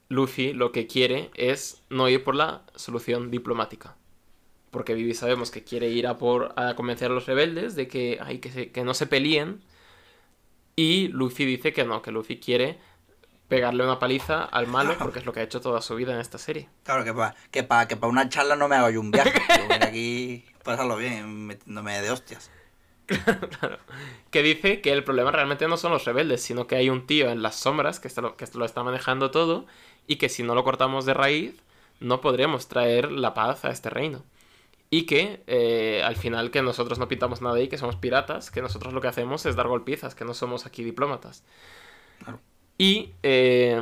Luffy 0.08 0.52
lo 0.52 0.72
que 0.72 0.86
quiere 0.86 1.30
es 1.34 1.82
no 1.90 2.08
ir 2.08 2.24
por 2.24 2.34
la 2.34 2.62
solución 2.74 3.30
diplomática. 3.30 3.96
Porque 4.70 4.94
Vivi 4.94 5.14
sabemos 5.14 5.50
que 5.50 5.64
quiere 5.64 5.88
ir 5.88 6.06
a 6.06 6.18
por 6.18 6.52
a 6.56 6.74
convencer 6.74 7.10
a 7.10 7.14
los 7.14 7.26
rebeldes 7.26 7.74
de 7.74 7.88
que, 7.88 8.18
hay 8.22 8.38
que, 8.38 8.70
que 8.70 8.84
no 8.84 8.94
se 8.94 9.06
peleen. 9.06 9.62
Y 10.76 11.08
Luffy 11.08 11.44
dice 11.44 11.72
que 11.72 11.84
no, 11.84 12.02
que 12.02 12.12
Luffy 12.12 12.38
quiere 12.38 12.78
pegarle 13.48 13.82
una 13.82 13.98
paliza 13.98 14.44
al 14.44 14.66
malo 14.66 14.96
porque 14.98 15.18
es 15.18 15.26
lo 15.26 15.32
que 15.32 15.40
ha 15.40 15.42
hecho 15.42 15.60
toda 15.60 15.80
su 15.80 15.94
vida 15.96 16.12
en 16.14 16.20
esta 16.20 16.38
serie. 16.38 16.68
Claro, 16.84 17.04
que 17.04 17.14
para 17.14 17.34
que 17.50 17.62
para 17.62 17.88
que 17.88 17.94
una 18.06 18.28
charla 18.28 18.56
no 18.56 18.68
me 18.68 18.76
haga 18.76 18.90
yo 18.90 19.00
un 19.00 19.10
viaje. 19.10 19.40
yo 19.48 19.74
aquí 19.86 20.44
pasarlo 20.62 20.96
bien, 20.96 21.46
metiéndome 21.46 22.00
de 22.00 22.10
hostias. 22.10 22.50
Claro, 23.60 23.78
Que 24.30 24.42
dice 24.42 24.80
que 24.80 24.92
el 24.92 25.04
problema 25.04 25.32
realmente 25.32 25.66
no 25.68 25.76
son 25.76 25.92
los 25.92 26.04
rebeldes, 26.04 26.42
sino 26.42 26.66
que 26.66 26.76
hay 26.76 26.90
un 26.90 27.06
tío 27.06 27.30
en 27.30 27.42
las 27.42 27.56
sombras 27.56 28.00
que 28.00 28.10
lo, 28.20 28.36
que 28.36 28.46
lo 28.54 28.64
está 28.64 28.82
manejando 28.82 29.30
todo 29.30 29.66
y 30.06 30.16
que 30.16 30.28
si 30.28 30.42
no 30.42 30.54
lo 30.54 30.64
cortamos 30.64 31.06
de 31.06 31.14
raíz 31.14 31.62
no 32.00 32.20
podremos 32.20 32.68
traer 32.68 33.10
la 33.10 33.34
paz 33.34 33.64
a 33.64 33.70
este 33.70 33.90
reino. 33.90 34.24
Y 34.90 35.04
que 35.06 35.42
eh, 35.46 36.02
al 36.04 36.16
final 36.16 36.50
que 36.50 36.62
nosotros 36.62 36.98
no 36.98 37.08
pintamos 37.08 37.42
nada 37.42 37.56
ahí, 37.56 37.68
que 37.68 37.78
somos 37.78 37.96
piratas, 37.96 38.50
que 38.50 38.62
nosotros 38.62 38.94
lo 38.94 39.00
que 39.02 39.08
hacemos 39.08 39.46
es 39.46 39.56
dar 39.56 39.68
golpizas, 39.68 40.14
que 40.14 40.24
no 40.24 40.34
somos 40.34 40.66
aquí 40.66 40.84
diplomatas. 40.84 41.44
Y 42.78 43.10
eh, 43.22 43.80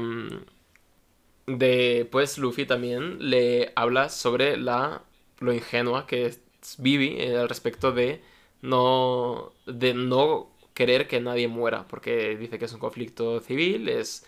de 1.46 2.08
pues 2.10 2.38
Luffy 2.38 2.66
también 2.66 3.30
le 3.30 3.72
habla 3.76 4.08
sobre 4.08 4.56
la 4.56 5.02
lo 5.38 5.52
ingenua 5.52 6.06
que 6.06 6.26
es 6.26 6.40
Vivi 6.78 7.16
eh, 7.18 7.36
al 7.36 7.48
respecto 7.48 7.92
de 7.92 8.22
no, 8.66 9.52
de 9.66 9.94
no 9.94 10.50
querer 10.74 11.08
que 11.08 11.20
nadie 11.20 11.48
muera, 11.48 11.86
porque 11.88 12.36
dice 12.36 12.58
que 12.58 12.66
es 12.66 12.72
un 12.72 12.80
conflicto 12.80 13.40
civil, 13.40 13.88
es 13.88 14.26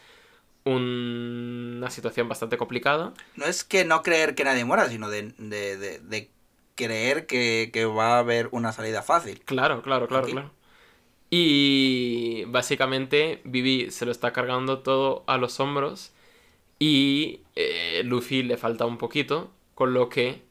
una 0.64 1.90
situación 1.90 2.28
bastante 2.28 2.56
complicada. 2.56 3.12
No 3.36 3.44
es 3.46 3.64
que 3.64 3.84
no 3.84 4.02
creer 4.02 4.34
que 4.34 4.44
nadie 4.44 4.64
muera, 4.64 4.88
sino 4.88 5.10
de, 5.10 5.32
de, 5.32 6.30
creer 6.74 7.26
que, 7.26 7.84
va 7.86 8.16
a 8.16 8.18
haber 8.20 8.48
una 8.52 8.72
salida 8.72 9.02
fácil. 9.02 9.40
Claro, 9.44 9.82
claro, 9.82 10.06
claro, 10.08 10.26
claro. 10.26 10.50
Y 11.30 12.44
básicamente 12.46 13.42
Vivi 13.44 13.90
se 13.90 14.06
lo 14.06 14.12
está 14.12 14.32
cargando 14.32 14.78
todo 14.78 15.24
a 15.26 15.36
los 15.36 15.60
hombros 15.60 16.12
y 16.78 17.40
eh, 17.56 18.02
Luffy 18.04 18.42
le 18.42 18.56
falta 18.56 18.86
un 18.86 18.96
poquito, 18.96 19.50
con 19.74 19.92
lo 19.92 20.08
que 20.08 20.42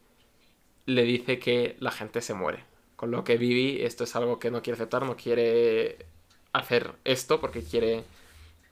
le 0.86 1.04
dice 1.04 1.40
que 1.40 1.78
la 1.80 1.92
gente 1.92 2.22
se 2.22 2.34
muere. 2.36 2.67
Con 2.98 3.12
lo 3.12 3.24
que 3.24 3.38
Vivi 3.38 3.82
esto 3.84 4.04
es 4.04 4.16
algo 4.18 4.40
que 4.40 4.52
no 4.52 4.62
quiere 4.62 4.76
aceptar, 4.76 5.04
no 5.06 5.16
quiere 5.16 6.06
hacer 6.52 6.94
esto 7.06 7.40
porque 7.40 7.64
quiere 7.64 8.04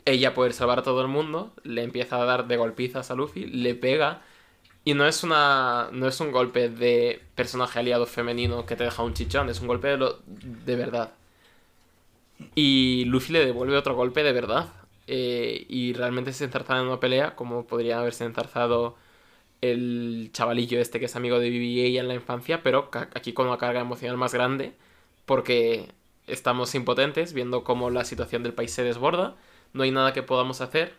ella 0.05 0.33
poder 0.33 0.53
salvar 0.53 0.79
a 0.79 0.83
todo 0.83 1.01
el 1.01 1.07
mundo. 1.07 1.53
Le 1.63 1.83
empieza 1.83 2.21
a 2.21 2.25
dar 2.25 2.47
de 2.47 2.57
golpizas 2.57 3.11
a 3.11 3.15
Luffy, 3.15 3.45
le 3.45 3.75
pega. 3.75 4.21
Y 4.83 4.93
no 4.95 5.07
es 5.07 5.23
una. 5.23 5.89
no 5.91 6.07
es 6.07 6.19
un 6.19 6.31
golpe 6.31 6.69
de 6.69 7.21
personaje 7.35 7.79
aliado 7.79 8.05
femenino 8.07 8.65
que 8.65 8.75
te 8.75 8.83
deja 8.83 9.03
un 9.03 9.13
chichón, 9.13 9.49
es 9.49 9.61
un 9.61 9.67
golpe 9.67 9.89
de, 9.89 9.97
lo, 9.97 10.19
de 10.25 10.75
verdad. 10.75 11.13
Y 12.55 13.05
Luffy 13.05 13.33
le 13.33 13.45
devuelve 13.45 13.77
otro 13.77 13.95
golpe 13.95 14.23
de 14.23 14.33
verdad. 14.33 14.73
Eh, 15.07 15.65
y 15.69 15.93
realmente 15.93 16.33
se 16.33 16.45
enzarzan 16.45 16.79
en 16.79 16.87
una 16.87 16.99
pelea 16.99 17.35
como 17.35 17.65
podría 17.67 17.99
haberse 17.99 18.25
enzarzado 18.25 18.95
el 19.71 20.29
chavalillo 20.33 20.79
este 20.79 20.99
que 20.99 21.05
es 21.05 21.15
amigo 21.15 21.39
de 21.39 21.49
Vivi 21.49 21.73
y 21.73 21.85
ella 21.85 22.01
en 22.01 22.07
la 22.07 22.15
infancia, 22.15 22.63
pero 22.63 22.89
aquí 23.13 23.33
con 23.33 23.47
una 23.47 23.57
carga 23.57 23.81
emocional 23.81 24.17
más 24.17 24.33
grande, 24.33 24.73
porque 25.25 25.89
estamos 26.27 26.75
impotentes 26.75 27.33
viendo 27.33 27.63
cómo 27.63 27.89
la 27.89 28.05
situación 28.05 28.43
del 28.43 28.53
país 28.53 28.71
se 28.71 28.83
desborda, 28.83 29.35
no 29.73 29.83
hay 29.83 29.91
nada 29.91 30.13
que 30.13 30.23
podamos 30.23 30.61
hacer, 30.61 30.93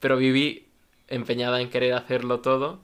pero 0.00 0.16
Vivi, 0.16 0.66
empeñada 1.08 1.60
en 1.60 1.70
querer 1.70 1.94
hacerlo 1.94 2.40
todo, 2.40 2.80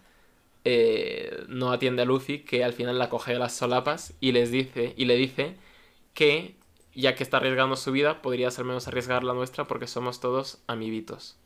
eh, 0.65 1.45
no 1.49 1.73
atiende 1.73 2.03
a 2.03 2.05
Luffy, 2.05 2.41
que 2.41 2.65
al 2.65 2.73
final 2.73 2.99
la 2.99 3.09
coge 3.09 3.33
de 3.33 3.39
las 3.39 3.55
solapas 3.57 4.15
y 4.21 4.33
les 4.33 4.51
dice, 4.51 4.95
y 4.97 5.05
le 5.07 5.17
dice 5.17 5.55
que 6.15 6.57
ya 6.95 7.15
que 7.15 7.23
está 7.23 7.37
arriesgando 7.39 7.77
su 7.77 7.93
vida, 7.93 8.23
podría 8.23 8.51
ser 8.51 8.65
menos 8.65 8.89
arriesgar 8.89 9.25
la 9.25 9.35
nuestra 9.35 9.67
porque 9.67 9.87
somos 9.87 10.21
todos 10.21 10.59
amiguitos. 10.67 11.37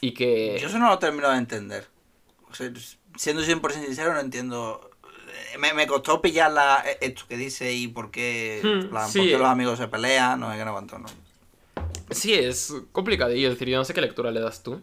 Y 0.00 0.12
que... 0.12 0.58
Yo 0.60 0.68
eso 0.68 0.78
no 0.78 0.88
lo 0.88 0.98
termino 0.98 1.30
de 1.30 1.38
entender. 1.38 1.86
siendo 3.16 3.42
100% 3.42 3.72
sincero, 3.72 4.14
no 4.14 4.20
entiendo... 4.20 4.90
Me, 5.58 5.72
me 5.72 5.86
costó 5.86 6.20
pillar 6.20 6.50
la, 6.50 6.84
esto 7.00 7.24
que 7.28 7.36
dice 7.36 7.72
y 7.72 7.88
por 7.88 8.10
qué, 8.10 8.60
hmm, 8.62 8.92
los 8.92 9.46
amigos 9.46 9.78
se 9.78 9.88
pelean, 9.88 10.38
no 10.40 10.50
sé 10.50 10.58
qué 10.58 10.64
no 10.64 10.70
aguanto, 10.70 10.98
no. 10.98 11.06
Sí, 12.10 12.34
es 12.34 12.72
complicadillo. 12.92 13.48
Es 13.48 13.54
decir, 13.54 13.68
yo 13.68 13.78
no 13.78 13.84
sé 13.84 13.94
qué 13.94 14.00
lectura 14.00 14.30
le 14.30 14.40
das 14.40 14.62
tú. 14.62 14.80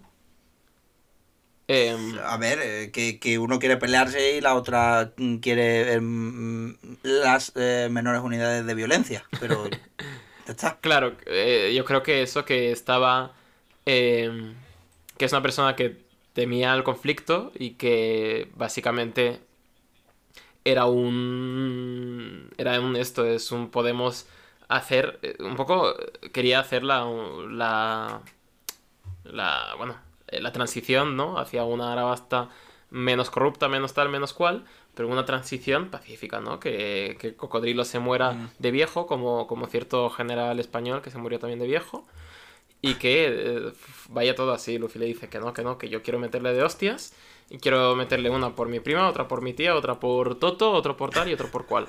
Em, 1.68 2.20
a 2.20 2.38
ver, 2.38 2.60
eh, 2.62 2.92
que, 2.92 3.40
uno 3.40 3.60
quiere 3.60 3.78
pelearse 3.78 4.36
y 4.36 4.42
la 4.42 4.56
otra 4.56 5.14
quiere 5.42 5.94
em, 5.94 6.76
las 7.02 7.54
eh, 7.56 7.88
menores 7.90 8.22
unidades 8.22 8.66
de 8.66 8.74
violencia, 8.74 9.24
pero 9.40 9.70
está. 10.48 10.80
Claro, 10.82 11.16
eh, 11.28 11.72
yo 11.76 11.86
creo 11.86 12.04
que 12.04 12.24
eso 12.24 12.44
que 12.44 12.72
estaba... 12.72 13.34
Em, 13.86 14.54
que 15.22 15.26
es 15.26 15.34
una 15.34 15.44
persona 15.44 15.76
que 15.76 16.04
temía 16.34 16.74
el 16.74 16.82
conflicto 16.82 17.52
y 17.54 17.76
que 17.76 18.50
básicamente 18.56 19.40
era 20.66 20.86
un... 20.86 22.50
Era 22.58 22.82
un 22.82 22.96
esto, 22.96 23.24
es 23.24 23.52
un 23.52 23.70
podemos 23.70 24.26
hacer... 24.68 25.20
Un 25.38 25.56
poco 25.56 25.94
quería 26.34 26.60
hacer 26.60 26.82
la... 26.82 27.06
la, 27.52 28.22
la 29.26 29.76
bueno, 29.78 29.96
eh, 30.28 30.42
la 30.42 30.52
transición, 30.52 31.16
¿no? 31.16 31.38
Hacia 31.38 31.66
una 31.66 31.92
Arabasta 31.92 32.50
menos 32.90 33.30
corrupta, 33.30 33.68
menos 33.68 33.94
tal, 33.94 34.10
menos 34.10 34.34
cual, 34.34 34.66
pero 34.96 35.08
una 35.08 35.26
transición 35.26 35.92
pacífica, 35.92 36.40
¿no? 36.40 36.60
Que, 36.60 37.16
que 37.20 37.36
Cocodrilo 37.36 37.86
se 37.86 38.00
muera 38.00 38.32
mm. 38.32 38.50
de 38.58 38.72
viejo, 38.72 39.06
como, 39.06 39.46
como 39.46 39.68
cierto 39.68 40.10
general 40.10 40.60
español 40.60 41.04
que 41.04 41.12
se 41.12 41.20
murió 41.20 41.38
también 41.38 41.60
de 41.60 41.68
viejo, 41.68 42.08
y 42.82 42.96
que 42.96 43.28
eh, 43.28 43.74
vaya 44.10 44.36
todo 44.36 44.54
así. 44.54 44.78
Luffy 44.78 45.00
le 45.00 45.06
dice 45.06 45.30
que 45.30 45.40
no, 45.40 45.54
que 45.54 45.64
no, 45.64 45.78
que 45.78 45.90
yo 45.90 46.02
quiero 46.02 46.20
meterle 46.20 46.54
de 46.54 46.64
hostias, 46.64 47.14
y 47.50 47.58
quiero 47.58 47.96
meterle 47.96 48.30
una 48.30 48.56
por 48.56 48.70
mi 48.70 48.80
prima, 48.80 49.10
otra 49.10 49.28
por 49.28 49.42
mi 49.42 49.54
tía, 49.54 49.76
otra 49.76 50.00
por 50.00 50.40
Toto, 50.40 50.72
otro 50.72 50.96
por 50.96 51.10
tal 51.10 51.30
y 51.30 51.34
otro 51.34 51.52
por 51.52 51.66
cual. 51.66 51.88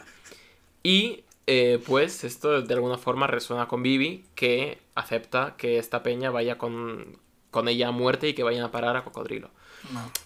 Y 0.83 1.23
eh, 1.47 1.81
pues 1.87 2.25
esto 2.25 2.63
de 2.63 2.75
alguna 2.75 2.99
forma 2.99 3.29
resuena 3.29 3.69
con 3.69 3.83
Vivi, 3.83 4.25
que 4.35 4.79
acepta 4.97 5.55
que 5.57 5.79
esta 5.79 6.03
peña 6.03 6.31
vaya 6.31 6.59
con, 6.59 7.17
con 7.53 7.69
ella 7.69 7.89
a 7.89 7.93
muerte 7.93 8.29
y 8.29 8.35
que 8.35 8.43
vayan 8.43 8.65
a 8.65 8.73
parar 8.73 8.97
a 8.97 9.05
Cocodrilo. 9.05 9.51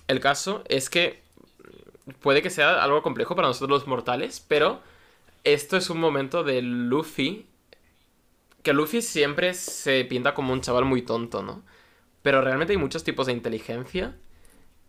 El 0.09 0.21
caso 0.21 0.62
es 0.69 0.89
que 0.89 1.21
puede 2.21 2.41
que 2.41 2.51
sea 2.51 2.83
algo 2.83 3.03
complejo 3.03 3.37
para 3.37 3.49
nosotros 3.49 3.81
los 3.81 3.87
mortales, 3.87 4.45
pero 4.47 4.81
esto 5.45 5.77
es 5.77 5.91
un 5.91 6.01
momento 6.01 6.45
de 6.45 6.62
Luffy 6.62 7.47
que 8.67 8.73
Luffy 8.73 9.01
siempre 9.01 9.55
se 9.55 10.05
pinta 10.07 10.35
como 10.35 10.53
un 10.53 10.61
chaval 10.61 10.85
muy 10.85 11.03
tonto, 11.03 11.41
¿no? 11.41 11.62
Pero 12.23 12.41
realmente 12.43 12.73
hay 12.73 12.79
muchos 12.79 13.05
tipos 13.05 13.29
de 13.29 13.33
inteligencia 13.33 14.17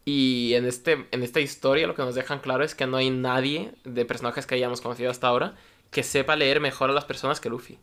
y 0.04 0.56
en, 0.56 0.66
este, 0.66 1.06
en 1.12 1.22
esta 1.22 1.42
historia 1.42 1.86
lo 1.86 1.94
que 1.94 2.02
nos 2.02 2.16
dejan 2.16 2.40
claro 2.40 2.64
es 2.64 2.74
que 2.74 2.88
no 2.88 2.98
hay 2.98 3.12
nadie 3.12 3.76
de 3.84 4.04
personajes 4.04 4.48
que 4.48 4.56
hayamos 4.56 4.82
conocido 4.82 5.12
hasta 5.12 5.28
ahora 5.28 5.54
que 5.92 6.02
sepa 6.02 6.36
leer 6.36 6.60
mejor 6.60 6.90
a 6.90 6.94
las 6.94 7.06
personas 7.06 7.40
que 7.40 7.50
Luffy. 7.50 7.78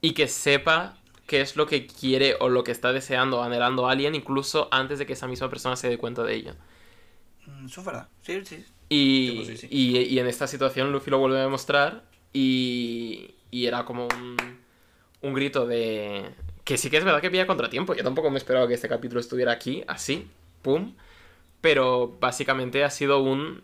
Y 0.00 0.14
que 0.14 0.28
sepa 0.28 0.96
qué 1.26 1.42
es 1.42 1.56
lo 1.56 1.66
que 1.66 1.86
quiere 1.86 2.36
o 2.40 2.48
lo 2.48 2.64
que 2.64 2.72
está 2.72 2.94
deseando 2.94 3.40
o 3.40 3.42
anhelando 3.42 3.86
alguien, 3.86 4.14
incluso 4.14 4.68
antes 4.70 4.98
de 4.98 5.04
que 5.04 5.12
esa 5.12 5.28
misma 5.28 5.50
persona 5.50 5.76
se 5.76 5.90
dé 5.90 5.98
cuenta 5.98 6.22
de 6.22 6.36
ello. 6.36 6.54
Mm, 7.44 7.66
eso 7.66 7.80
es 7.80 7.86
verdad, 7.86 8.08
sí, 8.22 8.40
sí. 8.46 8.64
Y, 8.88 9.44
Y, 9.68 10.18
en 10.18 10.26
esta 10.26 10.46
situación 10.46 10.90
Luffy 10.90 11.10
lo 11.10 11.18
vuelve 11.18 11.36
a 11.36 11.42
demostrar 11.42 12.04
y, 12.32 13.34
y 13.54 13.68
era 13.68 13.84
como 13.84 14.08
un, 14.08 14.36
un 15.20 15.32
grito 15.32 15.64
de... 15.64 16.28
Que 16.64 16.76
sí 16.76 16.90
que 16.90 16.96
es 16.96 17.04
verdad 17.04 17.20
que 17.20 17.30
pilla 17.30 17.46
contratiempo. 17.46 17.94
Yo 17.94 18.02
tampoco 18.02 18.28
me 18.28 18.38
esperaba 18.38 18.66
que 18.66 18.74
este 18.74 18.88
capítulo 18.88 19.20
estuviera 19.20 19.52
aquí, 19.52 19.84
así, 19.86 20.28
pum. 20.60 20.96
Pero 21.60 22.16
básicamente 22.18 22.82
ha 22.82 22.90
sido 22.90 23.22
un... 23.22 23.62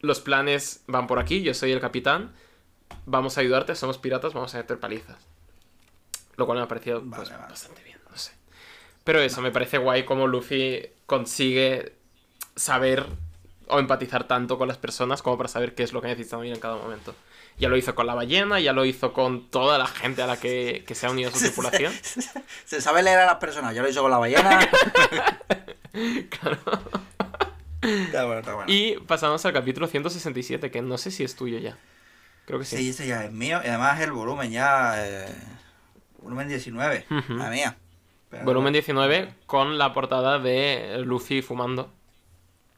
Los 0.00 0.20
planes 0.20 0.84
van 0.86 1.06
por 1.06 1.18
aquí, 1.18 1.40
yo 1.40 1.54
soy 1.54 1.72
el 1.72 1.80
capitán. 1.80 2.34
Vamos 3.06 3.38
a 3.38 3.40
ayudarte, 3.40 3.74
somos 3.74 3.96
piratas, 3.96 4.34
vamos 4.34 4.54
a 4.54 4.58
meter 4.58 4.78
palizas. 4.78 5.16
Lo 6.36 6.44
cual 6.44 6.58
me 6.58 6.64
ha 6.64 6.68
parecido 6.68 7.02
pues, 7.02 7.30
bastante 7.30 7.82
bien, 7.84 7.98
no 8.10 8.18
sé. 8.18 8.32
Pero 9.02 9.20
eso, 9.20 9.40
me 9.40 9.50
parece 9.50 9.78
guay 9.78 10.04
como 10.04 10.26
Luffy 10.26 10.90
consigue 11.06 11.94
saber 12.54 13.06
o 13.68 13.78
empatizar 13.78 14.28
tanto 14.28 14.58
con 14.58 14.68
las 14.68 14.76
personas 14.76 15.22
como 15.22 15.38
para 15.38 15.48
saber 15.48 15.74
qué 15.74 15.84
es 15.84 15.94
lo 15.94 16.02
que 16.02 16.08
necesitan 16.08 16.44
en 16.44 16.60
cada 16.60 16.76
momento. 16.76 17.14
Ya 17.58 17.68
lo 17.68 17.76
hizo 17.76 17.94
con 17.94 18.06
la 18.06 18.14
ballena, 18.14 18.58
ya 18.60 18.72
lo 18.72 18.84
hizo 18.84 19.12
con 19.12 19.48
toda 19.48 19.78
la 19.78 19.86
gente 19.86 20.22
a 20.22 20.26
la 20.26 20.36
que, 20.38 20.84
se 20.92 21.06
ha 21.06 21.10
unido 21.10 21.30
a 21.30 21.32
su 21.32 21.38
tripulación. 21.44 21.92
Se, 22.64 22.80
sabe 22.80 23.02
leer 23.02 23.20
a 23.20 23.26
las 23.26 23.36
personas, 23.36 23.74
ya 23.74 23.82
lo 23.82 23.88
hizo 23.88 24.02
con 24.02 24.10
la 24.10 24.18
ballena. 24.18 24.58
claro. 26.40 26.58
Está 27.80 28.24
bueno, 28.24 28.40
está 28.40 28.54
bueno. 28.54 28.72
Y 28.72 28.96
pasamos 29.06 29.44
al 29.44 29.52
capítulo 29.52 29.86
167, 29.86 30.70
que 30.70 30.82
no 30.82 30.98
sé 30.98 31.10
si 31.10 31.22
es 31.22 31.36
tuyo 31.36 31.58
ya. 31.58 31.76
Creo 32.46 32.58
que 32.58 32.64
sí. 32.64 32.76
Sí, 32.76 32.90
ese 32.90 33.06
ya 33.06 33.24
es 33.24 33.32
mío. 33.32 33.60
Y 33.64 33.68
además 33.68 34.00
el 34.00 34.12
volumen 34.12 34.50
ya... 34.50 34.94
Eh, 34.96 35.28
Volumen 36.24 36.48
19, 36.48 37.04
la 37.28 37.50
mía. 37.50 37.76
Volumen 38.44 38.72
19 38.72 39.34
con 39.44 39.76
la 39.76 39.92
portada 39.92 40.38
de 40.38 41.02
Luffy 41.04 41.42
fumando. 41.42 41.92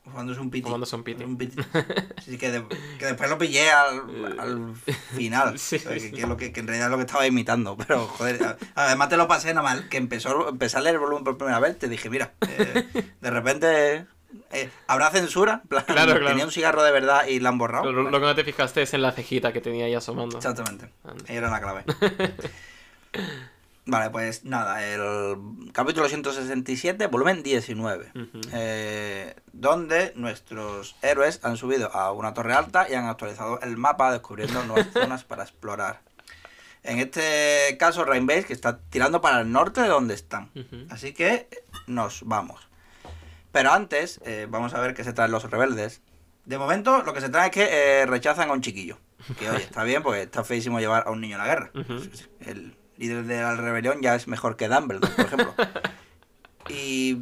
Fumándose 0.07 0.41
un 0.41 0.51
piti. 0.51 0.63
Fumándose 0.63 0.97
un 0.97 1.03
piti. 1.03 1.25
Un 1.25 1.37
piti. 1.37 1.57
Sí, 2.25 2.39
que, 2.39 2.65
que, 2.99 3.07
después 3.07 3.29
lo 3.29 3.39
pillé 3.39 3.71
al, 3.71 4.39
al 4.39 4.75
final. 5.15 5.59
sí, 5.59 5.79
sí, 5.79 6.13
que, 6.13 6.27
lo 6.27 6.37
que, 6.37 6.47
en 6.47 6.67
realidad 6.67 6.87
es 6.87 6.91
lo 6.91 6.97
que 6.97 7.05
estaba 7.05 7.27
imitando. 7.27 7.77
Pero, 7.77 8.07
joder, 8.07 8.57
además 8.75 9.09
te 9.09 9.17
lo 9.17 9.29
pasé 9.29 9.53
nada 9.53 9.63
mal. 9.63 9.89
Que 9.89 9.97
empezó, 9.97 10.49
empecé 10.49 10.79
a 10.79 10.81
leer 10.81 10.95
el 10.95 11.01
volumen 11.01 11.25
por 11.25 11.37
primera 11.37 11.61
vez. 11.61 11.79
Te 11.79 11.89
dije, 11.89 12.09
mira, 12.09 12.35
eh, 12.49 12.87
de 13.21 13.31
repente 13.31 14.07
eh, 14.53 14.71
¿Habrá 14.87 15.11
censura? 15.11 15.63
Claro, 15.69 15.87
claro. 15.87 16.27
Tenía 16.27 16.45
un 16.45 16.53
cigarro 16.53 16.83
de 16.83 16.93
verdad 16.93 17.27
y 17.27 17.41
la 17.41 17.49
han 17.49 17.59
borrado. 17.59 17.91
Lo, 17.93 18.11
lo, 18.11 18.21
que 18.21 18.27
no 18.27 18.35
te 18.35 18.45
fijaste 18.45 18.83
es 18.83 18.95
en 18.95 19.03
la 19.03 19.13
cejita 19.13 19.53
que 19.53 19.61
tenía 19.61 19.87
ahí 19.87 19.95
asomando. 19.95 20.37
Exactamente. 20.37 20.91
Ahí 21.29 21.37
era 21.37 21.51
la 21.51 21.61
clave. 21.61 21.85
Vale, 23.89 24.11
pues 24.11 24.45
nada, 24.45 24.85
el 24.85 25.71
capítulo 25.73 26.09
167, 26.09 27.07
volumen 27.07 27.45
19, 27.45 28.11
eh, 28.53 29.37
donde 29.53 30.13
nuestros 30.17 30.97
héroes 31.03 31.39
han 31.45 31.57
subido 31.57 31.95
a 31.95 32.11
una 32.11 32.35
torre 32.35 32.53
alta 32.55 32.91
y 32.91 32.95
han 32.95 33.05
actualizado 33.07 33.61
el 33.61 33.77
mapa 33.77 34.11
descubriendo 34.11 34.65
nuevas 34.65 34.89
zonas 34.93 35.23
para 35.23 35.45
explorar. 35.45 36.01
En 36.83 36.99
este 36.99 37.77
caso, 37.79 38.05
Rainbase, 38.05 38.47
que 38.47 38.53
está 38.55 38.81
tirando 38.91 39.21
para 39.21 39.41
el 39.41 39.53
norte 39.53 39.83
de 39.83 39.89
donde 39.89 40.15
están. 40.15 40.51
Así 40.91 41.13
que 41.13 41.49
nos 41.87 42.23
vamos. 42.25 42.69
Pero 43.53 43.71
antes, 43.71 44.21
eh, 44.25 44.49
vamos 44.51 44.75
a 44.75 44.81
ver 44.81 44.95
qué 44.95 45.05
se 45.05 45.13
traen 45.13 45.31
los 45.31 45.49
rebeldes. 45.49 46.03
De 46.45 46.59
momento, 46.59 47.03
lo 47.05 47.15
que 47.15 47.21
se 47.21 47.29
trae 47.29 47.47
es 47.47 47.53
que 47.53 47.69
eh, 47.71 48.07
rechazan 48.07 48.51
a 48.51 48.53
un 48.53 48.63
chiquillo. 48.63 48.99
Que 49.39 49.49
oye, 49.49 49.63
está 49.63 49.85
bien 49.85 50.03
porque 50.03 50.23
está 50.23 50.43
feísimo 50.43 50.81
llevar 50.81 51.05
a 51.07 51.13
un 51.13 51.21
niño 51.21 51.37
a 51.37 51.39
la 51.39 51.47
guerra. 51.47 51.71
El 52.41 52.77
líder 52.99 53.25
de 53.25 53.41
la 53.41 53.55
rebelión 53.57 54.01
ya 54.03 54.15
es 54.15 54.29
mejor 54.29 54.57
que 54.57 54.69
Dumbledore, 54.69 55.13
por 55.15 55.25
ejemplo. 55.27 55.55
y, 56.69 57.17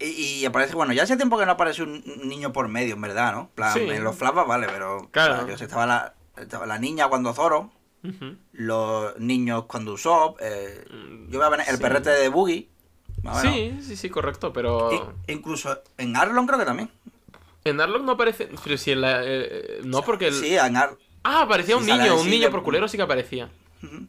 y, 0.00 0.44
aparece, 0.44 0.74
bueno, 0.74 0.92
ya 0.92 1.04
hace 1.04 1.16
tiempo 1.16 1.38
que 1.38 1.46
no 1.46 1.52
aparece 1.52 1.82
un 1.82 2.02
niño 2.24 2.52
por 2.52 2.68
medio, 2.68 2.94
en 2.94 3.00
verdad, 3.00 3.32
¿no? 3.32 3.50
Plan, 3.54 3.76
En 3.78 4.04
los 4.04 4.16
flashbacks, 4.16 4.48
vale, 4.48 4.66
pero. 4.70 5.08
Claro. 5.10 5.46
yo 5.48 5.56
sé, 5.56 5.64
estaba 5.64 5.86
la, 5.86 6.14
estaba 6.36 6.66
la 6.66 6.78
niña 6.78 7.08
cuando 7.08 7.32
Zoro. 7.32 7.70
Los 8.52 9.18
niños 9.18 9.64
cuando 9.64 9.94
Usopp. 9.94 10.38
Eh, 10.42 10.84
yo 11.28 11.38
voy 11.38 11.46
a 11.46 11.48
ver 11.48 11.60
el 11.66 11.78
perrete 11.78 12.10
de 12.10 12.28
Boogie. 12.28 12.68
Sí, 13.40 13.78
sí, 13.80 13.96
sí, 13.96 14.10
correcto, 14.10 14.52
pero. 14.52 15.14
incluso 15.26 15.82
en 15.96 16.16
Arlon 16.16 16.46
creo 16.46 16.58
que 16.58 16.66
también. 16.66 16.90
En 17.64 17.80
Arlon 17.80 18.04
no 18.04 18.12
aparece. 18.12 18.50
Pero 18.62 18.76
si 18.76 18.92
en 18.92 19.00
la. 19.00 19.22
Eh, 19.24 19.80
no, 19.84 20.02
porque. 20.02 20.28
El... 20.28 20.34
Sí, 20.34 20.54
en 20.54 20.76
Arlon. 20.76 20.98
Ah, 21.22 21.42
aparecía 21.42 21.78
un 21.78 21.86
niño, 21.86 22.20
un 22.20 22.28
niño 22.28 22.50
por 22.50 22.62
culero 22.62 22.86
sí 22.86 22.98
que 22.98 23.02
aparecía. 23.02 23.48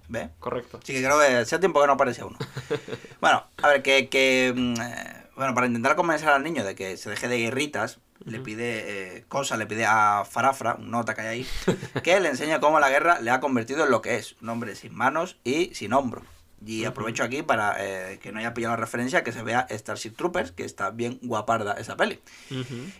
¿Ve? 0.07 0.29
Correcto. 0.39 0.79
Sí, 0.83 0.93
que 0.93 1.03
creo 1.03 1.19
que 1.19 1.37
hacía 1.37 1.59
tiempo 1.59 1.81
que 1.81 1.87
no 1.87 1.93
aparecía 1.93 2.25
uno. 2.25 2.37
bueno, 3.21 3.45
a 3.61 3.67
ver, 3.67 3.81
que. 3.81 4.09
que 4.09 4.53
mm, 4.55 4.81
eh, 4.81 5.21
bueno, 5.35 5.53
para 5.53 5.67
intentar 5.67 5.95
convencer 5.95 6.29
al 6.29 6.43
niño 6.43 6.63
de 6.63 6.75
que 6.75 6.95
se 6.95 7.09
deje 7.09 7.27
de 7.27 7.37
guerritas, 7.37 7.99
le 8.23 8.39
pide 8.39 9.17
eh, 9.17 9.25
cosas, 9.27 9.59
le 9.59 9.67
pide 9.67 9.85
a 9.85 10.23
Farafra, 10.29 10.75
un 10.75 10.91
nota 10.91 11.13
que 11.13 11.21
hay 11.21 11.27
ahí, 11.27 11.47
que 12.03 12.19
le 12.19 12.29
enseñe 12.29 12.59
cómo 12.59 12.79
la 12.79 12.89
guerra 12.89 13.19
le 13.19 13.31
ha 13.31 13.39
convertido 13.39 13.83
en 13.83 13.91
lo 13.91 14.01
que 14.01 14.15
es, 14.15 14.35
un 14.41 14.49
hombre 14.49 14.75
sin 14.75 14.95
manos 14.95 15.37
y 15.43 15.73
sin 15.75 15.93
hombro. 15.93 16.23
Y 16.65 16.85
aprovecho 16.85 17.23
aquí 17.23 17.43
para 17.43 17.75
eh, 17.79 18.17
que 18.19 18.31
no 18.31 18.39
haya 18.39 18.53
pillado 18.53 18.73
la 18.73 18.81
referencia, 18.81 19.23
que 19.23 19.31
se 19.31 19.43
vea 19.43 19.67
Starship 19.69 20.11
Troopers, 20.11 20.51
que 20.51 20.63
está 20.63 20.89
bien 20.89 21.19
guaparda 21.21 21.73
esa 21.73 21.95
peli. 21.95 22.19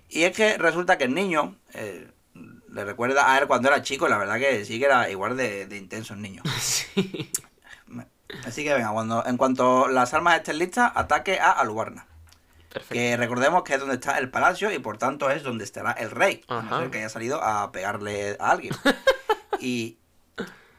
Y 0.10 0.24
es 0.24 0.36
que 0.36 0.58
resulta 0.58 0.98
que 0.98 1.06
el 1.06 1.16
niño 1.16 1.56
eh, 1.74 2.08
le 2.76 2.84
recuerda 2.84 3.32
a 3.32 3.40
él 3.40 3.48
cuando 3.48 3.70
era 3.70 3.82
chico, 3.82 4.10
la 4.10 4.18
verdad 4.18 4.38
que 4.38 4.66
sí 4.66 4.80
que 4.80 4.86
era 4.86 5.10
igual 5.10 5.38
de, 5.38 5.66
intenso 5.72 6.14
el 6.14 6.22
niño. 6.22 6.44
Así 8.46 8.66
que 8.66 8.74
venga, 8.74 8.92
cuando, 8.92 9.26
en 9.26 9.38
cuanto 9.38 9.88
las 9.88 10.14
armas 10.14 10.36
estén 10.36 10.60
listas, 10.60 10.92
ataque 10.94 11.40
a 11.40 11.52
Alubarna. 11.52 12.06
Que 12.90 13.16
recordemos 13.16 13.64
que 13.64 13.76
es 13.76 13.80
donde 13.80 13.96
está 13.96 14.18
el 14.18 14.30
palacio 14.30 14.74
y 14.74 14.80
por 14.80 14.98
tanto 14.98 15.30
es 15.30 15.44
donde 15.44 15.64
estará 15.64 15.94
el 15.94 16.12
rey. 16.12 16.44
que 16.92 16.98
haya 16.98 17.08
salido 17.08 17.42
a 17.42 17.72
pegarle 17.72 18.36
a 18.42 18.52
alguien. 18.52 18.76
y, 19.62 19.98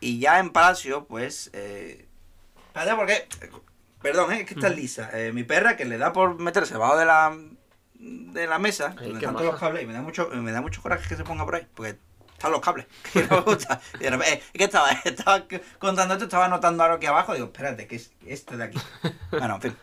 y 0.01 0.18
ya 0.18 0.38
en 0.38 0.51
palacio, 0.51 1.07
pues. 1.07 1.49
Eh, 1.55 2.07
espérate, 2.66 2.94
porque. 2.94 3.26
Perdón, 4.03 4.32
eh, 4.32 4.40
es 4.40 4.47
que 4.47 4.53
está 4.53 4.68
lisa. 4.68 5.09
Eh, 5.14 5.32
mi 5.32 5.44
perra 5.44 5.78
que 5.78 5.86
le 5.86 5.97
da 5.97 6.12
por 6.12 6.38
meterse 6.38 6.74
debajo 6.74 6.99
de 6.99 7.07
la 7.07 7.34
de 7.99 8.47
la 8.47 8.59
mesa, 8.59 8.90
donde 8.90 9.14
están 9.14 9.34
todos 9.34 9.47
los 9.47 9.61
cables, 9.61 9.82
y 9.82 9.86
me 9.86 9.92
da 9.92 10.03
mucho, 10.03 10.28
me 10.28 10.53
da 10.53 10.61
mucho 10.61 10.82
coraje 10.82 11.09
que 11.09 11.16
se 11.16 11.24
ponga 11.24 11.44
por 11.44 11.57
ahí, 11.57 11.66
porque 11.74 11.99
están 12.32 12.53
los 12.53 12.61
cables, 12.61 12.86
que 13.12 13.24
no 13.24 13.36
me 13.36 13.42
gusta. 13.42 13.80
es 13.99 14.42
que 14.53 14.64
estaba, 14.64 14.90
estaba 15.05 15.44
contando 15.78 16.14
esto, 16.14 16.24
estaba 16.24 16.49
notando 16.49 16.84
algo 16.84 16.97
aquí 16.97 17.07
abajo, 17.07 17.34
digo, 17.34 17.47
espérate, 17.47 17.86
que 17.86 17.97
es 17.97 18.12
este 18.26 18.57
de 18.57 18.64
aquí. 18.64 18.78
Bueno, 19.30 19.57
en 19.57 19.61
fin. 19.61 19.76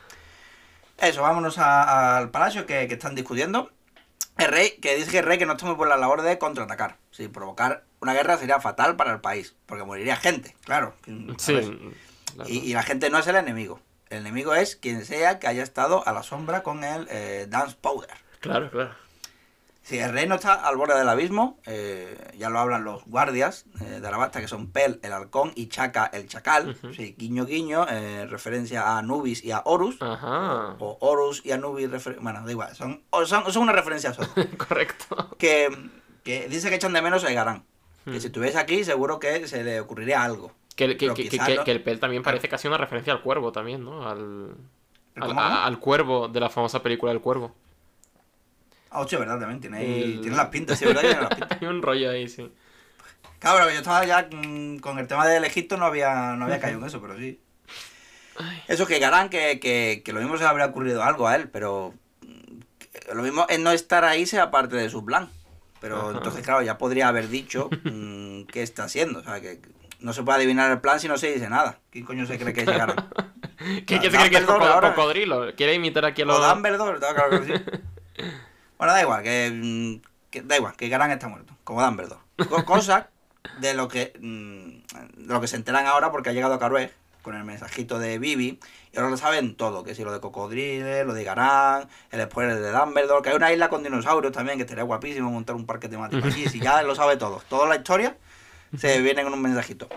Eso, 0.98 1.22
vámonos 1.22 1.58
al 1.58 2.30
palacio 2.30 2.66
que, 2.66 2.84
están 2.84 3.16
discutiendo. 3.16 3.72
El 4.38 4.48
rey, 4.48 4.78
que 4.82 4.96
dice 4.96 5.12
que 5.12 5.20
el 5.20 5.26
rey 5.26 5.38
que 5.38 5.46
no 5.46 5.54
está 5.54 5.66
muy 5.66 5.76
por 5.76 5.88
la 5.88 5.98
labor 5.98 6.22
de 6.22 6.38
contraatacar. 6.38 6.98
Si 7.12 7.28
provocar 7.28 7.84
una 8.00 8.14
guerra 8.14 8.38
sería 8.38 8.60
fatal 8.60 8.96
para 8.96 9.12
el 9.12 9.22
país, 9.22 9.56
porque 9.66 9.84
moriría 9.84 10.16
gente, 10.16 10.56
claro. 10.64 10.96
Sí. 11.38 11.94
Y, 12.48 12.74
la 12.74 12.84
gente 12.84 13.10
no 13.10 13.20
es 13.20 13.28
el 13.28 13.36
enemigo. 13.36 13.80
El 14.14 14.20
enemigo 14.20 14.54
es 14.54 14.76
quien 14.76 15.06
sea 15.06 15.40
que 15.40 15.48
haya 15.48 15.64
estado 15.64 16.08
a 16.08 16.14
la 16.14 16.22
sombra 16.22 16.62
con 16.62 16.84
el 16.84 17.08
eh, 17.10 17.48
Dance 17.50 17.76
Powder. 17.82 18.12
Claro, 18.42 18.70
claro. 18.70 18.92
Si 19.82 19.98
el 19.98 20.14
reino 20.14 20.36
está 20.36 20.54
al 20.54 20.78
borde 20.78 20.98
del 20.98 21.10
abismo, 21.10 21.60
eh, 21.66 22.16
ya 22.38 22.50
lo 22.50 22.60
hablan 22.60 22.84
los 22.84 23.04
guardias 23.06 23.66
eh, 23.82 24.00
de 24.00 24.08
Arabasta, 24.08 24.40
que 24.40 24.48
son 24.48 24.72
Pel, 24.72 25.00
el 25.02 25.12
halcón, 25.12 25.52
y 25.56 25.68
Chaca, 25.68 26.12
el 26.14 26.28
chacal. 26.28 26.78
sí, 26.96 27.16
guiño, 27.18 27.46
guiño, 27.46 27.88
eh, 27.90 28.28
referencia 28.28 28.84
a 28.84 29.00
Anubis 29.00 29.44
y 29.44 29.52
a 29.52 29.64
Horus. 29.66 29.98
Ajá. 30.00 30.76
O 30.80 30.98
Horus 31.02 31.42
y 31.44 31.52
Anubis, 31.52 31.90
bueno, 32.22 32.46
da 32.46 32.52
igual, 32.52 32.76
son, 32.76 33.02
son, 33.26 33.52
son 33.52 33.64
una 33.64 33.74
referencia 33.74 34.14
solo. 34.14 34.30
Correcto. 34.58 35.36
Que, 35.40 35.90
que, 36.24 36.48
dice 36.50 36.70
que 36.70 36.76
echan 36.76 36.94
de 36.94 37.02
menos 37.02 37.24
a 37.24 37.32
Egarán. 37.32 37.66
Que 38.06 38.20
si 38.20 38.28
estuviese 38.28 38.60
aquí, 38.60 38.84
seguro 38.84 39.20
que 39.20 39.48
se 39.48 39.64
le 39.64 39.80
ocurriría 39.80 40.24
algo. 40.24 40.52
Que, 40.76 40.98
que, 40.98 41.14
que, 41.14 41.72
el 41.72 41.84
Pel 41.84 42.00
también 42.00 42.24
parece 42.24 42.50
casi 42.50 42.68
una 42.68 42.78
referencia 42.78 43.14
al 43.14 43.22
cuervo 43.22 43.52
también, 43.52 43.84
¿no? 43.84 44.10
Al, 44.10 44.56
al, 45.16 45.38
al 45.38 45.80
cuervo 45.80 46.28
de 46.28 46.40
la 46.40 46.50
famosa 46.50 46.82
película 46.82 47.12
El 47.12 47.22
Cuervo. 47.22 47.54
Ah, 48.90 49.02
ocho, 49.02 49.20
¿verdad? 49.20 49.40
También 49.40 49.60
tiene, 49.60 49.78
ahí, 49.78 50.20
tiene 50.22 50.36
las 50.36 50.48
pintas, 50.48 50.80
sí, 50.80 50.86
¿verdad? 50.86 51.02
Tiene 51.02 51.22
las 51.22 51.36
pintas. 51.36 51.58
Hay 51.62 51.68
un 51.68 51.82
rollo 51.82 52.10
ahí, 52.12 52.28
sí. 52.28 52.52
Claro, 53.40 53.70
yo 53.70 53.78
estaba 53.78 54.06
ya 54.06 54.30
con 54.30 55.00
el 55.00 55.08
tema 55.08 55.28
del 55.28 55.44
Egipto, 55.44 55.78
no 55.78 55.86
había, 55.86 56.36
no 56.36 56.46
había 56.46 56.60
caído 56.60 56.80
en 56.80 56.86
eso, 56.86 57.02
pero 57.02 57.18
sí. 57.18 57.40
Eso 58.68 58.88
que 58.88 59.00
Garán, 59.00 59.30
que, 59.30 59.60
que, 59.60 60.02
que, 60.04 60.14
lo 60.14 60.20
mismo 60.20 60.38
se 60.38 60.44
le 60.44 60.50
habría 60.50 60.66
ocurrido 60.66 61.04
algo 61.04 61.28
a 61.28 61.36
él, 61.36 61.50
pero 61.50 61.94
lo 63.14 63.22
mismo 63.22 63.46
es 63.50 63.60
no 63.60 63.72
estar 63.72 64.06
ahí 64.06 64.26
sea 64.26 64.52
parte 64.52 64.76
de 64.76 64.90
su 64.90 65.04
plan. 65.04 65.30
Pero 65.82 66.12
entonces, 66.12 66.44
claro, 66.44 66.62
ya 66.62 66.78
podría 66.78 67.10
haber 67.10 67.28
dicho 67.28 67.70
mm, 67.84 68.44
qué 68.44 68.64
está 68.64 68.86
haciendo. 68.86 69.20
O 69.20 69.24
sea, 69.24 69.42
que 69.42 69.60
no 70.04 70.12
se 70.12 70.22
puede 70.22 70.38
adivinar 70.40 70.70
el 70.70 70.82
plan 70.82 71.00
si 71.00 71.08
no 71.08 71.18
se 71.18 71.34
dice 71.34 71.50
nada. 71.50 71.80
¿Quién 71.90 72.06
coño 72.06 72.26
se 72.26 72.38
cree 72.38 72.54
que 72.54 72.62
es 72.62 72.68
Garán? 72.68 73.08
¿Qué, 73.88 74.00
se 74.02 74.10
cree 74.10 74.30
que 74.30 74.38
es 74.38 74.44
cocodrilo? 74.44 75.56
¿Quiere 75.56 75.74
imitar 75.74 76.04
aquí 76.06 76.22
a 76.22 76.26
los... 76.26 76.38
O 76.38 76.48
Dumbledore, 76.48 77.00
claro 77.00 77.42
que 77.42 77.46
sí. 77.46 77.54
Bueno, 78.78 78.94
da 78.94 79.02
igual, 79.02 79.24
que, 79.24 80.42
da 80.44 80.58
igual, 80.58 80.76
que 80.76 80.90
Garán 80.90 81.12
está 81.12 81.30
muerto, 81.30 81.56
como 81.64 81.82
Dumbledore. 81.82 82.20
Cosa 82.66 83.10
de 83.60 83.74
lo 83.74 83.88
que 83.88 84.12
mm, 84.20 85.26
de 85.26 85.34
lo 85.34 85.40
que 85.40 85.48
se 85.48 85.56
enteran 85.56 85.86
ahora 85.86 86.12
porque 86.12 86.32
ha 86.32 86.34
llegado 86.34 86.54
a 86.54 86.60
Carué 86.60 86.92
con 87.22 87.36
el 87.36 87.46
mensajito 87.46 87.98
de 87.98 88.20
Vivi 88.20 88.60
y 88.92 88.98
ahora 88.98 89.10
lo 89.10 89.16
saben 89.16 89.56
todo, 89.56 89.86
que 89.86 89.96
si 89.96 90.04
lo 90.04 90.12
de 90.12 90.20
Cocodrile, 90.20 91.06
lo 91.06 91.14
de 91.14 91.24
Garán, 91.24 91.88
el 92.12 92.22
spoiler 92.24 92.60
de 92.60 92.72
Dumbledore, 92.72 93.22
que 93.22 93.30
hay 93.30 93.36
una 93.38 93.54
isla 93.54 93.70
con 93.70 93.84
dinosaurios 93.84 94.34
también, 94.34 94.58
que 94.58 94.64
estaría 94.64 94.84
guapísimo 94.84 95.32
montar 95.32 95.56
un 95.56 95.66
parque 95.66 95.88
temático 95.88 96.28
allí, 96.28 96.50
si 96.50 96.60
ya 96.60 96.82
lo 96.84 96.94
sabe 96.94 97.16
todo. 97.16 97.42
Toda 97.48 97.68
la 97.70 97.78
historia 97.78 98.18
se 98.78 99.02
viene 99.02 99.24
con 99.24 99.34
un 99.34 99.42
mensajito. 99.42 99.88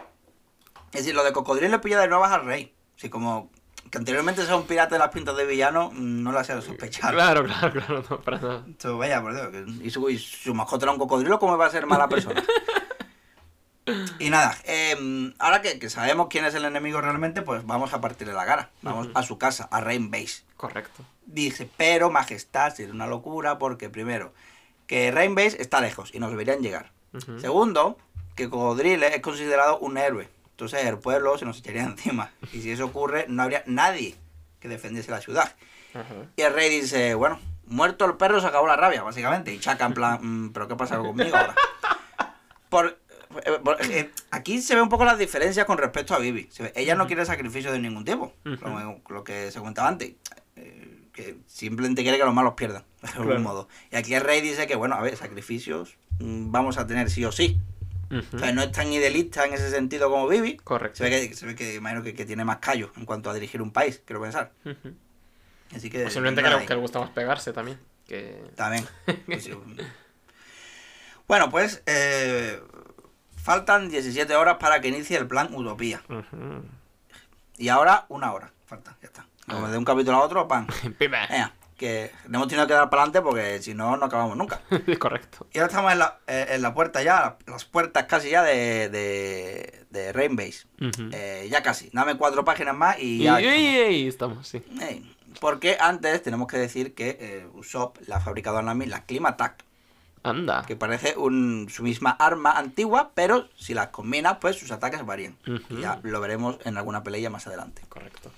Es 0.93 1.01
decir, 1.01 1.15
lo 1.15 1.25
de 1.25 1.33
Cocodrile 1.33 1.79
pilla 1.79 2.01
de 2.01 2.09
nuevas 2.09 2.33
al 2.33 2.45
rey. 2.45 2.75
Así 2.97 3.11
como 3.11 3.51
que 3.91 3.99
anteriormente 3.99 4.45
sea 4.45 4.57
un 4.57 4.67
pirata 4.67 4.95
de 4.95 4.99
las 4.99 5.11
pintas 5.11 5.37
de 5.37 5.47
villano, 5.47 5.91
mm, 5.93 6.23
no 6.23 6.33
lo 6.33 6.39
hacía 6.39 6.61
sospechar. 6.61 7.15
Claro, 7.15 7.45
claro, 7.45 7.73
claro, 7.73 8.05
no, 8.09 8.21
para 8.21 8.39
nada. 8.39 8.65
vaya, 8.97 9.23
por 9.23 9.35
Dios, 9.53 9.69
y 9.83 9.91
su, 9.91 10.09
y 10.11 10.19
su 10.19 10.55
mascota 10.55 10.87
era 10.87 10.93
un 10.93 10.99
cocodrilo, 10.99 11.39
¿cómo 11.39 11.57
va 11.57 11.67
a 11.67 11.71
ser 11.71 11.87
mala 11.87 12.09
persona? 12.09 12.43
y 14.19 14.31
nada, 14.31 14.57
em, 14.65 15.35
ahora 15.39 15.63
que, 15.63 15.89
sabemos 15.89 16.27
quién 16.29 16.45
es 16.45 16.55
el 16.55 16.65
enemigo 16.65 17.01
realmente, 17.01 17.43
pues 17.43 17.65
vamos 17.65 17.93
a 17.93 18.01
partirle 18.01 18.33
la 18.33 18.45
cara. 18.45 18.71
Vamos 18.83 19.09
a 19.15 19.23
su 19.23 19.39
casa, 19.39 19.69
a 19.71 19.81
Rain 19.81 20.11
Base. 20.11 20.43
Correcto. 20.57 21.05
Dice, 21.27 21.69
pero 21.77 22.11
majestad, 22.11 22.79
es 22.81 22.91
una 22.91 23.07
locura, 23.07 23.59
porque 23.59 23.89
primero, 23.89 24.33
que 24.87 25.11
Rain 25.11 25.35
Base 25.35 25.61
está 25.61 25.81
lejos 25.81 26.11
y 26.13 26.19
nos 26.19 26.31
deberían 26.31 26.61
llegar. 26.61 26.93
Segundo, 27.41 27.97
que 28.37 28.49
Cocodrile 28.49 29.15
es 29.15 29.21
considerado 29.21 29.79
un 29.79 29.99
héroe. 29.99 30.29
Entonces 30.51 30.85
el 30.85 30.99
pueblo 30.99 31.37
se 31.39 31.45
nos 31.45 31.59
echaría 31.59 31.83
encima. 31.85 32.31
Y 32.53 32.61
si 32.61 32.71
eso 32.71 32.85
ocurre, 32.85 33.27
no 33.29 33.43
habría 33.43 33.65
nadie 33.67 34.15
que 34.61 34.69
defendiese 34.69 35.11
la 35.11 35.21
ciudad. 35.21 35.55
Y 36.37 36.43
el 36.43 36.53
rey 36.53 36.69
dice, 36.69 37.15
bueno, 37.15 37.41
muerto 37.67 38.05
el 38.05 38.19
perro 38.19 38.39
se 38.41 38.47
acabó 38.47 38.67
la 38.67 38.77
rabia, 38.77 39.03
básicamente. 39.03 39.53
Y 39.53 39.59
Chaca 39.59 39.87
en 39.87 39.95
plan, 39.95 40.19
mm, 40.23 40.53
pero 40.53 40.69
¿qué 40.69 40.77
pasa 40.77 40.99
conmigo 40.99 41.35
ahora? 41.35 41.55
Por, 42.69 42.99
eh, 43.45 43.61
eh, 43.91 44.11
aquí 44.31 44.61
se 44.61 44.75
ve 44.75 44.83
un 44.83 44.89
poco 44.89 45.05
las 45.05 45.19
diferencias 45.19 45.67
con 45.67 45.79
respecto 45.79 46.15
a 46.15 46.19
Vivi. 46.19 46.49
Ella 46.75 46.95
no 46.95 47.07
quiere 47.07 47.25
sacrificio 47.25 47.73
de 47.73 47.79
ningún 47.79 48.05
tipo, 48.05 48.33
lo, 49.09 49.25
que 49.25 49.51
se 49.51 49.59
comentaba 49.59 49.89
antes. 49.89 50.13
Eh, 50.57 50.93
que 51.13 51.39
simplemente 51.47 52.03
quiere 52.03 52.19
que 52.19 52.25
los 52.25 52.35
malos 52.35 52.55
pierdan, 52.55 52.85
de 53.03 53.09
algún 53.09 53.43
modo. 53.43 53.69
Y 53.91 53.97
aquí 53.97 54.15
el 54.15 54.21
rey 54.21 54.43
dice 54.43 54.67
que, 54.67 54.77
bueno, 54.77 54.97
a 54.97 55.01
ver, 55.01 55.17
sacrificios 55.17 55.97
mm, 56.19 56.51
vamos 56.51 56.77
a 56.77 56.87
tener 56.87 57.11
sí 57.11 57.25
o 57.25 57.33
sí. 57.33 57.59
O 58.11 58.39
sea, 58.39 58.53
no 58.53 58.63
es 58.63 58.73
tan 58.73 58.93
idealista 58.93 59.45
en 59.45 59.55
ese 59.55 59.71
sentido 59.71 60.11
como 60.11 60.29
Vivi. 60.29 60.57
Correcto. 60.57 60.99
Se 60.99 61.05
ve 61.05 61.29
que, 61.29 61.35
se 61.35 61.47
ve 61.47 61.55
que 61.55 61.75
imagino 61.75 62.03
que, 62.03 62.15
que, 62.15 62.25
tiene 62.25 62.45
más 62.45 62.59
callo 62.59 62.93
en 62.97 63.05
cuanto 63.05 63.31
a 63.31 63.35
dirigir 63.35 63.63
un 63.63 63.73
país, 63.73 64.03
quiero 64.05 64.23
pensar. 64.23 64.53
Así 65.75 65.91
que. 65.91 66.05
Posiblemente 66.05 66.43
que, 66.43 66.67
que, 66.67 66.75
le 66.75 66.81
gusta 66.81 67.01
más 67.01 67.11
pegarse 67.11 67.53
también. 67.53 67.79
Que... 68.07 68.43
También. 68.55 68.87
Pues 69.27 69.49
bueno, 71.29 71.51
pues 71.51 71.83
eh, 71.87 72.61
faltan 73.37 73.89
17 73.89 74.33
horas 74.37 74.59
para 74.61 74.81
que 74.81 74.89
inicie 74.89 75.19
el 75.19 75.27
plan 75.27 75.53
Utopía. 75.53 76.01
Y 77.59 77.69
ahora 77.69 78.07
una 78.09 78.33
hora. 78.33 78.53
Falta, 78.67 78.97
ya 79.03 79.09
está. 79.09 79.27
Como 79.49 79.67
ah. 79.67 79.71
de 79.71 79.79
un 79.79 79.85
capítulo 79.85 80.19
a 80.19 80.21
otro, 80.21 80.47
pan. 80.47 80.69
que 81.77 82.11
hemos 82.25 82.49
tenido 82.49 82.67
que 82.67 82.73
dar 82.73 82.89
para 82.89 83.03
adelante 83.03 83.23
porque 83.23 83.63
si 83.63 83.75
no, 83.75 83.97
no 83.97 84.07
acabamos 84.07 84.37
nunca. 84.37 84.61
Correcto. 84.99 85.47
Y 85.53 85.59
ahora 85.59 85.69
estamos 85.69 85.93
en 85.93 85.99
la, 85.99 86.19
eh, 86.27 86.47
en 86.51 86.63
la 86.63 86.75
puerta 86.75 87.03
ya, 87.03 87.37
las 87.47 87.65
puertas 87.65 88.05
casi 88.05 88.31
ya 88.31 88.43
de, 88.43 88.89
de, 88.89 89.85
de 89.91 90.13
Rainbase. 90.13 90.67
Eh, 91.13 91.49
ya 91.51 91.63
casi. 91.63 91.91
Dame 91.93 92.17
cuatro 92.17 92.45
páginas 92.45 92.75
más 92.75 92.99
y 92.99 93.25
ya. 93.25 93.41
Y, 93.41 94.09
estamos. 94.09 94.49
sí. 94.49 94.63
porque 95.41 95.77
antes 95.79 96.23
tenemos 96.23 96.49
que 96.49 96.59
decir 96.59 96.95
que 96.95 97.19
eh, 97.21 97.47
Usopp 97.55 97.99
la 98.07 98.17
ha 98.17 98.21
fabricado 98.21 98.59
en 98.61 98.67
la, 98.67 98.75
la 98.75 99.05
Climatac. 99.05 99.65
Anda. 100.23 100.65
Que 100.67 100.75
parece 100.75 101.15
un, 101.17 101.69
su 101.71 101.85
misma 101.85 102.11
arma 102.11 102.53
antigua, 102.53 103.13
pero 103.15 103.49
si 103.57 103.75
las 103.75 103.89
combinas, 103.89 104.39
pues 104.41 104.57
sus 104.57 104.73
ataques 104.73 105.07
varían. 105.07 105.37
Y 105.71 105.83
ya 105.83 106.01
lo 106.03 106.21
veremos 106.21 106.57
en 106.65 106.77
alguna 106.77 107.05
pelea 107.05 107.31
más 107.31 107.47
adelante. 107.47 107.83
Correcto. 107.89 108.33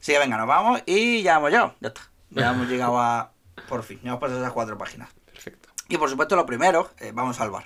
Así 0.00 0.12
que 0.12 0.18
venga, 0.20 0.36
nos 0.36 0.46
vamos 0.46 0.80
y 0.86 1.22
ya 1.22 1.38
hemos 1.38 1.50
llegado. 1.50 1.74
Ya 1.80 1.88
está. 1.88 2.02
Ya 2.30 2.50
hemos 2.50 2.68
llegado 2.68 2.98
a. 2.98 3.32
Por 3.68 3.82
fin, 3.82 4.00
ya 4.02 4.10
hemos 4.10 4.20
pasado 4.20 4.40
esas 4.40 4.52
cuatro 4.52 4.78
páginas. 4.78 5.10
Perfecto. 5.26 5.68
Y 5.88 5.96
por 5.96 6.10
supuesto, 6.10 6.36
lo 6.36 6.44
primero, 6.44 6.90
eh, 6.98 7.12
vamos 7.14 7.40
al 7.40 7.50
bar. 7.50 7.64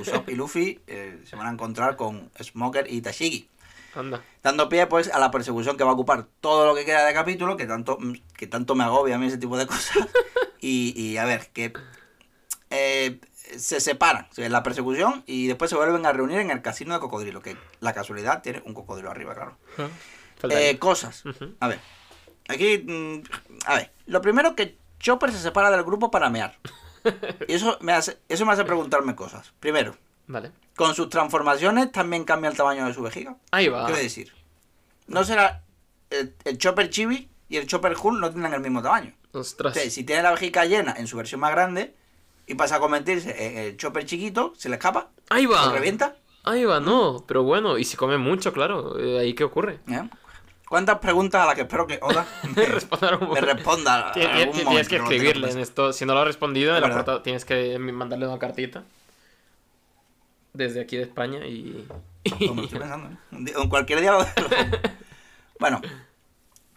Usopp 0.00 0.28
y 0.30 0.34
Luffy 0.34 0.80
eh, 0.86 1.22
se 1.24 1.36
van 1.36 1.46
a 1.46 1.50
encontrar 1.50 1.96
con 1.96 2.30
Smoker 2.42 2.86
y 2.90 3.02
Tashigi. 3.02 3.48
Anda. 3.94 4.22
Dando 4.42 4.68
pie 4.68 4.86
pues 4.86 5.10
a 5.12 5.18
la 5.18 5.30
persecución 5.30 5.76
que 5.76 5.84
va 5.84 5.90
a 5.90 5.94
ocupar 5.94 6.26
todo 6.40 6.64
lo 6.64 6.74
que 6.74 6.84
queda 6.84 7.04
de 7.04 7.12
capítulo, 7.12 7.56
que 7.56 7.66
tanto, 7.66 7.98
que 8.36 8.46
tanto 8.46 8.74
me 8.74 8.84
agobia 8.84 9.16
a 9.16 9.18
mí 9.18 9.26
ese 9.26 9.38
tipo 9.38 9.56
de 9.56 9.66
cosas. 9.66 9.96
Y, 10.62 10.92
y 10.94 11.16
a 11.16 11.24
ver, 11.24 11.48
que 11.54 11.72
eh, 12.68 13.18
se 13.56 13.80
separan 13.80 14.28
en 14.36 14.52
la 14.52 14.62
persecución 14.62 15.24
y 15.26 15.46
después 15.46 15.70
se 15.70 15.76
vuelven 15.76 16.06
a 16.06 16.12
reunir 16.12 16.38
en 16.38 16.50
el 16.50 16.62
casino 16.62 16.94
de 16.94 17.00
cocodrilo, 17.00 17.40
que 17.40 17.56
la 17.80 17.92
casualidad 17.92 18.42
tiene 18.42 18.62
un 18.64 18.74
cocodrilo 18.74 19.10
arriba, 19.10 19.34
claro. 19.34 19.56
Eh, 20.48 20.68
ahí. 20.68 20.76
cosas. 20.78 21.24
A 21.60 21.68
ver. 21.68 21.80
Aquí. 22.50 22.78
mm, 22.86 23.22
A 23.66 23.74
ver. 23.76 23.92
Lo 24.06 24.20
primero 24.20 24.54
que 24.54 24.76
Chopper 24.98 25.32
se 25.32 25.38
separa 25.38 25.70
del 25.70 25.82
grupo 25.84 26.10
para 26.10 26.28
mear. 26.30 26.58
Y 27.48 27.54
eso 27.54 27.78
me 27.80 27.92
hace, 27.92 28.18
eso 28.28 28.44
me 28.44 28.52
hace 28.52 28.64
preguntarme 28.64 29.14
cosas. 29.14 29.52
Primero, 29.60 29.96
Vale. 30.26 30.52
con 30.76 30.94
sus 30.94 31.08
transformaciones 31.08 31.90
también 31.92 32.24
cambia 32.24 32.50
el 32.50 32.56
tamaño 32.56 32.86
de 32.86 32.92
su 32.94 33.02
vejiga. 33.02 33.36
Ahí 33.50 33.68
va. 33.68 33.86
Quiero 33.86 34.00
decir, 34.02 34.32
no 35.06 35.24
será. 35.24 35.62
El, 36.10 36.34
el 36.44 36.58
Chopper 36.58 36.90
Chibi 36.90 37.28
y 37.48 37.56
el 37.56 37.66
Chopper 37.66 37.94
Hull 38.02 38.20
no 38.20 38.30
tendrán 38.30 38.52
el 38.54 38.60
mismo 38.60 38.82
tamaño. 38.82 39.14
Ostras. 39.32 39.78
Si 39.78 40.02
tiene 40.04 40.22
la 40.22 40.32
vejiga 40.32 40.64
llena 40.66 40.92
en 40.98 41.06
su 41.06 41.16
versión 41.16 41.40
más 41.40 41.52
grande 41.52 41.94
y 42.46 42.54
pasa 42.56 42.76
a 42.76 42.80
convertirse 42.80 43.46
en 43.46 43.58
el 43.58 43.76
Chopper 43.76 44.04
chiquito, 44.04 44.52
se 44.56 44.68
le 44.68 44.74
escapa, 44.74 45.10
Ahí 45.30 45.46
va. 45.46 45.66
lo 45.66 45.72
revienta. 45.72 46.16
Ahí 46.42 46.64
va, 46.64 46.80
no. 46.80 47.24
Pero 47.28 47.44
bueno, 47.44 47.78
y 47.78 47.84
si 47.84 47.96
come 47.96 48.18
mucho, 48.18 48.52
claro. 48.52 48.98
eh, 48.98 49.20
¿Ahí 49.20 49.34
qué 49.34 49.44
ocurre? 49.44 49.78
¿eh? 49.88 50.08
¿Cuántas 50.70 51.00
preguntas 51.00 51.42
a 51.42 51.46
las 51.46 51.56
que 51.56 51.62
espero 51.62 51.84
que 51.84 51.98
Oda 52.00 52.24
me, 52.54 52.62
me 53.34 53.40
responda? 53.40 54.12
Tienes 54.12 54.54
momento, 54.64 54.88
que 54.88 54.96
escribirle 54.98 55.50
en 55.50 55.58
esto. 55.58 55.92
Si 55.92 56.06
no 56.06 56.14
lo 56.14 56.20
ha 56.20 56.24
respondido, 56.24 56.76
en 56.76 57.22
tienes 57.24 57.44
que 57.44 57.76
mandarle 57.80 58.28
una 58.28 58.38
cartita. 58.38 58.84
Desde 60.52 60.80
aquí 60.80 60.96
de 60.96 61.02
España 61.02 61.44
y. 61.44 61.88
Como 62.46 62.62
estoy 62.62 62.78
pensando, 62.78 63.08
¿eh? 63.08 63.52
En 63.60 63.68
cualquier 63.68 64.00
día 64.00 64.12
lo. 64.12 64.24
Bueno. 65.58 65.80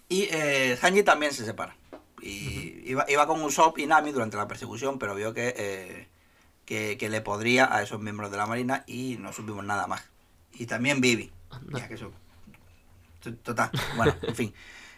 Y 0.09 0.23
eh, 0.23 0.75
Sanji 0.75 1.03
también 1.03 1.31
se 1.31 1.45
separa. 1.45 1.75
Y 2.19 2.81
iba, 2.89 3.05
iba 3.07 3.27
con 3.27 3.43
Usopp 3.43 3.77
y 3.77 3.85
Nami 3.85 4.11
durante 4.11 4.37
la 4.37 4.47
persecución, 4.47 4.97
pero 4.97 5.13
vio 5.13 5.35
que, 5.35 5.53
eh, 5.55 6.07
que, 6.65 6.97
que 6.97 7.09
le 7.09 7.21
podría 7.21 7.71
a 7.71 7.83
esos 7.83 7.99
miembros 7.99 8.31
de 8.31 8.37
la 8.37 8.47
Marina 8.47 8.85
y 8.87 9.17
no 9.19 9.33
supimos 9.33 9.63
nada 9.63 9.85
más. 9.85 10.03
Y 10.51 10.65
también 10.65 10.99
Vivi. 10.99 11.31
Ya 11.69 11.87
que 11.87 11.93
eso... 11.93 12.11
Total. 13.43 13.69
Bueno, 13.95 14.15
en 14.21 14.35
fin. 14.35 14.53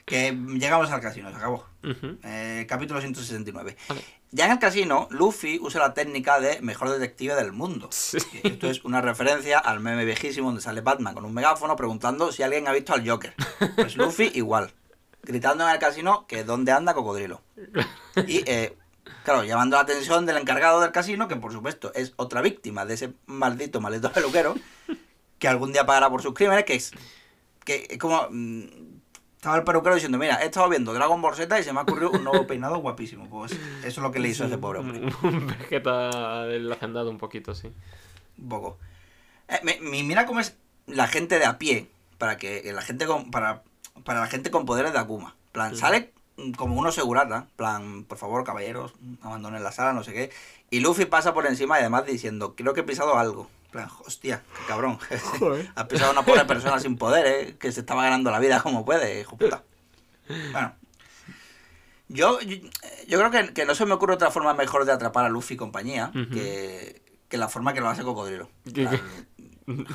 Que 0.05 0.32
llegamos 0.32 0.91
al 0.91 1.01
casino, 1.01 1.32
se 1.32 1.36
acabó. 1.38 1.65
Ujú. 1.84 2.17
Eh, 2.23 2.65
capítulo 2.69 3.01
169. 3.01 3.76
Vale. 3.89 4.05
Ya 4.32 4.45
en 4.45 4.51
el 4.51 4.59
casino, 4.59 5.07
Luffy 5.11 5.59
usa 5.61 5.80
la 5.80 5.93
técnica 5.93 6.39
de 6.39 6.61
mejor 6.61 6.89
detective 6.89 7.36
del 7.36 7.53
mundo. 7.53 7.89
Sí. 7.91 8.17
Esto 8.43 8.69
es 8.69 8.84
una 8.84 9.01
referencia 9.01 9.57
al 9.59 9.80
meme 9.80 10.05
viejísimo 10.05 10.47
donde 10.47 10.61
sale 10.61 10.82
Batman 10.82 11.13
con 11.13 11.26
un 11.26 11.34
megáfono 11.34 11.76
preguntando 11.76 12.32
si 12.32 12.43
alguien 12.43 12.67
ha 12.67 12.71
visto 12.71 12.93
al 12.93 13.07
Joker. 13.07 13.34
Pues 13.76 13.95
Luffy 13.95 14.32
igual, 14.36 14.73
gritando 15.23 15.65
en 15.65 15.73
el 15.73 15.80
casino 15.80 16.28
que 16.28 16.43
dónde 16.43 16.71
anda 16.71 16.93
Cocodrilo. 16.93 17.41
Y, 18.28 18.43
eh, 18.45 18.78
claro, 19.23 19.43
llamando 19.43 19.78
la 19.78 19.84
atención 19.84 20.26
del 20.26 20.38
encargado 20.38 20.82
del 20.82 20.91
casino, 20.91 21.28
que 21.28 21.36
por 21.36 21.51
supuesto 21.53 21.93
es 21.93 22.13
otra 22.17 22.41
víctima 22.41 22.86
de 22.86 22.95
ese 22.95 23.13
maldito, 23.26 23.80
maldito 23.80 24.11
peluquero, 24.11 24.55
que 25.39 25.47
algún 25.47 25.71
día 25.71 25.86
pagará 25.86 26.09
por 26.09 26.21
sus 26.21 26.34
crímenes, 26.34 26.65
que 26.65 26.76
es, 26.76 26.91
que 27.66 27.88
es 27.89 27.97
como... 27.97 28.28
mm, 28.32 28.63
estaba 29.36 29.57
el 29.57 29.63
peluquero 29.63 29.93
diciendo, 29.93 30.18
mira, 30.18 30.41
he 30.41 30.45
estado 30.45 30.68
viendo 30.70 30.91
Dragon 30.91 31.22
Ball 31.22 31.36
Z 31.36 31.59
y 31.59 31.63
se 31.63 31.72
me 31.72 31.78
ha 31.80 31.84
ocurrido 31.84 32.09
un 32.11 32.24
nuevo 32.24 32.47
peinado 32.47 32.78
guapísimo. 32.80 33.30
Pues 33.30 33.51
eso 33.51 33.59
es 33.88 33.97
lo 33.97 34.11
que 34.11 34.18
le 34.20 34.30
hizo 34.30 34.43
a 34.43 34.47
ese 34.47 34.57
pobre 34.57 34.80
hombre. 34.80 35.01
Un 35.22 35.45
Vegeta 35.45 36.45
del 36.45 36.72
hacendado 36.72 37.11
un 37.11 37.20
poquito, 37.20 37.53
sí. 37.53 37.72
Un 38.39 38.49
poco. 38.49 38.80
Eh, 39.47 39.59
me- 39.63 39.80
mira 40.03 40.26
cómo 40.26 40.39
es 40.39 40.57
la 40.88 41.05
gente 41.07 41.38
de 41.38 41.45
a 41.45 41.59
pie 41.59 41.88
para 42.18 42.38
que 42.38 42.63
la 42.74 42.82
gente 42.82 43.05
con, 43.05 43.30
para, 43.30 43.61
para 44.03 44.22
la 44.22 44.28
gente 44.28 44.49
con 44.49 44.66
poderes 44.66 44.93
de 44.93 44.97
Akuma. 44.99 45.36
En 45.47 45.51
plan, 45.51 45.72
Sí. 45.76 45.82
sale 45.82 46.11
como 46.57 46.76
uno 46.80 46.91
segurata, 46.91 47.38
en 47.49 47.55
plan, 47.55 48.03
por 48.05 48.18
favor, 48.18 48.43
caballeros, 48.43 48.93
abandonen 49.22 49.63
la 49.63 49.72
sala, 49.72 49.93
no 49.93 50.03
sé 50.03 50.11
qué. 50.13 50.32
Y 50.72 50.80
Luffy 50.80 51.05
pasa 51.05 51.36
por 51.36 51.45
encima 51.45 51.78
y 51.78 51.82
además 51.82 52.07
diciendo, 52.07 52.55
creo 52.55 52.74
que 52.74 52.82
he 52.82 52.84
pisado 52.84 53.16
algo. 53.18 53.47
Plan, 53.76 53.89
hostia, 54.05 54.41
qué 54.57 54.63
cabrón. 54.69 54.97
Joder. 55.39 55.69
Has 55.76 55.84
pisado 55.88 56.13
una 56.13 56.21
pobre 56.23 56.45
persona 56.45 56.80
sin 56.80 56.95
poderes 56.97 57.55
que 57.57 57.73
se 57.73 57.82
estaba 57.82 58.03
ganando 58.03 58.32
la 58.32 58.39
vida 58.39 58.61
como 58.61 58.86
puede, 58.86 59.19
hijo 59.19 59.36
puta. 59.36 59.63
Bueno. 60.53 60.73
Yo, 62.07 62.39
yo, 62.39 62.55
yo 63.05 63.17
creo 63.19 63.32
que, 63.32 63.53
que 63.53 63.65
no 63.65 63.76
se 63.76 63.86
me 63.86 63.91
ocurre 63.91 64.13
otra 64.13 64.32
forma 64.32 64.53
mejor 64.53 64.86
de 64.86 64.93
atrapar 64.93 65.26
a 65.26 65.30
Luffy 65.30 65.55
y 65.55 65.57
compañía 65.57 66.11
Ujú. 66.15 66.30
que, 66.34 67.01
que 67.28 67.36
la 67.38 67.49
forma 67.49 67.73
que 67.73 67.82
lo 67.82 67.89
hace 67.89 68.03
Cocodrilo. 68.03 68.47
¿Qué- 68.73 68.88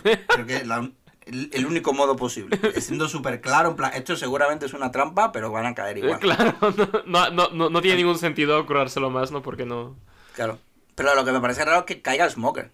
qué? 0.03 0.27
Creo 0.27 0.45
que 0.47 0.65
la- 0.67 0.91
el, 1.25 1.49
el 1.55 1.65
único 1.65 1.95
modo 1.95 2.17
posible. 2.17 2.61
Siendo 2.83 3.09
súper 3.09 3.41
claro, 3.41 3.71
en 3.71 3.77
plan, 3.77 3.93
esto 3.95 4.15
seguramente 4.15 4.67
es 4.67 4.75
una 4.75 4.91
trampa, 4.91 5.33
pero 5.33 5.51
van 5.51 5.65
a 5.65 5.75
caer 5.75 5.97
Eh, 5.97 6.01
igual. 6.01 6.19
Claro, 6.21 6.55
no, 7.07 7.31
no, 7.31 7.49
no, 7.51 7.71
no 7.71 7.81
tiene 7.81 7.97
ningún 7.97 8.19
sentido 8.19 8.67
curárselo 8.67 9.09
más, 9.09 9.31
¿no? 9.33 9.41
Porque 9.41 9.65
no. 9.65 9.97
Claro. 10.35 10.59
Pero 10.95 11.15
lo 11.15 11.25
que 11.25 11.33
me 11.33 11.41
parece 11.41 11.65
raro 11.65 11.81
es 11.81 11.85
que 11.87 12.03
caiga 12.03 12.25
el 12.27 12.31
Smoker. 12.31 12.71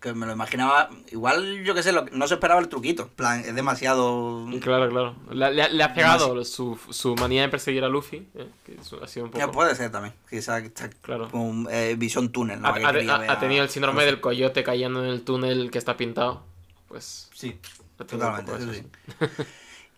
Que 0.00 0.12
me 0.12 0.26
lo 0.26 0.32
imaginaba. 0.32 0.90
Igual, 1.10 1.62
yo 1.64 1.74
qué 1.74 1.82
sé, 1.82 1.92
no 2.12 2.28
se 2.28 2.34
esperaba 2.34 2.60
el 2.60 2.68
truquito. 2.68 3.08
Plan, 3.08 3.40
es 3.40 3.54
demasiado. 3.54 4.46
Claro, 4.60 4.88
claro. 4.90 5.16
Le, 5.30 5.52
le 5.52 5.62
ha- 5.62 5.68
le 5.68 5.82
ha 5.82 5.94
pegado 5.94 6.44
su, 6.44 6.78
su 6.90 7.14
manía 7.16 7.42
de 7.42 7.48
perseguir 7.48 7.82
a 7.84 7.88
Luffy, 7.88 8.28
¿eh? 8.34 8.48
que 8.64 8.76
ha 9.02 9.06
sido 9.08 9.26
un 9.26 9.32
Ya 9.32 9.46
poco. 9.46 9.52
puede 9.58 9.74
ser 9.74 9.90
también. 9.90 10.14
Quizá 10.28 10.58
está 10.58 10.90
Claro. 10.90 11.30
como 11.30 11.48
un, 11.48 11.68
eh, 11.70 11.94
visión 11.96 12.30
túnel. 12.30 12.60
¿no? 12.60 12.68
Ha, 12.68 12.72
ha- 12.72 13.32
ha- 13.32 13.40
tenido 13.40 13.62
el 13.64 13.70
síndrome 13.70 14.04
del 14.04 14.20
coyote 14.20 14.62
cayendo 14.62 15.02
en 15.04 15.10
el 15.10 15.22
túnel 15.22 15.70
que 15.70 15.78
está 15.78 15.96
pintado. 15.96 16.42
Pues. 16.88 17.30
Sí, 17.34 17.58
totalmente. 17.96 18.52
eso 18.54 18.72
sí. 18.72 18.82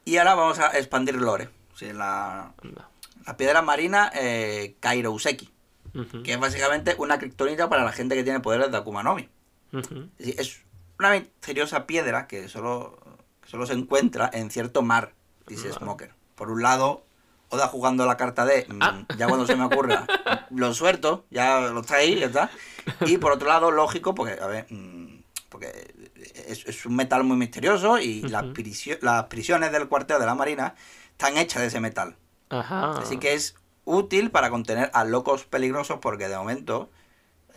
Y 0.05 0.17
ahora 0.17 0.35
vamos 0.35 0.59
a 0.59 0.69
expandir 0.79 1.17
lore. 1.17 1.51
Sí, 1.75 1.93
la, 1.93 2.53
Anda. 2.63 2.89
la 3.27 3.37
piedra 3.37 3.61
marina 3.63 4.11
eh, 4.15 4.77
Que 6.25 6.33
es 6.33 6.39
básicamente 6.41 6.95
una 6.99 7.19
kriptonita 7.19 7.69
para 7.69 7.85
la 7.85 7.93
gente 7.93 8.15
que 8.15 8.25
tiene 8.25 8.41
poderes 8.41 8.71
de 8.71 8.77
Akuma 8.77 9.03
no 9.03 9.15
Mi. 9.17 9.29
Es 9.73 9.89
decir, 10.19 10.35
es 10.39 10.61
una 10.99 11.11
misteriosa 11.13 11.87
piedra 11.87 12.27
que 12.27 12.49
solo, 12.49 12.99
que 13.43 13.49
solo 13.51 13.67
se 13.67 13.75
encuentra 13.75 14.31
en 14.33 14.51
cierto 14.51 14.83
mar, 14.83 15.13
dice 15.47 15.69
Vale. 15.69 15.79
Smoker. 15.81 16.11
Por 16.35 16.51
un 16.51 16.63
lado, 16.63 17.05
Oda 17.51 17.67
jugando 17.67 18.05
la 18.05 18.19
carta 18.19 18.45
de, 18.45 18.67
mm, 18.69 18.79
Ah. 18.83 19.05
ya 19.17 19.27
cuando 19.27 19.47
se 19.47 19.57
me 19.57 19.65
ocurra, 19.65 20.07
lo 20.51 20.75
suelto, 20.75 21.25
ya 21.31 21.61
lo 21.61 21.81
está 21.81 21.97
ahí, 21.97 22.19
ya 22.19 22.27
está. 22.27 22.51
Y 23.07 23.17
por 23.17 23.33
otro 23.33 23.49
lado, 23.49 23.71
lógico, 23.71 24.15
porque, 24.15 24.39
a 24.39 24.47
ver, 24.47 24.67
mm, 24.69 25.23
porque 25.49 25.95
es, 26.47 26.67
es 26.67 26.85
un 26.85 26.95
metal 26.95 27.25
muy 27.25 27.39
misterioso 27.39 27.99
y 27.99 28.21
las, 28.23 28.43
Ujú. 28.43 28.53
prisio- 28.53 28.99
las 29.01 29.25
prisiones 29.25 29.73
del 29.73 29.89
cuartel 29.89 30.21
de 30.21 30.27
la 30.27 30.35
Marina 30.35 30.75
están 31.13 31.39
hechas 31.39 31.63
de 31.63 31.69
ese 31.69 31.81
metal. 31.81 32.17
Ajá. 32.51 32.91
Así 32.99 33.17
que 33.19 33.33
es 33.33 33.55
útil 33.89 34.31
para 34.31 34.51
contener 34.51 34.91
a 34.93 35.05
locos 35.05 35.45
peligrosos 35.45 35.99
porque 36.01 36.29
de 36.29 36.37
momento, 36.37 36.91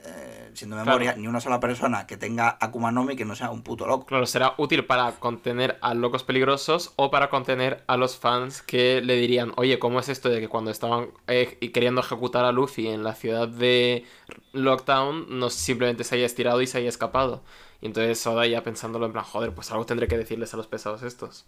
eh, 0.06 0.50
siendo 0.54 0.76
memoria, 0.76 1.12
Claro. 1.12 1.22
ni 1.22 1.28
una 1.28 1.40
sola 1.42 1.60
persona 1.60 2.08
que 2.08 2.18
tenga 2.18 2.58
Akuma 2.60 2.92
no 2.92 3.04
Mi 3.04 3.16
que 3.16 3.26
no 3.26 3.36
sea 3.36 3.52
un 3.52 3.62
puto 3.62 3.86
loco. 3.86 4.06
Claro, 4.06 4.26
será 4.26 4.56
útil 4.58 4.86
para 4.86 5.12
contener 5.20 5.78
a 5.82 5.94
locos 5.94 6.24
peligrosos 6.24 6.94
o 6.96 7.12
para 7.12 7.30
contener 7.30 7.84
a 7.88 7.98
los 7.98 8.18
fans 8.18 8.62
que 8.62 9.02
le 9.02 9.16
dirían, 9.16 9.52
oye, 9.58 9.78
¿cómo 9.78 10.00
es 10.00 10.10
esto 10.10 10.30
de 10.30 10.40
que 10.40 10.48
cuando 10.48 10.72
estaban 10.72 11.10
eh, 11.28 11.58
queriendo 11.74 12.02
ejecutar 12.02 12.46
a 12.46 12.52
Luffy 12.52 12.88
en 12.88 13.04
la 13.04 13.14
ciudad 13.14 13.48
de 13.48 14.06
Lockdown, 14.54 15.38
no 15.40 15.50
simplemente 15.50 16.04
se 16.04 16.16
haya 16.16 16.26
estirado 16.26 16.62
y 16.62 16.68
se 16.68 16.78
haya 16.80 16.90
escapado? 16.90 17.44
Y 17.82 17.88
entonces 17.88 18.26
Oda 18.28 18.46
ya 18.48 18.64
pensándolo 18.64 19.06
en 19.06 19.12
plan, 19.12 19.26
joder, 19.26 19.54
pues 19.54 19.72
algo 19.72 19.86
tendré 19.86 20.08
que 20.08 20.18
decirles 20.18 20.54
a 20.54 20.58
los 20.58 20.68
pesados 20.68 21.02
estos. 21.04 21.46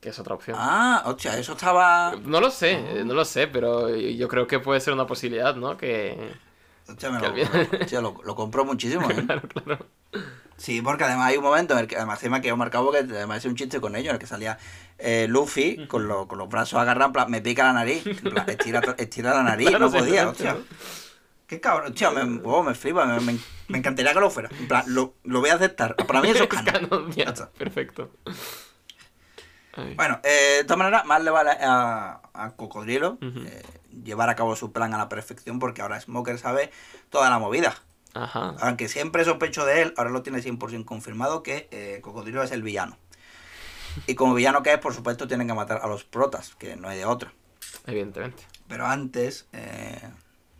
Que 0.00 0.10
es 0.10 0.18
otra 0.18 0.34
opción. 0.34 0.56
Ah, 0.58 1.02
hostia, 1.06 1.36
eso 1.38 1.52
estaba... 1.52 2.14
No 2.24 2.40
lo 2.40 2.50
sé, 2.50 2.72
eh, 3.00 3.02
no 3.04 3.14
lo 3.14 3.24
sé, 3.24 3.48
pero 3.48 3.88
yo 3.94 4.28
creo 4.28 4.46
que 4.46 4.60
puede 4.60 4.80
ser 4.80 4.92
una 4.94 5.06
posibilidad, 5.06 5.56
¿no? 5.56 5.76
Que... 5.76 6.32
Hostia, 6.88 7.10
me 7.10 7.18
Que 7.20 7.44
lo, 7.44 7.80
hostia, 7.82 8.00
lo, 8.02 8.20
lo 8.24 8.34
compró 8.36 8.64
muchísimo, 8.64 9.10
¿eh? 9.10 9.16
Claro, 9.26 9.42
claro. 9.48 9.86
Sí, 10.56 10.82
porque 10.82 11.04
además 11.04 11.26
hay 11.28 11.36
un 11.36 11.44
momento 11.44 11.74
en 11.74 11.80
el 11.80 11.86
que 11.86 11.96
además 11.96 12.22
me 12.24 12.36
ha 12.36 12.40
quedado 12.40 12.56
marcado 12.56 12.90
que 12.90 12.98
además 12.98 13.38
es 13.38 13.44
un 13.44 13.54
chiste 13.56 13.80
con 13.80 13.94
ellos, 13.94 14.08
en 14.10 14.14
el 14.14 14.18
que 14.20 14.26
salía 14.26 14.58
eh, 14.98 15.26
Luffy 15.28 15.86
con, 15.86 16.08
lo- 16.08 16.26
con 16.26 16.38
los 16.38 16.48
brazos 16.48 16.80
agarrados, 16.80 17.08
en 17.08 17.12
plan, 17.12 17.30
me 17.30 17.40
pica 17.40 17.64
la 17.64 17.72
nariz, 17.74 18.04
en 18.06 18.16
plan, 18.16 18.44
estira, 18.48 18.82
estira 18.98 19.34
la 19.34 19.42
nariz, 19.44 19.68
Claro, 19.68 19.86
no 19.86 19.92
podía, 19.92 20.32
simplemente, 20.32 20.48
hostia. 20.48 20.56
Qué 21.46 21.60
cabrón, 21.60 21.92
hostia, 21.92 22.10
me, 22.10 22.40
oh, 22.44 22.62
me 22.62 22.74
flipa, 22.74 23.04
me, 23.06 23.20
me- 23.20 23.38
me 23.68 23.78
encantaría 23.78 24.12
que 24.12 24.20
lo 24.20 24.30
fuera. 24.30 24.48
En 24.58 24.66
plan, 24.68 24.84
lo, 24.88 25.14
lo 25.24 25.40
voy 25.40 25.50
a 25.50 25.54
aceptar. 25.54 25.94
Para 25.96 26.22
mí 26.22 26.30
eso 26.30 26.44
es 26.44 26.48
canon. 26.48 26.88
canon, 26.88 27.12
ya, 27.12 27.32
Ya 27.34 27.44
Bueno, 29.96 30.20
eh, 30.24 30.56
de 30.58 30.64
todas 30.64 30.78
maneras, 30.78 31.04
más 31.04 31.22
le 31.22 31.30
vale 31.30 31.50
a, 31.60 32.20
a 32.32 32.50
Cocodrilo 32.56 33.18
eh, 33.20 33.62
llevar 34.04 34.28
a 34.28 34.34
cabo 34.34 34.56
su 34.56 34.72
plan 34.72 34.92
a 34.94 34.98
la 34.98 35.08
perfección 35.08 35.58
porque 35.58 35.82
ahora 35.82 36.00
Smoker 36.00 36.38
sabe 36.38 36.72
toda 37.10 37.30
la 37.30 37.38
movida. 37.38 37.76
Ajá. 38.14 38.56
Aunque 38.60 38.88
siempre 38.88 39.24
sospecho 39.24 39.64
de 39.64 39.82
él, 39.82 39.94
ahora 39.96 40.10
lo 40.10 40.22
tiene 40.22 40.42
100% 40.42 40.84
confirmado 40.84 41.42
que 41.42 41.68
eh, 41.70 42.00
Cocodrilo 42.02 42.42
es 42.42 42.50
el 42.50 42.62
villano. 42.62 42.96
Y 44.06 44.14
como 44.14 44.34
villano 44.34 44.62
que 44.62 44.72
es, 44.72 44.78
por 44.78 44.94
supuesto, 44.94 45.28
tienen 45.28 45.46
que 45.46 45.54
matar 45.54 45.80
a 45.82 45.86
los 45.86 46.04
protas, 46.04 46.54
que 46.56 46.76
no 46.76 46.88
hay 46.88 46.98
de 46.98 47.04
otro. 47.04 47.30
Evidentemente. 47.86 48.44
Pero 48.66 48.86
antes 48.86 49.46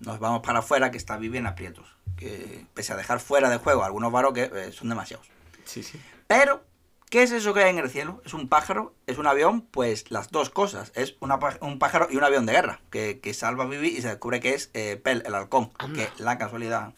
nos 0.01 0.19
vamos 0.19 0.43
para 0.43 0.61
afuera, 0.61 0.91
que 0.91 0.97
está 0.97 1.17
bien 1.17 1.47
aprietos. 1.47 1.87
Que 2.17 2.67
pese 2.75 2.93
a 2.93 2.97
dejar 2.97 3.21
fuera 3.21 3.49
de 3.49 3.59
juego 3.59 3.85
algunos 3.85 4.11
varos 4.11 4.33
que 4.33 4.73
son 4.73 4.89
demasiados. 4.89 5.27
Sí, 5.65 5.83
sí. 5.83 6.01
Pero 6.27 6.65
¿Qué 7.11 7.23
es 7.23 7.33
eso 7.33 7.55
que 7.55 7.63
hay 7.63 7.71
en 7.71 7.79
el 7.79 7.91
cielo? 7.91 8.21
¿Es 8.25 8.35
un 8.35 8.49
pájaro? 8.49 8.95
¿Es 9.07 9.19
un 9.19 9.27
avión? 9.27 9.63
Pues 9.63 10.11
las 10.11 10.31
dos 10.31 10.51
cosas. 10.51 10.93
Es 10.95 11.17
un 11.21 11.79
pájaro 11.79 12.09
y 12.11 12.17
un 12.17 12.25
avión 12.25 12.47
de 12.47 12.53
guerra 12.53 12.81
que, 12.91 13.35
salva 13.35 13.65
a 13.65 13.67
Vivi 13.67 13.89
y 13.89 14.03
se 14.03 14.09
descubre 14.09 14.41
que 14.41 14.55
es 14.55 14.71
eh, 14.75 15.01
Pel, 15.03 15.23
el 15.27 15.35
halcón. 15.35 15.71
Que 15.95 16.09
la 16.19 16.39
casualidad 16.39 16.93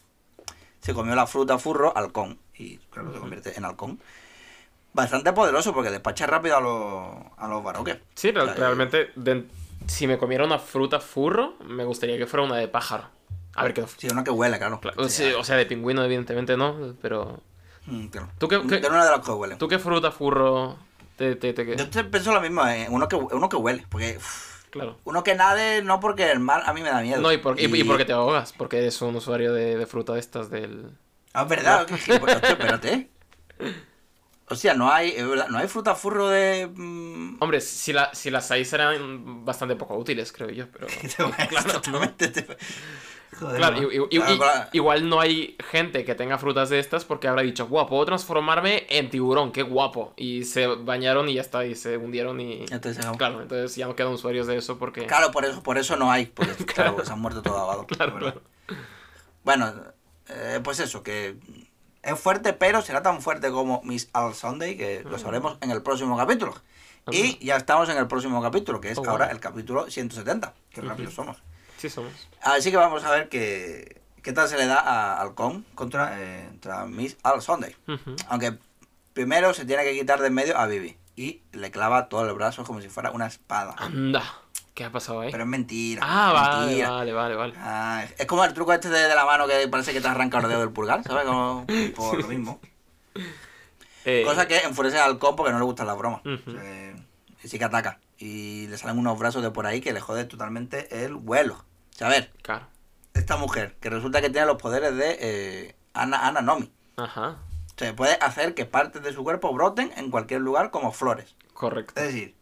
se 0.80 0.94
comió 0.94 1.14
la 1.14 1.26
fruta 1.26 1.58
furro 1.58 1.96
halcón 1.96 2.38
y 2.54 2.78
claro, 2.90 3.12
se 3.12 3.18
convierte 3.20 3.56
en 3.56 3.64
halcón. 3.64 4.00
Bastante 4.92 5.32
poderoso 5.32 5.72
porque 5.72 5.90
despacha 5.90 6.26
rápido 6.26 6.56
a 6.56 6.60
los, 6.60 7.38
a 7.38 7.46
los 7.46 7.62
baroques. 7.62 7.98
Sí, 8.14 8.32
pero 8.32 8.52
realmente 8.54 9.10
si 9.86 10.06
me 10.06 10.18
comiera 10.18 10.44
una 10.44 10.58
fruta 10.58 11.00
furro, 11.00 11.54
me 11.64 11.84
gustaría 11.84 12.18
que 12.18 12.26
fuera 12.26 12.44
una 12.44 12.56
de 12.56 12.68
pájaro. 12.68 13.04
A 13.54 13.64
ver 13.64 13.74
qué. 13.74 13.84
Sí, 13.96 14.08
una 14.10 14.24
que 14.24 14.30
huele, 14.30 14.58
claro. 14.58 14.80
o 14.96 15.08
sea, 15.08 15.56
de 15.56 15.66
pingüino, 15.66 16.04
evidentemente 16.04 16.56
no, 16.56 16.94
pero. 17.00 17.40
Mm, 17.90 18.06
¿Tú 18.38 18.48
qué, 18.48 18.56
de 18.58 18.88
una 18.88 19.04
de 19.04 19.10
las 19.10 19.20
que. 19.20 19.56
¿Tú 19.56 19.68
qué 19.68 19.78
fruta 19.78 20.10
furro 20.12 20.78
te, 21.20 21.36
te, 21.36 21.52
te 21.52 21.76
Yo 21.76 21.90
te 21.90 22.04
pienso 22.04 22.32
lo 22.32 22.40
mismo, 22.40 22.66
eh, 22.66 22.86
uno, 22.88 23.06
que, 23.06 23.16
uno 23.16 23.48
que 23.50 23.56
huele, 23.56 23.84
porque... 23.90 24.18
claro. 24.70 24.96
Uno 25.04 25.22
que 25.22 25.34
nade, 25.34 25.82
no 25.82 26.00
porque 26.00 26.30
el 26.30 26.40
mar 26.40 26.62
a 26.64 26.72
mí 26.72 26.80
me 26.80 26.88
da 26.88 27.02
miedo. 27.02 27.20
No, 27.20 27.30
y, 27.30 27.34
y... 27.34 27.84
porque 27.84 28.06
te 28.06 28.14
ahogas, 28.14 28.54
porque 28.54 28.78
eres 28.78 29.02
un 29.02 29.16
usuario 29.16 29.52
de, 29.52 29.76
de 29.76 29.86
fruta 29.86 30.14
de 30.14 30.20
estas 30.20 30.48
del... 30.48 30.96
Ah, 31.34 31.44
verdad, 31.44 31.86
espérate. 31.90 33.10
O 34.48 34.56
sea, 34.56 34.72
no 34.72 34.90
hay, 34.90 35.14
no 35.50 35.58
hay 35.58 35.68
fruta 35.68 35.94
furro 35.94 36.28
de... 36.28 36.70
Mm, 36.74 37.36
Hombre, 37.40 37.60
si, 37.60 37.92
la, 37.92 38.14
si 38.14 38.30
las 38.30 38.50
hay 38.50 38.64
serán 38.64 39.44
bastante 39.44 39.76
poco 39.76 39.98
útiles, 39.98 40.32
creo 40.32 40.48
yo, 40.48 40.68
pero... 40.72 40.86
claro, 41.50 41.82
claro, 43.38 43.78
igual 44.72 45.08
no 45.08 45.20
hay 45.20 45.56
gente 45.70 46.04
que 46.04 46.14
tenga 46.14 46.38
frutas 46.38 46.68
de 46.70 46.78
estas 46.78 47.04
porque 47.04 47.28
habrá 47.28 47.42
dicho, 47.42 47.66
guau, 47.66 47.86
puedo 47.86 48.04
transformarme 48.04 48.86
en 48.88 49.10
tiburón, 49.10 49.52
qué 49.52 49.62
guapo. 49.62 50.12
Y 50.16 50.44
se 50.44 50.66
bañaron 50.66 51.28
y 51.28 51.34
ya 51.34 51.40
está, 51.40 51.64
y 51.64 51.74
se 51.74 51.96
hundieron 51.96 52.40
y... 52.40 52.64
Entonces, 52.70 53.04
claro, 53.16 53.42
entonces 53.42 53.76
ya 53.76 53.86
no 53.86 53.96
quedan 53.96 54.12
usuarios 54.12 54.46
de 54.46 54.56
eso 54.56 54.78
porque... 54.78 55.06
Claro, 55.06 55.30
por 55.30 55.44
eso, 55.44 55.62
por 55.62 55.78
eso 55.78 55.96
no 55.96 56.10
hay, 56.10 56.26
porque 56.34 56.64
claro, 56.64 57.04
se 57.04 57.12
han 57.12 57.20
muerto 57.20 57.42
todos 57.42 57.60
abajo. 57.60 57.86
Claro, 57.86 58.42
Bueno, 59.44 59.72
eh, 60.28 60.60
pues 60.62 60.80
eso, 60.80 61.02
que 61.02 61.36
es 62.02 62.18
fuerte, 62.18 62.52
pero 62.52 62.82
será 62.82 63.02
tan 63.02 63.20
fuerte 63.20 63.50
como 63.50 63.82
Miss 63.84 64.08
All 64.12 64.34
Sunday, 64.34 64.76
que 64.76 65.02
lo 65.04 65.18
sabremos 65.18 65.58
en 65.60 65.70
el 65.70 65.82
próximo 65.82 66.16
capítulo. 66.16 66.54
Y 67.10 67.44
ya 67.44 67.56
estamos 67.56 67.88
en 67.88 67.96
el 67.96 68.06
próximo 68.06 68.40
capítulo, 68.42 68.80
que 68.80 68.90
es 68.90 68.98
oh, 68.98 69.08
ahora 69.08 69.26
el 69.26 69.40
capítulo 69.40 69.90
170. 69.90 70.54
Qué 70.70 70.80
rápido 70.80 71.10
somos. 71.10 71.38
Sí 71.80 71.88
somos. 71.88 72.12
Así 72.42 72.70
que 72.70 72.76
vamos 72.76 73.02
a 73.04 73.10
ver 73.10 73.30
qué, 73.30 74.02
qué 74.22 74.34
tal 74.34 74.48
se 74.48 74.58
le 74.58 74.66
da 74.66 74.80
a 74.80 75.18
Halcón 75.22 75.64
contra, 75.74 76.20
eh, 76.20 76.46
contra 76.50 76.84
Miss 76.84 77.16
Al 77.22 77.40
Sunday. 77.40 77.74
Aunque 78.28 78.58
primero 79.14 79.54
se 79.54 79.64
tiene 79.64 79.82
que 79.84 79.98
quitar 79.98 80.20
de 80.20 80.26
en 80.26 80.34
medio 80.34 80.58
a 80.58 80.66
Vivi. 80.66 80.98
Y 81.16 81.40
le 81.52 81.70
clava 81.70 82.10
todo 82.10 82.28
el 82.28 82.34
brazo 82.34 82.64
como 82.64 82.82
si 82.82 82.90
fuera 82.90 83.12
una 83.12 83.26
espada. 83.26 83.74
Anda. 83.78 84.22
¿Qué 84.74 84.84
ha 84.84 84.92
pasado 84.92 85.20
ahí? 85.20 85.30
Pero 85.30 85.44
es 85.44 85.48
mentira. 85.48 86.02
Ah, 86.04 86.32
vale, 86.34 86.86
vale, 86.86 87.12
vale, 87.12 87.34
vale. 87.34 87.54
Ah, 87.56 88.04
es 88.18 88.26
como 88.26 88.44
el 88.44 88.52
truco 88.52 88.74
este 88.74 88.90
de, 88.90 89.14
la 89.14 89.24
mano 89.24 89.46
que 89.46 89.66
parece 89.68 89.94
que 89.94 90.02
te 90.02 90.08
arranca 90.08 90.38
el 90.38 90.48
dedo 90.48 90.60
del 90.60 90.70
pulgar, 90.70 91.02
¿sabes? 91.02 91.24
Como 91.24 91.66
por 91.96 92.20
lo 92.20 92.28
mismo. 92.28 92.60
Eh, 94.04 94.22
Cosa 94.24 94.46
que 94.46 94.58
enfurece 94.58 94.98
al 94.98 95.12
halcón 95.12 95.34
porque 95.34 95.52
no 95.52 95.58
le 95.58 95.64
gustan 95.64 95.86
las 95.86 95.96
bromas. 95.96 96.20
y 97.42 97.48
sí 97.48 97.58
que 97.58 97.64
ataca. 97.64 98.00
Y 98.18 98.66
le 98.68 98.76
salen 98.76 98.98
unos 98.98 99.18
brazos 99.18 99.42
de 99.42 99.50
por 99.50 99.66
ahí 99.66 99.80
que 99.80 99.94
le 99.94 100.00
jode 100.00 100.24
totalmente 100.24 101.04
el 101.04 101.14
vuelo. 101.14 101.64
A 102.00 102.08
ver, 102.08 102.32
claro. 102.42 102.66
esta 103.14 103.36
mujer, 103.36 103.76
que 103.80 103.90
resulta 103.90 104.20
que 104.20 104.30
tiene 104.30 104.46
los 104.46 104.60
poderes 104.60 104.96
de 104.96 105.16
eh, 105.20 105.76
Ana, 105.92 106.40
Nomi. 106.40 106.72
Ajá. 106.96 107.38
Se 107.76 107.92
puede 107.94 108.14
hacer 108.20 108.54
que 108.54 108.66
partes 108.66 109.02
de 109.02 109.12
su 109.12 109.24
cuerpo 109.24 109.52
broten 109.52 109.92
en 109.96 110.10
cualquier 110.10 110.40
lugar 110.42 110.70
como 110.70 110.92
flores. 110.92 111.34
Correcto. 111.54 111.94
Es 111.96 112.06
decir, 112.08 112.36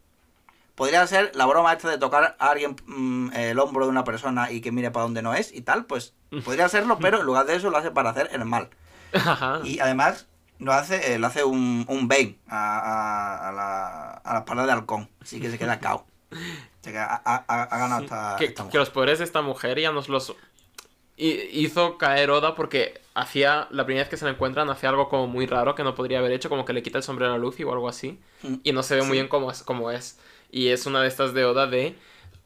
podría 0.75 1.07
ser 1.07 1.33
la 1.35 1.47
broma 1.47 1.73
esta 1.73 1.89
de 1.89 1.99
tocar 1.99 2.37
a 2.39 2.51
alguien 2.51 2.77
mm, 2.87 3.33
el 3.35 3.59
hombro 3.59 3.85
de 3.85 3.91
una 3.91 4.05
persona 4.05 4.51
y 4.51 4.61
que 4.61 4.73
mire 4.73 4.91
para 4.91 5.05
donde 5.05 5.23
no 5.23 5.35
es 5.35 5.53
y 5.53 5.61
tal, 5.61 5.87
pues 5.87 6.15
podría 6.45 6.67
hacerlo, 6.67 6.99
pero 7.01 7.21
en 7.21 7.27
lugar 7.27 7.47
de 7.47 7.57
eso 7.57 7.71
lo 7.71 7.77
hace 7.79 7.91
para 7.91 8.11
hacer 8.11 8.31
el 8.33 8.45
mal. 8.45 8.71
Ajá. 9.13 9.61
Y 9.65 9.81
además 9.81 10.27
lo 10.59 10.73
hace, 10.73 11.15
eh, 11.15 11.21
hace 11.25 11.45
un, 11.45 11.85
un 11.89 12.09
Bane 12.09 12.39
a, 12.49 13.49
a, 13.49 13.53
la, 13.53 14.11
a 14.13 14.33
la 14.33 14.39
espalda 14.41 14.67
de 14.67 14.73
halcón, 14.73 15.09
así 15.21 15.41
que 15.41 15.51
se 15.51 15.59
queda 15.59 15.79
cao 15.81 16.05
ha, 16.97 17.69
ganado 17.71 18.05
esta, 18.05 18.37
que, 18.39 18.55
que, 18.55 18.79
los 18.79 18.91
poderes 18.91 19.19
de 19.19 19.25
esta 19.25 19.43
mujer 19.43 19.79
ya 19.79 19.93
nos 19.93 20.09
los 20.09 20.35
hizo 21.19 21.99
caer 21.99 22.31
Oda 22.31 22.55
porque 22.55 23.01
hacía, 23.15 23.67
la 23.71 23.85
primera 23.85 24.05
vez 24.05 24.11
que 24.11 24.17
se 24.17 24.25
la 24.25 24.31
encuentran, 24.31 24.71
hacía 24.71 24.89
algo 24.89 25.09
como 25.09 25.27
muy 25.27 25.47
raro 25.47 25.75
que 25.75 25.83
no 25.83 25.95
podría 25.95 26.21
haber 26.21 26.33
hecho, 26.33 26.49
como 26.49 26.65
que 26.65 26.73
le 26.73 26.83
quita 26.83 26.99
el 26.99 27.05
sombrero 27.05 27.33
a 27.33 27.39
Luffy 27.39 27.65
o 27.65 27.73
algo 27.73 27.89
así. 27.89 28.21
Mm. 28.43 28.55
Y 28.63 28.73
no 28.73 28.83
se 28.83 28.95
ve 28.95 29.03
muy 29.03 29.13
bien 29.13 29.29
cómo 29.29 29.51
es, 29.51 29.63
cómo 29.63 29.91
es. 29.91 30.19
Y 30.51 30.69
es 30.69 30.87
una 30.87 31.03
de 31.03 31.09
estas 31.09 31.35
de 31.35 31.45
Oda 31.45 31.67
de 31.67 31.97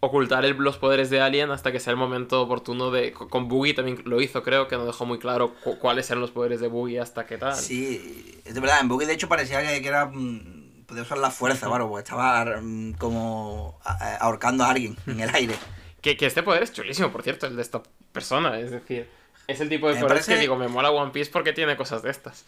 ocultar 0.01 0.45
los 0.45 0.78
poderes 0.78 1.11
de 1.11 1.20
Alien 1.20 1.51
hasta 1.53 1.70
que 1.70 1.78
sea 1.78 1.93
el 1.93 1.97
momento 1.97 2.43
oportuno 2.43 2.90
de... 2.90 3.12
Con 3.12 3.49
Boogie 3.49 3.74
también 3.74 4.03
lo 4.05 4.20
hizo, 4.20 4.43
creo, 4.43 4.66
que 4.66 4.76
no 4.76 4.84
dejó 4.84 5.05
muy 5.07 5.18
claro 5.18 5.55
cuáles 5.80 6.11
eran 6.11 6.20
los 6.20 6.32
poderes 6.32 6.61
de 6.61 6.66
Boogie 6.66 6.99
hasta 6.99 7.26
qué 7.26 7.38
tal. 7.38 7.55
Sí, 7.55 8.40
es 8.45 8.55
de 8.55 8.61
verdad, 8.61 8.80
en 8.80 8.88
Boogie 8.88 9.07
de 9.07 9.12
hecho 9.12 9.28
parecía 9.28 9.62
que, 9.62 9.80
que 9.80 9.88
era 9.88 10.07
mm, 10.07 10.62
podía 10.93 11.05
usar 11.05 11.18
la 11.18 11.30
fuerza, 11.30 11.66
claro, 11.68 11.88
porque 11.88 12.05
estaba 12.05 12.45
mm, 12.61 12.93
como 12.93 13.80
ahorcando 14.20 14.64
a 14.64 14.70
alguien 14.70 14.97
en 15.07 15.20
el 15.20 15.34
aire. 15.34 15.55
Que, 16.03 16.16
que, 16.16 16.26
este 16.26 16.43
poder 16.43 16.62
es 16.62 16.72
chulísimo, 16.72 17.11
por 17.11 17.22
cierto, 17.22 17.47
el 17.47 17.57
de 17.57 17.62
esta 17.62 17.82
persona. 18.12 18.59
Es 18.59 18.70
decir, 18.70 19.09
es 19.47 19.61
el 19.61 19.70
tipo 19.70 19.88
de 19.88 19.99
poder 19.99 20.22
que 20.22 20.36
digo, 20.36 20.57
me 20.57 20.68
mola 20.68 20.90
One 20.90 21.12
Piece 21.12 21.30
porque 21.30 21.55
tiene 21.55 21.76
cosas 21.76 22.03
de 22.03 22.11
estas. 22.11 22.45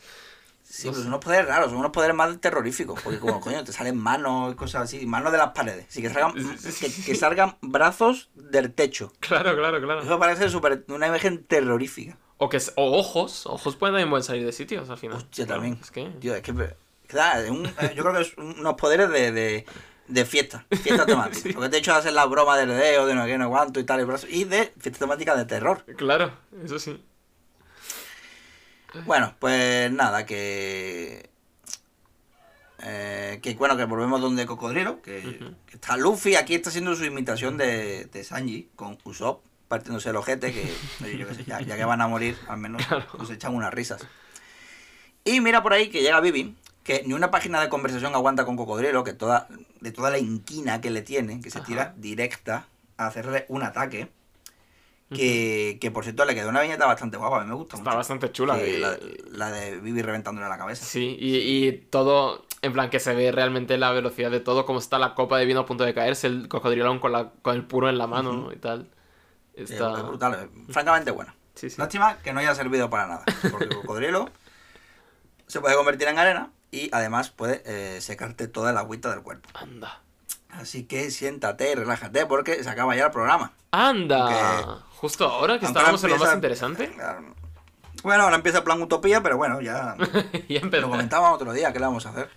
Sí, 0.62 0.88
pues 0.88 1.07
unos 1.07 1.20
poderes 1.20 1.47
raros, 1.47 1.70
son 1.70 1.78
unos 1.78 1.92
poderes 1.92 2.16
más 2.16 2.38
terroríficos, 2.40 3.01
porque 3.03 3.18
como 3.18 3.40
coño, 3.40 3.64
te 3.64 3.72
salen 3.72 3.97
manos 3.97 4.53
y 4.53 4.57
cosas 4.57 4.82
así, 4.82 5.07
manos 5.07 5.30
de 5.30 5.38
las 5.38 5.51
paredes, 5.51 5.86
sí, 5.88 6.03
que 6.03 6.11
salgan, 6.11 6.32
que, 6.34 7.14
salgan 7.14 7.57
brazos 7.61 8.30
del 8.34 8.72
techo. 8.72 9.12
Claro, 9.20 9.55
claro, 9.57 9.80
claro. 9.80 10.03
Eso 10.03 10.18
parece 10.18 10.49
super, 10.49 10.84
una 10.88 11.07
imagen 11.07 11.45
terrorífica. 11.45 12.18
O 12.38 12.49
que 12.49 12.59
o 12.76 12.99
ojos, 12.99 13.47
ojos 13.47 13.76
pueden 13.76 13.95
también 13.95 14.22
salir 14.22 14.45
de 14.45 14.53
sitios 14.53 14.90
al 14.90 14.99
final. 14.99 15.18
Hostia, 15.18 15.47
también. 15.47 15.78
Es 15.80 15.90
que... 15.90 16.11
es 16.20 16.42
que 16.42 16.74
eh, 17.09 17.92
yo 17.94 18.02
creo 18.02 18.14
que 18.14 18.22
es 18.22 18.36
unos 18.36 18.74
poderes 18.74 19.11
de, 19.11 19.32
de, 19.32 19.66
de 20.09 20.24
fiesta, 20.24 20.64
fiesta 20.82 21.07
temática. 21.07 21.50
Porque 21.55 21.68
de 21.68 21.78
hecho 21.78 21.94
hacen 21.94 22.14
la 22.14 22.26
broma 22.26 22.57
del 22.57 22.68
dedo, 22.68 23.07
de 23.07 23.14
no 23.14 23.24
sé 23.24 23.38
no 23.38 23.44
aguanto 23.44 23.80
y 23.80 23.84
tal, 23.84 24.00
y, 24.00 24.40
y 24.40 24.44
de 24.44 24.72
fiesta 24.78 25.00
temática 25.00 25.36
de 25.36 25.44
terror. 25.44 25.84
Claro, 25.96 26.32
eso 26.64 26.78
sí. 26.78 27.02
Bueno, 29.07 29.34
pues 29.38 29.90
nada, 29.90 30.24
que. 30.24 31.30
Eh, 32.86 33.40
que 33.42 33.55
bueno, 33.55 33.76
que 33.76 33.84
volvemos 33.84 34.20
donde 34.20 34.44
Cocodrilo, 34.44 35.00
que, 35.00 35.55
está 35.72 35.96
Luffy, 35.96 36.36
aquí 36.36 36.55
está 36.55 36.68
haciendo 36.68 36.94
su 36.94 37.05
imitación 37.05 37.57
de, 37.57 38.05
de 38.07 38.24
Sanji 38.24 38.68
con 38.76 38.98
Usopp, 39.05 39.42
partiéndose 39.68 40.11
el 40.11 40.16
ojete, 40.16 40.52
que 40.52 41.16
yo 41.16 41.32
sé, 41.32 41.44
ya, 41.44 41.64
que 41.64 41.84
van 41.84 42.02
a 42.02 42.09
morir, 42.09 42.36
al 42.46 42.59
menos 42.59 42.82
nos 43.18 43.30
echan 43.30 43.55
unas 43.55 43.72
risas. 43.72 44.07
Y 45.24 45.40
mira 45.40 45.62
por 45.62 45.72
ahí 45.72 45.88
que 45.88 46.02
llega 46.02 46.20
Vivi, 46.20 46.55
que 46.85 47.03
ni 47.07 47.14
una 47.14 47.30
página 47.30 47.61
de 47.61 47.70
conversación 47.70 48.14
aguanta 48.14 48.45
con 48.45 48.57
Cocodrilo, 48.57 49.03
que 49.03 49.14
toda, 49.14 49.49
de 49.80 49.91
toda 49.91 50.11
la 50.11 50.18
inquina 50.18 50.82
que 50.82 50.91
le 50.91 51.01
tiene, 51.01 51.41
que 51.41 51.51
se 51.51 51.62
tira 51.62 51.95
directa 51.97 52.68
a 52.99 53.07
hacerle 53.07 53.47
un 53.49 53.62
ataque. 53.64 54.09
Que, 55.11 55.78
que, 55.80 55.93
por 55.93 56.03
cierto 56.03 56.24
le 56.24 56.35
quedó 56.35 56.49
una 56.49 56.61
viñeta 56.61 56.87
bastante 56.87 57.16
guapa, 57.16 57.41
a 57.41 57.45
mí 57.45 57.49
me 57.49 57.55
gusta. 57.55 57.76
Está 57.76 57.95
bastante 57.95 58.32
chula. 58.32 58.59
la, 59.30 59.51
de 59.53 59.78
Vivi 59.78 60.03
reventándole 60.03 60.49
la 60.49 60.59
cabeza. 60.59 60.85
Sí, 60.85 61.16
y, 61.20 61.37
y, 61.37 61.72
todo, 61.72 62.45
en 62.62 62.72
plan 62.72 62.91
que 62.91 62.99
se 62.99 63.14
ve 63.14 63.30
realmente 63.30 63.78
la 63.78 63.93
velocidad 63.93 64.30
de 64.30 64.41
todo, 64.41 64.66
como 64.66 64.80
está 64.80 64.99
la 64.99 65.14
copa 65.14 65.39
de 65.39 65.47
vino 65.47 65.61
a 65.61 65.66
punto 65.66 65.85
de 65.85 65.95
caerse, 65.95 66.26
el 66.26 66.49
cocodrilo 66.49 67.01
con, 67.01 67.12
la, 67.12 67.30
con 67.43 67.55
el 67.55 67.64
puro 67.64 67.89
en 67.89 67.97
la 67.97 68.09
mano 68.09 68.51
y 68.53 68.57
tal. 68.57 68.91
Está... 69.55 69.93
Es 69.99 70.03
brutal, 70.03 70.51
francamente 70.70 71.12
buena. 71.12 71.35
Sí, 71.55 71.70
sí. 71.70 71.76
Lástima 71.78 72.18
que 72.18 72.32
no 72.32 72.41
haya 72.41 72.55
servido 72.55 72.91
para 72.91 73.07
nada, 73.07 73.24
porque 73.53 73.66
el 73.66 73.74
cocodrilo 73.76 74.28
se 75.47 75.61
puede 75.61 75.76
convertir 75.76 76.09
en 76.09 76.18
arena 76.18 76.51
y 76.75 76.91
además 76.93 77.31
puede 77.31 77.62
eh, 77.64 78.01
secarte 78.01 78.49
toda 78.49 78.72
la 78.72 78.81
agüita 78.81 79.11
del 79.11 79.22
cuerpo. 79.22 79.49
Anda. 79.55 80.01
Así 80.51 80.85
que 80.85 81.11
siéntate 81.11 81.72
y 81.72 81.75
relájate 81.75 82.27
porque 82.27 82.62
se 82.62 82.68
acaba 82.68 82.97
ya 82.97 83.07
el 83.07 83.11
programa. 83.12 83.53
¡Anda! 83.70 84.83
Justo 84.97 85.27
ahora 85.27 85.59
que 85.59 85.66
estábamos 85.66 86.03
en 86.05 86.11
lo 86.11 86.18
más 86.18 86.35
interesante. 86.35 86.93
Bueno, 88.03 88.25
ahora 88.25 88.37
empieza 88.37 88.59
el 88.59 88.64
plan 88.64 88.83
Utopía, 88.83 89.22
pero 89.22 89.39
bueno, 89.39 89.62
ya, 89.62 89.97
ya 90.49 90.61
lo 90.61 90.91
comentábamos 90.91 91.41
otro 91.41 91.55
día, 91.55 91.72
¿qué 91.72 91.79
le 91.79 91.87
vamos 91.87 92.05
a 92.05 92.11
hacer? 92.11 92.29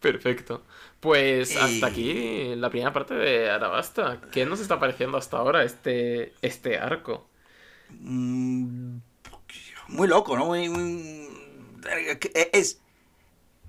Perfecto. 0.00 0.64
Pues 0.98 1.56
hasta 1.56 1.86
aquí 1.86 2.56
la 2.56 2.68
primera 2.68 2.92
parte 2.92 3.14
de 3.14 3.48
Arabasta. 3.48 4.20
¿Qué 4.32 4.46
nos 4.46 4.58
está 4.58 4.80
pareciendo 4.80 5.18
hasta 5.18 5.36
ahora 5.36 5.62
este, 5.62 6.34
este 6.42 6.78
arco? 6.78 7.28
Mm, 7.90 8.96
muy 9.88 10.08
loco, 10.08 10.36
¿no? 10.36 10.46
Muy, 10.46 11.28
Es, 12.52 12.80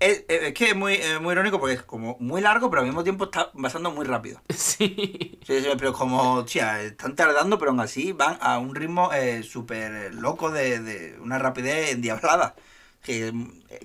es, 0.02 0.54
que 0.54 0.70
es 0.72 0.76
muy, 0.76 1.00
muy 1.22 1.34
irónico 1.34 1.60
porque 1.60 1.76
es 1.76 1.84
como 1.84 2.18
muy 2.20 2.42
largo, 2.42 2.70
pero 2.70 2.82
al 2.82 2.88
mismo 2.88 3.04
tiempo 3.04 3.26
está 3.26 3.52
pasando 3.52 3.92
muy 3.92 4.06
rápido. 4.06 4.42
Sí. 4.54 5.40
sí, 5.46 5.64
pero 5.78 5.94
como, 5.94 6.44
tía, 6.46 6.82
están 6.82 7.16
tardando, 7.16 7.58
pero 7.60 7.72
aún 7.72 7.80
así 7.80 8.12
van 8.12 8.38
a 8.42 8.58
un 8.58 8.76
ritmo 8.76 9.12
eh, 9.14 9.44
súper 9.44 10.14
loco 10.16 10.52
de, 10.52 10.80
de, 10.80 11.20
una 11.20 11.40
rapidez 11.40 11.92
endiablada. 11.92 12.56
Que, 13.04 13.34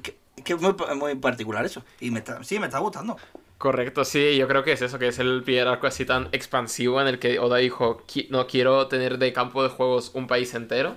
que, 0.02 0.16
que 0.44 0.52
es 0.52 0.60
muy, 0.60 0.74
muy, 0.96 1.14
particular 1.16 1.64
eso. 1.64 1.84
Y 2.00 2.10
me 2.10 2.20
está, 2.20 2.42
sí, 2.44 2.58
me 2.58 2.66
está 2.66 2.78
gustando. 2.78 3.16
Correcto, 3.58 4.04
sí, 4.04 4.36
yo 4.36 4.48
creo 4.48 4.62
que 4.64 4.72
es 4.72 4.82
eso, 4.82 4.98
que 4.98 5.08
es 5.08 5.18
el 5.18 5.42
primer 5.42 5.66
arco 5.66 5.86
así 5.86 6.04
tan 6.04 6.28
expansivo 6.32 7.00
en 7.00 7.08
el 7.08 7.18
que 7.18 7.38
Oda 7.38 7.56
dijo, 7.56 8.04
no 8.28 8.46
quiero 8.46 8.86
tener 8.88 9.18
de 9.18 9.32
campo 9.32 9.62
de 9.62 9.70
juegos 9.70 10.10
un 10.14 10.26
país 10.26 10.52
entero. 10.54 10.96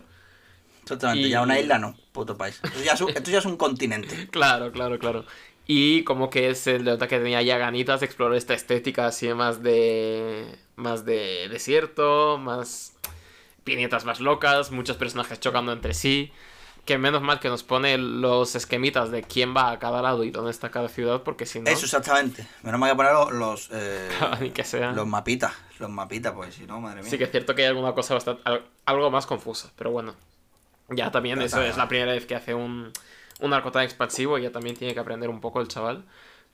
Totalmente, 0.90 1.30
ya 1.30 1.42
una 1.42 1.60
isla 1.60 1.78
no, 1.78 1.96
puto 2.12 2.38
país. 2.38 2.60
Esto 2.64 2.84
ya, 2.84 2.94
es 2.94 3.02
un, 3.02 3.10
esto 3.10 3.32
ya 3.32 3.40
es 3.40 3.46
un 3.46 3.58
continente. 3.58 4.28
claro, 4.32 4.72
claro, 4.72 5.00
claro. 5.00 5.26
Y 5.66 6.04
como 6.04 6.30
que 6.30 6.50
es 6.50 6.66
el 6.66 6.84
de 6.84 6.94
Oda 6.94 7.08
que 7.08 7.20
tenía 7.20 7.42
ya 7.44 7.58
ganitas 7.58 8.00
de 8.00 8.08
explorar 8.08 8.36
esta 8.36 8.56
estética 8.56 9.06
así 9.06 9.32
más 9.34 9.62
de... 9.62 10.58
más 10.76 11.06
de 11.06 11.48
desierto, 11.48 12.40
más... 12.40 12.94
piñetas 13.64 14.04
más 14.04 14.20
locas, 14.20 14.72
muchos 14.72 14.98
personajes 14.98 15.40
chocando 15.40 15.72
entre 15.72 15.94
sí 15.94 16.32
que 16.90 16.98
menos 16.98 17.22
mal 17.22 17.40
que 17.40 17.50
nos 17.50 17.62
pone 17.62 18.00
los 18.00 18.56
esquemitas 18.56 19.12
de 19.12 19.22
quién 19.22 19.56
va 19.56 19.70
a 19.70 19.78
cada 19.78 20.02
lado 20.02 20.24
y 20.24 20.32
dónde 20.32 20.50
está 20.50 20.72
cada 20.72 20.90
ciudad, 20.90 21.22
porque 21.22 21.46
si 21.46 21.60
no. 21.60 21.70
Eso 21.70 21.86
exactamente. 21.86 22.48
Menos 22.64 22.80
mal 22.80 22.90
que 22.90 22.96
poner 22.96 23.14
los. 23.32 23.70
Eh, 23.72 24.52
que 24.56 24.64
sea. 24.64 24.92
Los 24.94 25.06
mapitas. 25.06 25.54
Los 25.78 25.92
mapitas, 25.92 26.34
pues 26.34 26.56
si 26.56 26.66
no, 26.66 26.82
madre 26.82 27.04
mía. 27.04 27.12
Sí 27.12 27.20
que 27.20 27.26
es 27.26 27.32
cierto 27.32 27.54
que 27.54 27.62
hay 27.62 27.68
alguna 27.68 27.94
cosa 27.94 28.16
bastante. 28.16 28.42
algo 28.86 29.12
más 29.12 29.28
confusa, 29.28 29.72
pero 29.76 29.92
bueno. 29.92 30.16
Ya 30.92 31.12
también, 31.12 31.42
eso 31.42 31.62
es 31.62 31.78
la 31.78 31.88
primera 31.88 32.14
vez 32.14 32.26
que 32.26 32.36
hace 32.36 32.54
un, 32.54 32.92
un 33.40 33.54
arco 33.54 33.72
tan 33.72 33.84
expansivo 33.84 34.38
y 34.38 34.44
ya 34.44 34.52
también 34.52 34.76
tiene 34.76 34.94
que 34.94 35.00
aprender 35.00 35.30
un 35.30 35.42
poco 35.42 35.62
el 35.62 35.68
chaval. 35.68 36.06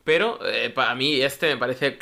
Pero 0.04 0.38
eh, 0.46 0.70
para 0.70 0.94
mí 0.94 1.20
este 1.20 1.48
me 1.48 1.56
parece 1.56 1.98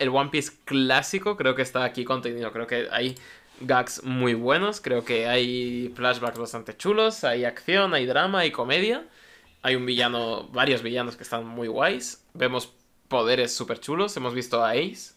el 0.00 0.08
One 0.08 0.30
Piece 0.30 0.52
clásico, 0.64 1.36
creo 1.36 1.54
que 1.54 1.62
está 1.62 1.84
aquí 1.84 2.04
contenido. 2.04 2.50
Creo 2.52 2.66
que 2.66 2.88
hay 2.90 3.14
gags 3.60 4.02
muy 4.02 4.34
buenos, 4.34 4.80
creo 4.80 5.04
que 5.04 5.28
hay 5.28 5.92
flashbacks 5.94 6.38
bastante 6.38 6.76
chulos, 6.76 7.22
hay 7.22 7.44
acción, 7.44 7.94
hay 7.94 8.06
drama, 8.06 8.40
hay 8.40 8.50
comedia. 8.50 9.04
Hay 9.62 9.76
un 9.76 9.86
villano, 9.86 10.48
varios 10.48 10.82
villanos 10.82 11.16
que 11.16 11.22
están 11.22 11.46
muy 11.46 11.68
guays. 11.68 12.24
Vemos 12.34 12.72
poderes 13.06 13.54
súper 13.54 13.78
chulos. 13.78 14.16
Hemos 14.16 14.34
visto 14.34 14.64
a 14.64 14.70
Ace 14.72 15.12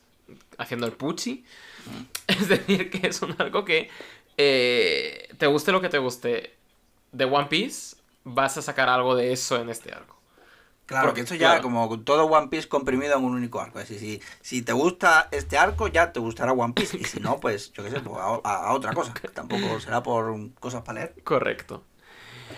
haciendo 0.57 0.85
el 0.85 0.93
Pucci. 0.93 1.43
Es 2.27 2.47
decir, 2.49 2.89
que 2.89 3.07
es 3.07 3.21
un 3.21 3.35
arco 3.37 3.63
que 3.65 3.89
eh, 4.37 5.29
te 5.37 5.47
guste 5.47 5.71
lo 5.71 5.81
que 5.81 5.89
te 5.89 5.97
guste 5.97 6.55
de 7.11 7.25
One 7.25 7.47
Piece, 7.47 7.95
vas 8.23 8.57
a 8.57 8.61
sacar 8.61 8.89
algo 8.89 9.15
de 9.15 9.31
eso 9.31 9.59
en 9.59 9.69
este 9.69 9.93
arco. 9.93 10.15
Claro, 10.85 11.07
Porque, 11.07 11.21
esto 11.21 11.33
ya 11.33 11.61
como 11.61 11.99
todo 12.01 12.25
One 12.25 12.47
Piece 12.49 12.67
comprimido 12.67 13.17
en 13.17 13.23
un 13.23 13.33
único 13.33 13.59
arco. 13.59 13.79
Es 13.79 13.89
decir, 13.89 14.21
si, 14.41 14.57
si 14.57 14.61
te 14.61 14.71
gusta 14.71 15.29
este 15.31 15.57
arco, 15.57 15.87
ya 15.87 16.11
te 16.11 16.19
gustará 16.19 16.51
One 16.53 16.73
Piece. 16.73 16.97
Y 16.97 17.03
si 17.05 17.19
no, 17.19 17.39
pues 17.41 17.73
yo 17.73 17.83
qué 17.83 17.89
sé, 17.89 18.01
pues 18.01 18.17
a, 18.21 18.71
otra 18.71 18.93
cosa. 18.93 19.13
tampoco 19.33 19.79
será 19.79 20.03
por 20.03 20.53
cosas 20.59 20.83
para 20.83 20.99
leer. 20.99 21.15
Correcto. 21.23 21.83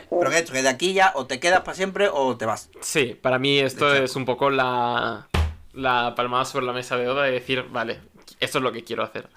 Pero 0.09 0.29
que 0.29 0.39
esto, 0.39 0.51
que 0.51 0.61
de 0.61 0.69
aquí 0.69 0.93
ya 0.93 1.13
o 1.15 1.25
te 1.25 1.39
quedas 1.39 1.61
para 1.61 1.75
siempre 1.75 2.09
o 2.11 2.35
te 2.37 2.45
vas. 2.45 2.69
Sí, 2.81 3.17
para 3.21 3.39
mí 3.39 3.59
esto 3.59 3.93
es 3.93 4.15
un 4.15 4.25
poco 4.25 4.49
la, 4.49 5.27
la 5.73 6.13
palmada 6.15 6.43
sobre 6.43 6.65
la 6.65 6.73
mesa 6.73 6.97
de 6.97 7.07
Oda 7.07 7.23
de 7.23 7.31
decir, 7.31 7.65
vale, 7.69 8.01
esto 8.39 8.57
es 8.57 8.63
lo 8.63 8.71
que 8.73 8.83
quiero 8.83 9.03
hacer. 9.03 9.29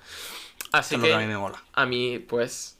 Así 0.73 0.99
que, 0.99 1.12
a 1.12 1.18
mí 1.18 1.27
me 1.27 1.37
mola. 1.37 1.62
A 1.73 1.87
mí, 1.87 2.18
pues, 2.18 2.79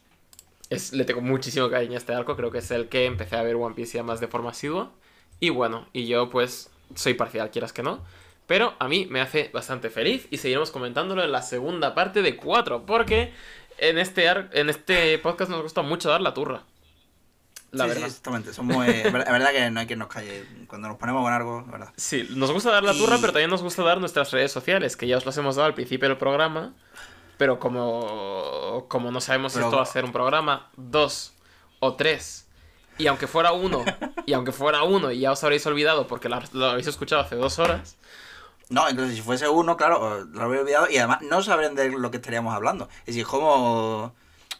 es, 0.69 0.93
le 0.93 1.03
tengo 1.03 1.21
muchísimo 1.21 1.69
cariño 1.69 1.95
a 1.95 1.97
este 1.97 2.13
arco. 2.13 2.35
Creo 2.35 2.51
que 2.51 2.59
es 2.59 2.71
el 2.71 2.87
que 2.87 3.05
empecé 3.05 3.35
a 3.35 3.43
ver 3.43 3.55
One 3.55 3.75
Piece 3.75 3.97
ya 3.97 4.03
más 4.03 4.19
de 4.19 4.27
forma 4.27 4.51
asidua. 4.51 4.91
Y 5.39 5.49
bueno, 5.49 5.87
y 5.91 6.07
yo 6.07 6.29
pues 6.29 6.69
soy 6.95 7.13
parcial, 7.13 7.51
quieras 7.51 7.73
que 7.73 7.83
no. 7.83 8.03
Pero 8.47 8.75
a 8.79 8.87
mí 8.87 9.07
me 9.09 9.21
hace 9.21 9.49
bastante 9.53 9.89
feliz 9.89 10.27
y 10.29 10.37
seguiremos 10.37 10.71
comentándolo 10.71 11.23
en 11.23 11.31
la 11.31 11.41
segunda 11.41 11.95
parte 11.95 12.21
de 12.21 12.37
4. 12.37 12.85
Porque 12.85 13.33
en 13.77 13.97
este, 13.97 14.27
en 14.27 14.69
este 14.69 15.17
podcast 15.19 15.51
nos 15.51 15.63
gusta 15.63 15.81
mucho 15.81 16.09
dar 16.09 16.21
la 16.21 16.33
turra. 16.33 16.63
La 17.71 17.85
verdad. 17.85 18.01
Sí, 18.01 18.07
exactamente. 18.07 18.53
Somos, 18.53 18.85
es 18.87 19.11
verdad 19.11 19.51
que 19.51 19.71
no 19.71 19.79
hay 19.79 19.87
quien 19.87 19.99
nos 19.99 20.09
calle 20.09 20.45
cuando 20.67 20.89
nos 20.89 20.97
ponemos 20.97 21.23
con 21.23 21.33
algo, 21.33 21.65
¿verdad? 21.65 21.93
Sí, 21.97 22.27
nos 22.31 22.51
gusta 22.51 22.71
dar 22.71 22.83
la 22.83 22.93
turra, 22.93 23.17
pero 23.19 23.33
también 23.33 23.49
nos 23.49 23.63
gusta 23.63 23.83
dar 23.83 23.99
nuestras 23.99 24.31
redes 24.31 24.51
sociales, 24.51 24.95
que 24.95 25.07
ya 25.07 25.17
os 25.17 25.25
las 25.25 25.37
hemos 25.37 25.55
dado 25.55 25.67
al 25.67 25.73
principio 25.73 26.07
del 26.07 26.17
programa. 26.17 26.73
Pero 27.41 27.57
como, 27.57 28.85
como 28.87 29.09
no 29.09 29.19
sabemos 29.19 29.53
si 29.53 29.59
esto 29.59 29.77
va 29.77 29.81
a 29.81 29.85
ser 29.87 30.05
un 30.05 30.11
programa, 30.11 30.69
dos 30.77 31.33
o 31.79 31.95
tres 31.95 32.47
y 32.99 33.07
aunque 33.07 33.25
fuera 33.25 33.51
uno, 33.51 33.83
y 34.27 34.33
aunque 34.33 34.51
fuera 34.51 34.83
uno, 34.83 35.11
y 35.11 35.21
ya 35.21 35.31
os 35.31 35.43
habréis 35.43 35.65
olvidado 35.65 36.05
porque 36.05 36.29
lo, 36.29 36.35
habéis 36.69 36.85
escuchado 36.85 37.23
hace 37.23 37.35
dos 37.35 37.57
horas. 37.57 37.97
No, 38.69 38.87
entonces 38.87 39.15
si 39.15 39.23
fuese 39.23 39.49
uno, 39.49 39.75
claro, 39.75 40.23
lo 40.23 40.39
habréis 40.43 40.61
olvidado 40.61 40.87
y 40.87 40.99
además 40.99 41.23
no 41.23 41.41
sabrían 41.41 41.73
de 41.73 41.89
lo 41.89 42.11
que 42.11 42.17
estaríamos 42.17 42.53
hablando. 42.53 42.89
Es 42.99 43.15
decir, 43.15 43.25
como 43.25 44.13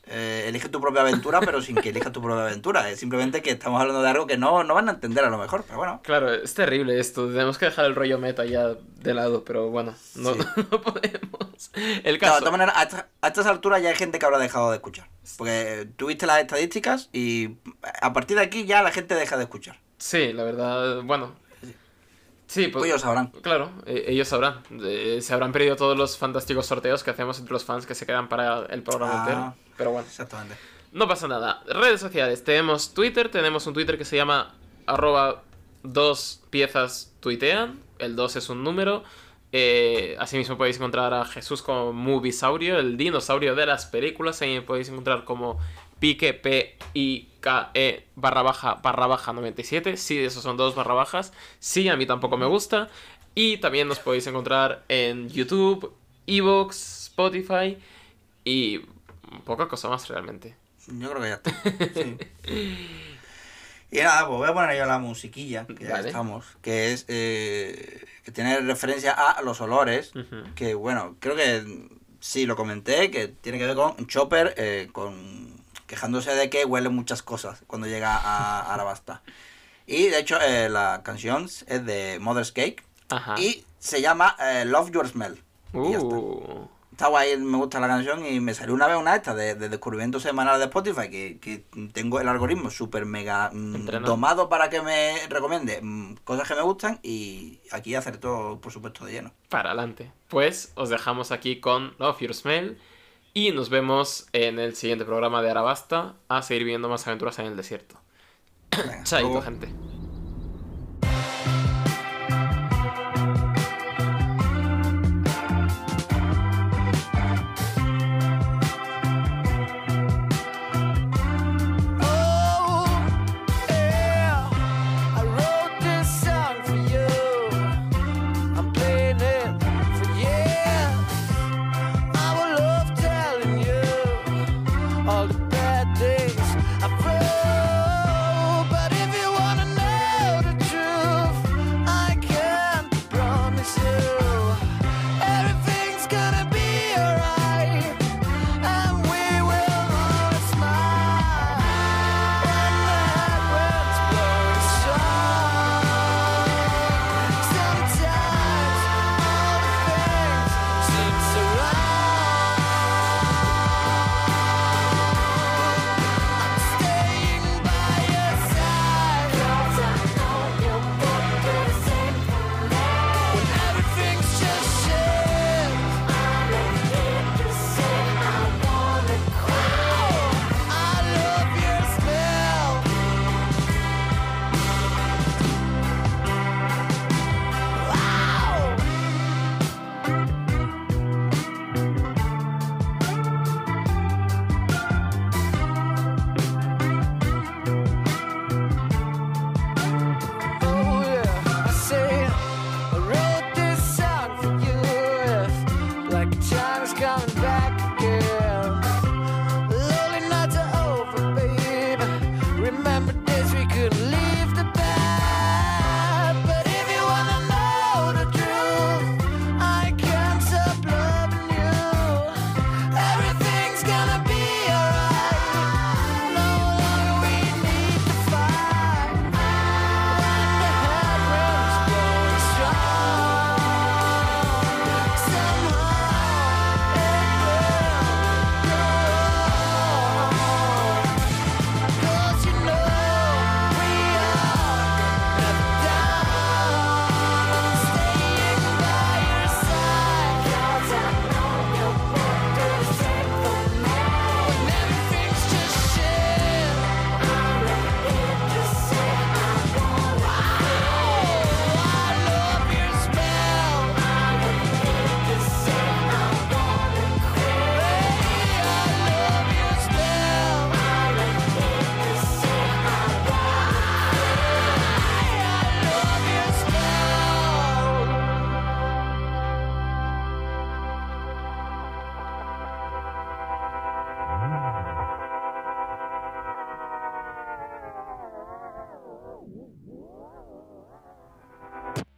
eh, 0.07 0.45
elige 0.47 0.67
tu 0.69 0.81
propia 0.81 1.01
aventura, 1.01 1.39
pero 1.39 1.61
sin 1.61 1.75
que 1.75 1.89
elijas 1.89 2.11
tu 2.11 2.21
propia 2.21 2.43
aventura. 2.43 2.89
Es 2.89 2.99
simplemente 2.99 3.41
que 3.41 3.51
estamos 3.51 3.79
hablando 3.79 4.01
de 4.01 4.09
algo 4.09 4.27
que 4.27 4.37
no, 4.37 4.63
no 4.63 4.73
van 4.73 4.89
a 4.89 4.93
entender 4.93 5.23
a 5.23 5.29
lo 5.29 5.37
mejor, 5.37 5.63
pero 5.65 5.77
bueno. 5.77 6.01
Claro, 6.03 6.33
es 6.33 6.53
terrible 6.53 6.99
esto. 6.99 7.27
Tenemos 7.27 7.57
que 7.57 7.65
dejar 7.65 7.85
el 7.85 7.95
rollo 7.95 8.17
meta 8.17 8.43
ya 8.45 8.73
de 8.73 9.13
lado, 9.13 9.43
pero 9.45 9.69
bueno, 9.69 9.95
no, 10.15 10.33
podemos. 10.83 11.71
El 12.03 12.17
caso... 12.17 12.35
de 12.35 12.39
todas 12.39 12.51
maneras, 12.51 12.75
a, 13.21 13.27
estas 13.27 13.45
alturas 13.45 13.81
ya 13.81 13.89
hay 13.89 13.95
gente 13.95 14.19
que 14.19 14.25
habrá 14.25 14.39
dejado 14.39 14.71
de 14.71 14.77
escuchar. 14.77 15.07
Porque 15.37 15.87
tuviste 15.95 16.25
las 16.25 16.39
estadísticas 16.39 17.09
y 17.13 17.57
a 18.01 18.11
partir 18.11 18.37
de 18.37 18.43
aquí 18.43 18.65
ya 18.65 18.81
la 18.81 18.91
gente 18.91 19.15
deja 19.15 19.37
de 19.37 19.43
escuchar. 19.43 19.79
Sí, 19.97 20.33
la 20.33 20.43
verdad, 20.43 21.03
bueno, 21.03 21.35
Sí, 22.51 22.67
pues, 22.67 22.83
ellos 22.83 22.99
sabrán. 22.99 23.27
Claro, 23.41 23.71
e, 23.85 24.03
ellos 24.07 24.27
sabrán. 24.27 24.61
se 25.21 25.33
habrán 25.33 25.53
perdido 25.53 25.77
todos 25.77 25.97
los 25.97 26.17
fantásticos 26.17 26.65
sorteos 26.65 27.01
que 27.01 27.09
hacemos 27.09 27.39
entre 27.39 27.53
los 27.53 27.63
fans 27.63 27.85
que 27.85 27.95
se 27.95 28.05
quedan 28.05 28.27
para 28.27 28.65
el 28.65 28.83
programa 28.83 29.21
entero. 29.21 29.37
Ah, 29.37 29.55
pero 29.77 29.91
bueno. 29.91 30.05
Exactamente. 30.05 30.57
No 30.91 31.07
pasa 31.07 31.29
nada. 31.29 31.63
Redes 31.65 32.01
sociales. 32.01 32.43
Tenemos 32.43 32.93
Twitter. 32.93 33.31
Tenemos 33.31 33.65
un 33.67 33.73
Twitter 33.73 33.97
que 33.97 34.03
se 34.03 34.17
llama 34.17 34.53
arroba 34.85 35.43
dos 35.83 36.41
piezas 36.49 37.13
tuitean. 37.21 37.79
El 37.99 38.17
2 38.17 38.35
es 38.35 38.49
un 38.49 38.65
número. 38.65 39.05
Eh, 39.53 40.17
asimismo 40.19 40.57
podéis 40.57 40.75
encontrar 40.75 41.13
a 41.13 41.23
Jesús 41.23 41.61
como 41.61 41.93
Movisaurio, 41.93 42.79
el 42.79 42.97
dinosaurio 42.97 43.55
de 43.55 43.65
las 43.65 43.85
películas. 43.85 44.41
Ahí 44.41 44.59
podéis 44.59 44.89
encontrar 44.89 45.23
como 45.23 45.57
pique 46.01 46.33
P 46.33 46.75
I 46.93 47.29
K 47.39 47.71
E 47.73 48.07
barra 48.15 48.41
baja 48.41 48.75
barra 48.83 49.07
baja 49.07 49.31
97. 49.31 49.95
Sí, 49.95 50.17
esos 50.19 50.43
son 50.43 50.57
dos 50.57 50.75
barra 50.75 50.95
bajas. 50.95 51.31
Sí, 51.59 51.87
a 51.87 51.95
mí 51.95 52.05
tampoco 52.05 52.35
me 52.35 52.45
gusta. 52.45 52.89
Y 53.33 53.57
también 53.57 53.87
nos 53.87 53.99
podéis 53.99 54.27
encontrar 54.27 54.83
en 54.89 55.29
YouTube, 55.29 55.93
Evox, 56.27 57.03
Spotify 57.03 57.77
y 58.43 58.79
poca 59.45 59.69
cosa 59.69 59.87
más 59.87 60.09
realmente. 60.09 60.57
Yo 60.87 61.09
creo 61.11 61.21
que 61.21 61.29
ya 61.29 61.35
está. 61.35 61.51
Y 63.93 63.97
nada, 63.97 64.25
pues 64.25 64.37
voy 64.37 64.47
a 64.47 64.53
poner 64.53 64.77
yo 64.77 64.85
la 64.85 64.99
musiquilla, 64.99 65.67
que 65.67 65.83
ya 65.83 65.99
estamos, 65.99 66.45
que 66.61 66.93
es 66.93 67.03
eh, 67.09 68.05
que 68.23 68.31
tiene 68.31 68.61
referencia 68.61 69.11
a 69.11 69.41
los 69.41 69.59
olores, 69.59 70.13
que 70.55 70.75
bueno, 70.75 71.17
creo 71.19 71.35
que 71.35 71.89
sí 72.21 72.45
lo 72.45 72.55
comenté, 72.55 73.11
que 73.11 73.27
tiene 73.27 73.57
que 73.57 73.65
ver 73.65 73.75
con 73.75 74.07
Chopper, 74.07 74.53
eh, 74.55 74.87
con 74.93 75.60
quejándose 75.91 76.33
de 76.33 76.49
que 76.49 76.63
huele 76.63 76.87
muchas 76.87 77.21
cosas 77.21 77.63
cuando 77.67 77.85
llega 77.85 78.15
a 78.15 78.61
Arabasta. 78.73 79.21
Y 79.85 80.07
de 80.07 80.19
hecho 80.19 80.39
eh, 80.39 80.69
la 80.69 81.01
canción 81.03 81.43
es 81.45 81.85
de 81.85 82.17
Mother's 82.21 82.53
Cake 82.53 82.85
y 83.37 83.65
se 83.77 84.01
llama 84.01 84.37
Love 84.65 84.91
Your 84.91 85.07
Smell. 85.09 85.43
Uh 85.73 86.69
está 87.01 87.09
guay, 87.09 87.35
me 87.37 87.57
gusta 87.57 87.79
la 87.79 87.87
canción 87.87 88.23
y 88.23 88.39
me 88.39 88.53
salió 88.53 88.75
una 88.75 88.85
vez 88.85 88.95
una 88.95 89.15
esta 89.15 89.33
de, 89.33 89.55
descubrimiento 89.55 90.19
semanal 90.19 90.59
de 90.59 90.65
Spotify 90.65 91.09
que, 91.09 91.39
que 91.39 91.65
tengo 91.93 92.19
el 92.19 92.27
algoritmo 92.27 92.69
súper 92.69 93.05
mega 93.05 93.49
mm, 93.51 94.03
tomado 94.05 94.49
para 94.49 94.69
que 94.69 94.83
me 94.83 95.15
recomiende 95.27 95.79
mm, 95.81 96.17
cosas 96.23 96.47
que 96.47 96.53
me 96.53 96.61
gustan 96.61 96.99
y 97.01 97.59
aquí 97.71 97.95
hacer 97.95 98.17
todo, 98.17 98.61
por 98.61 98.71
supuesto, 98.71 99.03
de 99.05 99.13
lleno. 99.13 99.31
Para 99.49 99.71
adelante. 99.71 100.11
Pues 100.27 100.73
os 100.75 100.89
dejamos 100.89 101.31
aquí 101.31 101.59
con 101.59 101.95
Love 101.97 102.19
Your 102.19 102.33
Smell 102.35 102.77
y 103.33 103.51
nos 103.51 103.69
vemos 103.69 104.27
en 104.33 104.59
el 104.59 104.75
siguiente 104.75 105.05
programa 105.05 105.41
de 105.41 105.51
Arabasta 105.51 106.15
a 106.27 106.41
seguir 106.41 106.63
viendo 106.65 106.89
más 106.89 107.07
aventuras 107.07 107.39
en 107.39 107.45
el 107.45 107.57
desierto. 107.57 107.95
Chaito, 109.03 109.41
gente. 109.41 109.69